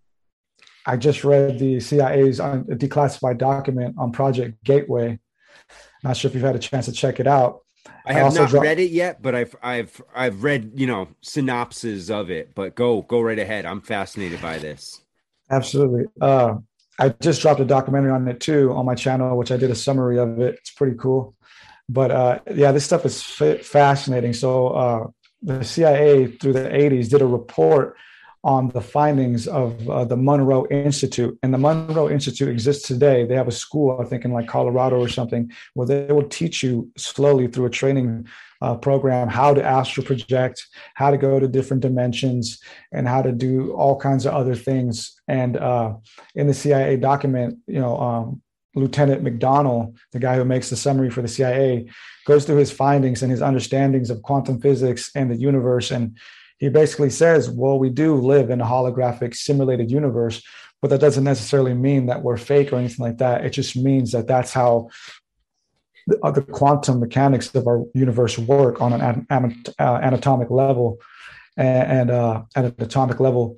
[0.89, 5.19] I just read the CIA's declassified document on Project Gateway.
[6.03, 7.59] Not sure if you've had a chance to check it out.
[8.07, 11.09] I have I not dropped- read it yet, but I've I've I've read you know
[11.21, 12.55] synopses of it.
[12.55, 13.67] But go go right ahead.
[13.67, 14.99] I'm fascinated by this.
[15.51, 16.05] Absolutely.
[16.19, 16.55] Uh,
[16.99, 19.75] I just dropped a documentary on it too on my channel, which I did a
[19.75, 20.55] summary of it.
[20.55, 21.35] It's pretty cool.
[21.87, 24.33] But uh, yeah, this stuff is fascinating.
[24.33, 25.07] So uh,
[25.43, 27.95] the CIA through the 80s did a report
[28.43, 31.37] on the findings of uh, the Monroe Institute.
[31.43, 33.25] And the Monroe Institute exists today.
[33.25, 36.63] They have a school, I think, in like Colorado or something, where they will teach
[36.63, 38.27] you slowly through a training
[38.61, 42.59] uh, program how to astral project, how to go to different dimensions,
[42.91, 45.19] and how to do all kinds of other things.
[45.27, 45.95] And uh,
[46.35, 48.41] in the CIA document, you know, um,
[48.75, 51.89] Lieutenant McDonnell, the guy who makes the summary for the CIA,
[52.25, 56.17] goes through his findings and his understandings of quantum physics and the universe and
[56.59, 60.43] he basically says, well, we do live in a holographic simulated universe,
[60.81, 63.45] but that doesn't necessarily mean that we're fake or anything like that.
[63.45, 64.89] It just means that that's how
[66.07, 70.99] the, uh, the quantum mechanics of our universe work on an uh, anatomic level
[71.55, 73.57] and, and uh, at an atomic level,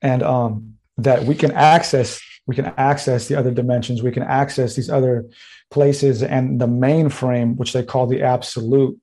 [0.00, 4.74] and um, that we can access we can access the other dimensions, we can access
[4.74, 5.26] these other
[5.70, 8.98] places, and the mainframe, which they call the absolute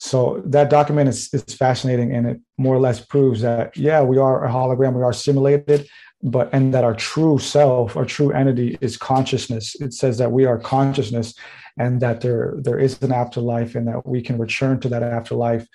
[0.00, 4.16] so that document is, is fascinating and it more or less proves that, yeah, we
[4.16, 5.86] are a hologram, we are simulated,
[6.22, 9.78] but and that our true self, our true entity is consciousness.
[9.78, 11.34] It says that we are consciousness
[11.78, 15.66] and that there there is an afterlife and that we can return to that afterlife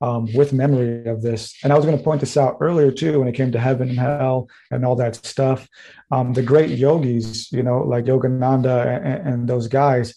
[0.00, 1.54] um, with memory of this.
[1.62, 3.90] And I was going to point this out earlier too when it came to heaven
[3.90, 5.68] and hell and all that stuff.
[6.10, 10.14] Um, the great yogis, you know, like Yogananda and, and those guys,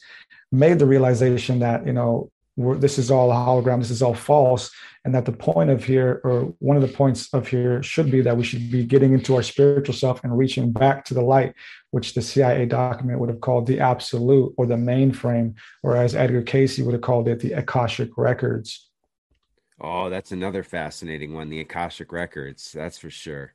[0.52, 4.72] made the realization that you know this is all a hologram, this is all false,
[5.06, 8.22] and that the point of here, or one of the points of here, should be
[8.22, 11.54] that we should be getting into our spiritual self and reaching back to the light,
[11.92, 15.54] which the CIA document would have called the absolute or the mainframe,
[15.84, 18.90] or as Edgar Cayce would have called it, the Akashic records.
[19.80, 22.72] Oh, that's another fascinating one, the Akashic records.
[22.72, 23.54] That's for sure.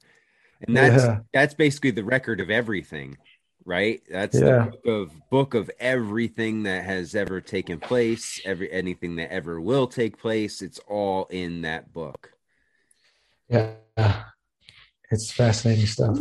[0.67, 1.19] And that's yeah.
[1.33, 3.17] that's basically the record of everything
[3.65, 4.01] right?
[4.11, 4.41] That's yeah.
[4.41, 9.61] the book of book of everything that has ever taken place, every anything that ever
[9.61, 10.63] will take place.
[10.63, 12.33] It's all in that book.
[13.49, 13.75] Yeah,
[15.11, 16.19] it's fascinating stuff.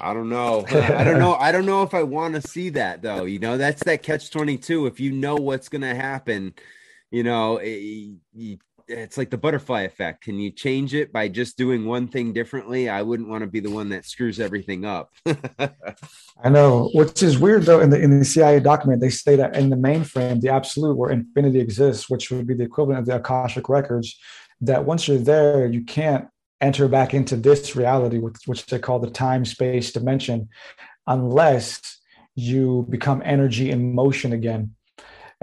[0.00, 0.64] I don't know.
[0.70, 1.34] I don't know.
[1.34, 3.24] I don't know if I want to see that though.
[3.24, 4.86] You know, that's that catch twenty two.
[4.86, 6.54] If you know what's going to happen,
[7.10, 8.58] you know, eh, eh, it, you
[8.88, 10.24] it's like the butterfly effect.
[10.24, 12.88] Can you change it by just doing one thing differently?
[12.88, 15.12] I wouldn't want to be the one that screws everything up.
[15.26, 17.80] I know, which is weird though.
[17.80, 21.10] In the in the CIA document, they say that in the mainframe, the absolute where
[21.10, 24.18] infinity exists, which would be the equivalent of the Akashic records,
[24.60, 26.28] that once you're there, you can't
[26.60, 30.48] enter back into this reality, which, which they call the time space dimension,
[31.06, 32.00] unless
[32.34, 34.73] you become energy in motion again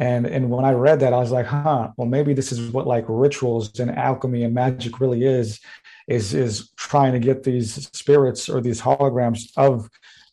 [0.02, 2.88] and and when I read that, I was like, huh, well, maybe this is what
[2.88, 5.60] like rituals and alchemy and magic really is.
[6.08, 9.88] is is trying to get these spirits or these holograms of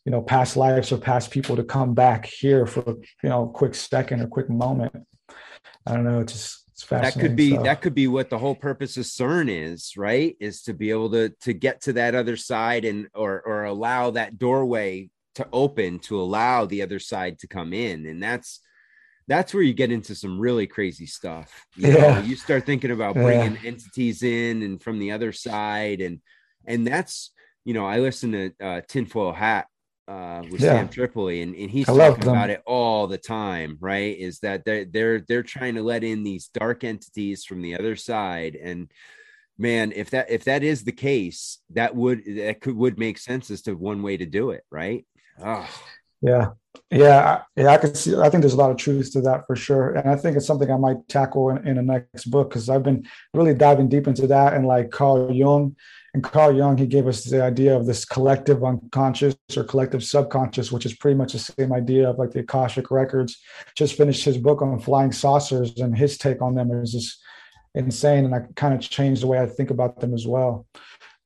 [0.05, 3.49] you know past lives or past people to come back here for you know a
[3.51, 4.91] quick second or quick moment
[5.85, 7.63] i don't know it's just it's that could be stuff.
[7.63, 11.11] that could be what the whole purpose of cern is right is to be able
[11.11, 15.99] to to get to that other side and or or allow that doorway to open
[15.99, 18.61] to allow the other side to come in and that's
[19.29, 21.65] that's where you get into some really crazy stuff.
[21.75, 22.15] You yeah.
[22.15, 23.69] Know, you start thinking about bringing yeah.
[23.69, 26.01] entities in and from the other side.
[26.01, 26.19] And,
[26.65, 27.31] and that's,
[27.63, 29.67] you know, I listen to uh, Tinfoil Hat
[30.07, 30.73] uh, with yeah.
[30.73, 34.17] Sam Tripoli, and, and he's I talking about it all the time, right?
[34.17, 37.95] Is that they're they're they're trying to let in these dark entities from the other
[37.95, 38.89] side, and
[39.59, 43.51] man, if that if that is the case, that would that could would make sense
[43.51, 45.05] as to one way to do it, right?
[45.43, 45.69] Oh.
[46.21, 46.49] Yeah,
[46.91, 47.67] yeah, yeah.
[47.67, 48.15] I can see.
[48.15, 50.45] I think there's a lot of truth to that for sure, and I think it's
[50.45, 54.07] something I might tackle in, in the next book because I've been really diving deep
[54.07, 55.75] into that and like Carl Jung.
[56.15, 60.71] And Carl Jung, he gave us the idea of this collective unconscious or collective subconscious,
[60.71, 63.37] which is pretty much the same idea of like the Akashic records.
[63.75, 67.21] Just finished his book on flying saucers, and his take on them is just
[67.75, 68.25] insane.
[68.25, 70.65] And I kind of changed the way I think about them as well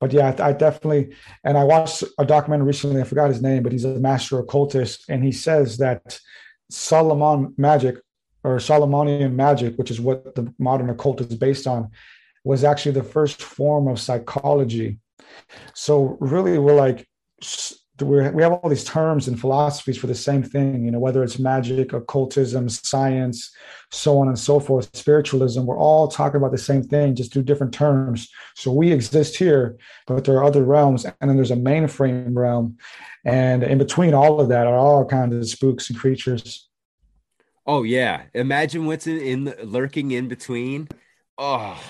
[0.04, 3.00] but yeah, I, I, definitely, and I watched a documentary recently.
[3.00, 6.20] I forgot his name, but he's a master occultist, and he says that
[6.70, 7.96] Solomon magic
[8.42, 11.90] or Solomonian magic, which is what the modern occult is based on,
[12.44, 14.98] was actually the first form of psychology.
[15.72, 17.08] So really, we're like
[18.02, 21.38] we have all these terms and philosophies for the same thing, you know, whether it's
[21.38, 23.54] magic, occultism, science,
[23.92, 27.44] so on and so forth, spiritualism, we're all talking about the same thing, just through
[27.44, 28.28] different terms.
[28.56, 29.76] So we exist here,
[30.08, 32.78] but there are other realms, and then there's a mainframe realm.
[33.24, 36.68] And in between all of that are all kinds of spooks and creatures.
[37.64, 38.22] Oh yeah.
[38.34, 40.88] Imagine what's in, in lurking in between.
[41.38, 41.80] Oh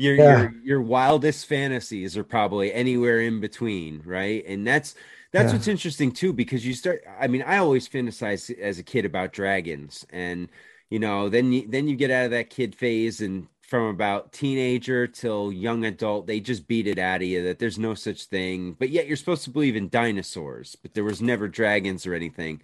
[0.00, 0.40] your yeah.
[0.40, 4.44] your your wildest fantasies are probably anywhere in between, right?
[4.46, 4.94] And that's
[5.32, 5.52] that's yeah.
[5.52, 7.02] what's interesting too, because you start.
[7.20, 10.48] I mean, I always fantasized as a kid about dragons, and
[10.88, 14.32] you know, then you then you get out of that kid phase, and from about
[14.32, 18.24] teenager till young adult, they just beat it out of you that there's no such
[18.24, 18.74] thing.
[18.78, 22.62] But yet you're supposed to believe in dinosaurs, but there was never dragons or anything.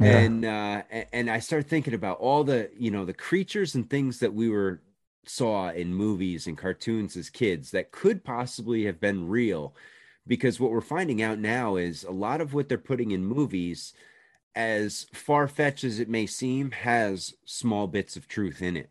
[0.00, 0.18] Yeah.
[0.18, 0.82] And uh,
[1.12, 4.50] and I started thinking about all the you know the creatures and things that we
[4.50, 4.82] were
[5.28, 9.74] saw in movies and cartoons as kids that could possibly have been real
[10.26, 13.92] because what we're finding out now is a lot of what they're putting in movies
[14.54, 18.90] as far-fetched as it may seem has small bits of truth in it.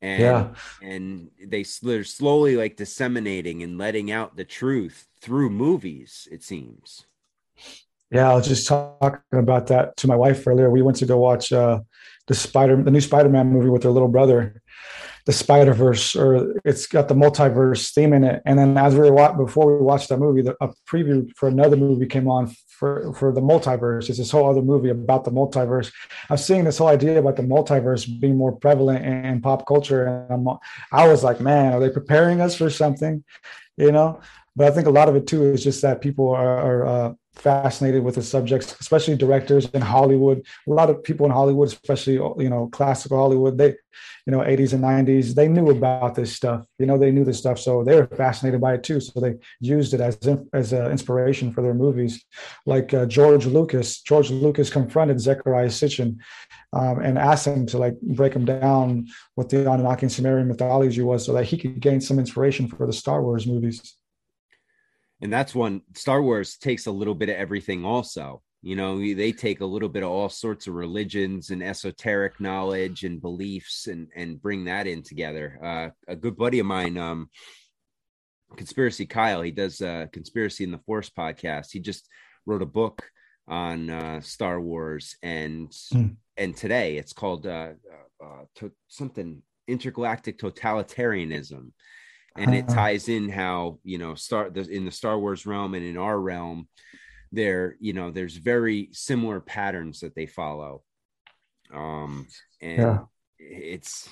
[0.00, 0.48] And yeah.
[0.80, 7.04] and they they're slowly like disseminating and letting out the truth through movies it seems.
[8.12, 10.70] Yeah i was just talking about that to my wife earlier.
[10.70, 11.80] We went to go watch uh
[12.28, 14.62] the spider the new spider-man movie with her little brother
[15.26, 18.40] the Spider Verse, or it's got the multiverse theme in it.
[18.46, 21.48] And then as we were watching before we watched that movie, the, a preview for
[21.48, 24.08] another movie came on for for the multiverse.
[24.08, 25.92] It's this whole other movie about the multiverse.
[26.30, 30.06] I'm seeing this whole idea about the multiverse being more prevalent in, in pop culture,
[30.06, 30.58] and I'm,
[30.92, 33.22] I was like, man, are they preparing us for something?
[33.76, 34.20] You know.
[34.56, 37.12] But I think a lot of it too is just that people are, are uh,
[37.40, 40.44] fascinated with the subjects, especially directors in Hollywood.
[40.66, 43.74] A lot of people in Hollywood, especially you know classical Hollywood, they
[44.26, 46.64] you know 80s and 90s, they knew about this stuff.
[46.78, 49.00] You know, they knew this stuff, so they were fascinated by it too.
[49.00, 50.18] So they used it as
[50.52, 52.24] as an inspiration for their movies.
[52.66, 56.18] Like uh, George Lucas, George Lucas confronted Zecharia Sitchin
[56.72, 61.02] um, and asked him to like break him down what the Anunnaki and Sumerian mythology
[61.02, 63.97] was, so that he could gain some inspiration for the Star Wars movies
[65.20, 68.42] and that's one Star Wars takes a little bit of everything also.
[68.60, 73.04] You know, they take a little bit of all sorts of religions and esoteric knowledge
[73.04, 75.58] and beliefs and and bring that in together.
[75.62, 77.30] Uh, a good buddy of mine, um,
[78.56, 81.68] Conspiracy Kyle, he does uh, Conspiracy in the Force podcast.
[81.72, 82.08] He just
[82.46, 83.08] wrote a book
[83.46, 86.16] on uh, Star Wars, and mm.
[86.36, 87.70] and today it's called uh,
[88.22, 91.70] uh, uh to, something intergalactic totalitarianism
[92.38, 92.74] and it uh-huh.
[92.74, 96.68] ties in how you know star in the star wars realm and in our realm
[97.32, 100.82] there you know there's very similar patterns that they follow
[101.72, 102.26] um
[102.60, 102.98] and yeah.
[103.38, 104.08] it's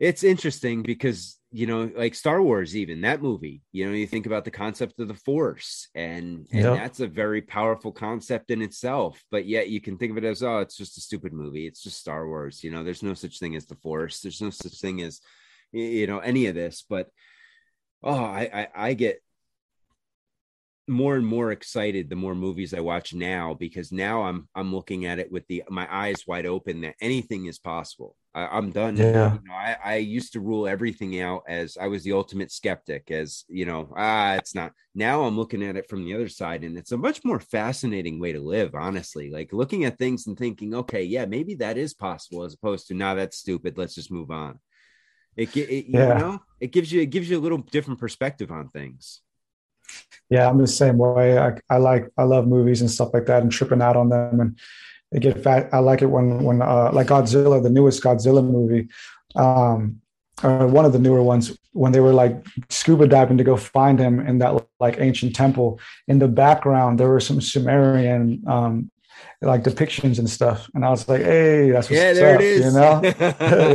[0.00, 4.24] it's interesting because you know like star wars even that movie you know you think
[4.24, 9.22] about the concept of the force and and that's a very powerful concept in itself
[9.30, 11.82] but yet you can think of it as oh it's just a stupid movie it's
[11.82, 14.80] just star wars you know there's no such thing as the force there's no such
[14.80, 15.20] thing as
[15.72, 17.08] you know any of this but
[18.02, 19.20] oh I, I i, get
[20.88, 25.06] more and more excited the more movies I watch now because now I'm I'm looking
[25.06, 28.16] at it with the my eyes wide open that anything is possible.
[28.34, 28.96] I, am done.
[28.96, 29.34] Yeah.
[29.34, 33.10] You know, I, I used to rule everything out as I was the ultimate skeptic,
[33.10, 34.72] as you know, ah, it's not.
[34.94, 38.18] Now I'm looking at it from the other side, and it's a much more fascinating
[38.18, 39.30] way to live, honestly.
[39.30, 42.94] Like looking at things and thinking, okay, yeah, maybe that is possible, as opposed to,
[42.94, 43.76] nah, that's stupid.
[43.76, 44.58] Let's just move on.
[45.36, 46.18] It, it you yeah.
[46.18, 49.20] know, it gives you it gives you a little different perspective on things.
[50.30, 51.38] Yeah, I'm the same way.
[51.38, 54.40] I, I like I love movies and stuff like that, and tripping out on them
[54.40, 54.58] and
[55.12, 55.68] they get fat.
[55.72, 58.88] I like it when when uh, like Godzilla, the newest Godzilla movie,
[59.36, 60.00] um,
[60.42, 63.98] or one of the newer ones, when they were like scuba diving to go find
[63.98, 65.78] him in that like ancient temple.
[66.08, 68.90] In the background, there were some Sumerian um,
[69.42, 72.46] like depictions and stuff, and I was like, "Hey, that's what's yeah, there up," it
[72.46, 72.64] is.
[72.64, 73.00] You know,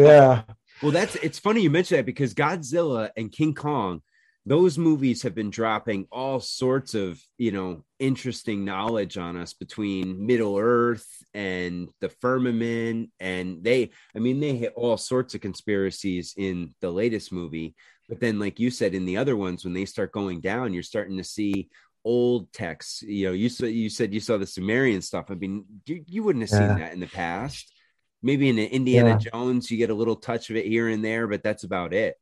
[0.07, 0.41] yeah.
[0.81, 4.01] Well, that's it's funny you mentioned that because Godzilla and King Kong
[4.47, 10.25] those movies have been dropping all sorts of you know interesting knowledge on us between
[10.25, 13.11] middle earth and the firmament.
[13.19, 17.75] And they i mean they hit all sorts of conspiracies in the latest movie.
[18.07, 20.81] But then like you said in the other ones when they start going down you're
[20.81, 21.67] starting to see
[22.05, 23.01] old texts.
[23.01, 25.25] You know you saw you said you saw the sumerian stuff.
[25.29, 26.69] I mean you, you wouldn't have yeah.
[26.69, 27.73] seen that in the past
[28.21, 29.31] maybe in the indiana yeah.
[29.31, 32.15] jones you get a little touch of it here and there but that's about it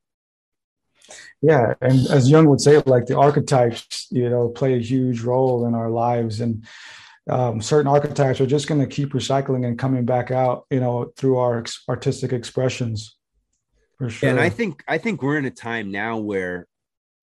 [1.42, 5.66] yeah and as jung would say like the archetypes you know play a huge role
[5.66, 6.66] in our lives and
[7.28, 11.12] um, certain archetypes are just going to keep recycling and coming back out you know
[11.18, 13.18] through our ex- artistic expressions
[13.98, 16.68] for sure and i think i think we're in a time now where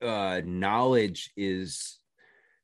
[0.03, 2.01] uh knowledge is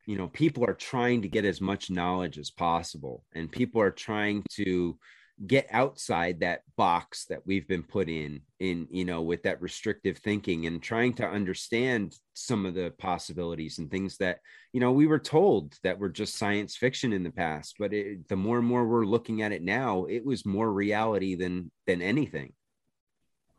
[0.06, 3.90] you know people are trying to get as much knowledge as possible and people are
[3.90, 4.98] trying to
[5.46, 10.18] get outside that box that we've been put in in you know with that restrictive
[10.18, 14.40] thinking and trying to understand some of the possibilities and things that
[14.72, 18.26] you know we were told that were just science fiction in the past but it,
[18.28, 22.02] the more and more we're looking at it now it was more reality than than
[22.02, 22.52] anything.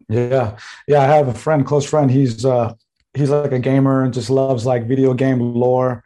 [0.10, 0.58] Yeah.
[0.88, 2.74] Yeah i have a friend close friend he's uh
[3.14, 6.04] he's like a gamer and just loves like video game lore.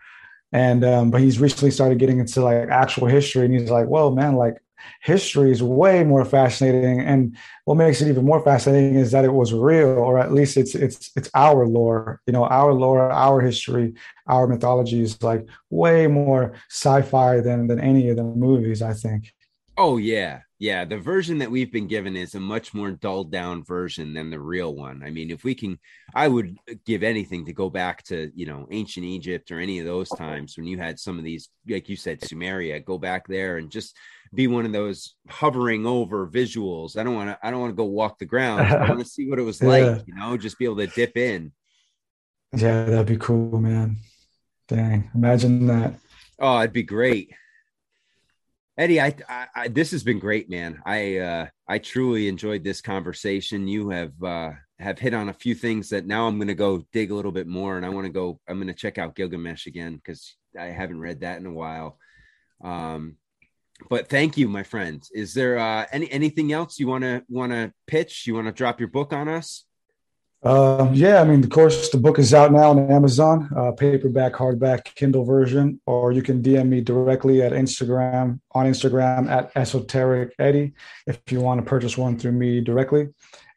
[0.52, 4.12] And um but he's recently started getting into like actual history and he's like well
[4.12, 4.58] man like
[5.02, 7.00] history is way more fascinating.
[7.00, 7.36] And
[7.66, 10.76] what makes it even more fascinating is that it was real, or at least it's
[10.76, 12.22] it's it's our lore.
[12.28, 13.94] You know, our lore, our history,
[14.28, 18.82] our mythology is like way more sci-fi than than any of the movies.
[18.82, 19.34] I think.
[19.78, 20.86] Oh yeah, yeah.
[20.86, 24.40] The version that we've been given is a much more dulled down version than the
[24.40, 25.04] real one.
[25.04, 25.78] I mean, if we can,
[26.16, 29.86] I would give anything to go back to you know ancient Egypt or any of
[29.86, 32.80] those times when you had some of these, like you said, Sumeria.
[32.80, 33.98] Go back there and just
[34.34, 36.98] be one of those hovering over visuals.
[36.98, 37.38] I don't want to.
[37.46, 38.62] I don't want to go walk the ground.
[38.62, 39.84] I want to see what it was like.
[39.84, 40.00] Yeah.
[40.08, 41.52] You know, just be able to dip in.
[42.56, 43.98] Yeah, that'd be cool, man.
[44.70, 46.00] Dang, imagine that.
[46.40, 47.34] Oh, it'd be great.
[48.78, 50.82] Eddie, I, I, I, this has been great, man.
[50.86, 53.68] I uh, I truly enjoyed this conversation.
[53.68, 56.84] You have uh, have hit on a few things that now I'm going to go
[56.92, 58.40] dig a little bit more, and I want to go.
[58.48, 62.00] I'm going to check out Gilgamesh again because I haven't read that in a while.
[62.64, 63.18] Um,
[63.90, 65.12] but thank you, my friends.
[65.14, 68.26] Is there uh, any anything else you want to want to pitch?
[68.26, 69.66] You want to drop your book on us?
[70.44, 74.34] Uh, yeah, I mean, of course, the book is out now on Amazon, uh, paperback,
[74.34, 80.34] hardback, Kindle version, or you can DM me directly at Instagram on Instagram at Esoteric
[80.40, 80.74] Eddie
[81.08, 83.08] if you want to purchase one through me directly.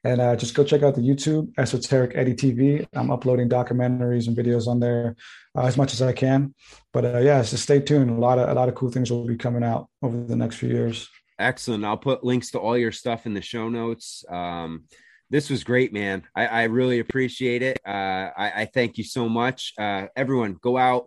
[0.05, 2.87] And uh, just go check out the YouTube Esoteric Eddie TV.
[2.95, 5.17] I'm uploading documentaries and videos on there
[5.59, 6.55] uh, as much as I can.
[6.93, 8.11] But uh, yeah, just stay tuned.
[8.11, 10.57] A lot of a lot of cool things will be coming out over the next
[10.57, 11.09] few years.
[11.41, 11.85] Excellent.
[11.85, 14.25] I'll put links to all your stuff in the show notes.
[14.31, 14.85] Um,
[15.31, 16.23] this was great, man.
[16.35, 17.81] I, I really appreciate it.
[17.87, 19.73] Uh, I, I, thank you so much.
[19.79, 21.07] Uh, everyone, go out,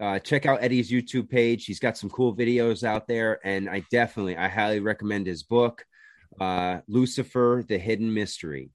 [0.00, 1.64] uh, check out Eddie's YouTube page.
[1.64, 5.84] He's got some cool videos out there, and I definitely, I highly recommend his book,
[6.40, 8.70] uh, Lucifer: The Hidden Mystery.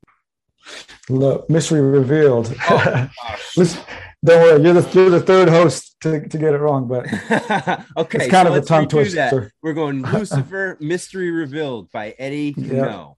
[1.09, 2.53] Look, mystery revealed.
[2.69, 3.09] Oh,
[3.57, 3.81] Listen,
[4.23, 7.05] don't worry, you're the you're the third host to, to get it wrong, but
[7.97, 9.51] okay, it's kind so of a tongue twister.
[9.61, 12.71] We're going Lucifer: Mystery Revealed by Eddie yep.
[12.71, 13.17] No.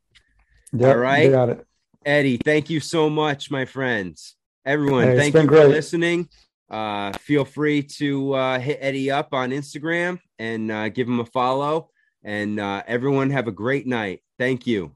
[0.73, 1.31] Yep, All right.
[1.31, 1.67] Got it.
[2.05, 4.35] Eddie, thank you so much, my friends.
[4.65, 5.63] Everyone, hey, thank you great.
[5.63, 6.29] for listening.
[6.69, 11.25] Uh, feel free to uh, hit Eddie up on Instagram and uh, give him a
[11.25, 11.89] follow.
[12.23, 14.21] And uh, everyone, have a great night.
[14.39, 14.91] Thank you.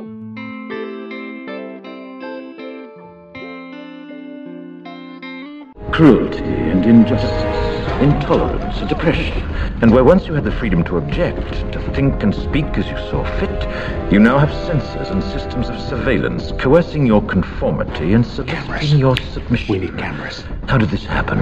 [5.96, 7.56] Cruelty and injustice
[8.02, 9.42] intolerance, and oppression.
[9.82, 12.98] And where once you had the freedom to object, to think and speak as you
[13.10, 19.00] saw fit, you now have censors and systems of surveillance coercing your conformity and soliciting
[19.00, 19.72] your submission.
[19.74, 20.44] We need cameras.
[20.68, 21.40] How did this happen?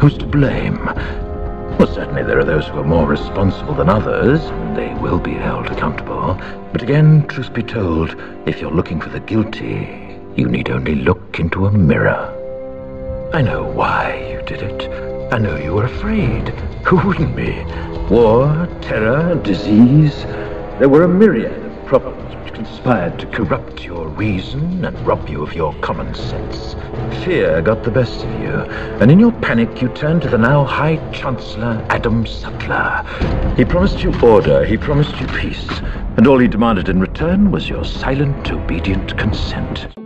[0.00, 0.84] Who's to blame?
[1.78, 5.34] Well, certainly there are those who are more responsible than others, and they will be
[5.34, 6.34] held accountable.
[6.72, 11.38] But again, truth be told, if you're looking for the guilty, you need only look
[11.38, 12.34] into a mirror.
[13.30, 14.90] I know why you did it.
[15.30, 16.48] I know you were afraid.
[16.86, 17.62] Who wouldn't be?
[18.10, 20.22] War, terror, disease.
[20.78, 25.42] There were a myriad of problems which conspired to corrupt your reason and rob you
[25.42, 26.74] of your common sense.
[27.22, 28.54] Fear got the best of you,
[28.98, 33.04] and in your panic you turned to the now High Chancellor Adam Sutler.
[33.58, 35.68] He promised you order, he promised you peace,
[36.16, 39.97] and all he demanded in return was your silent, obedient consent.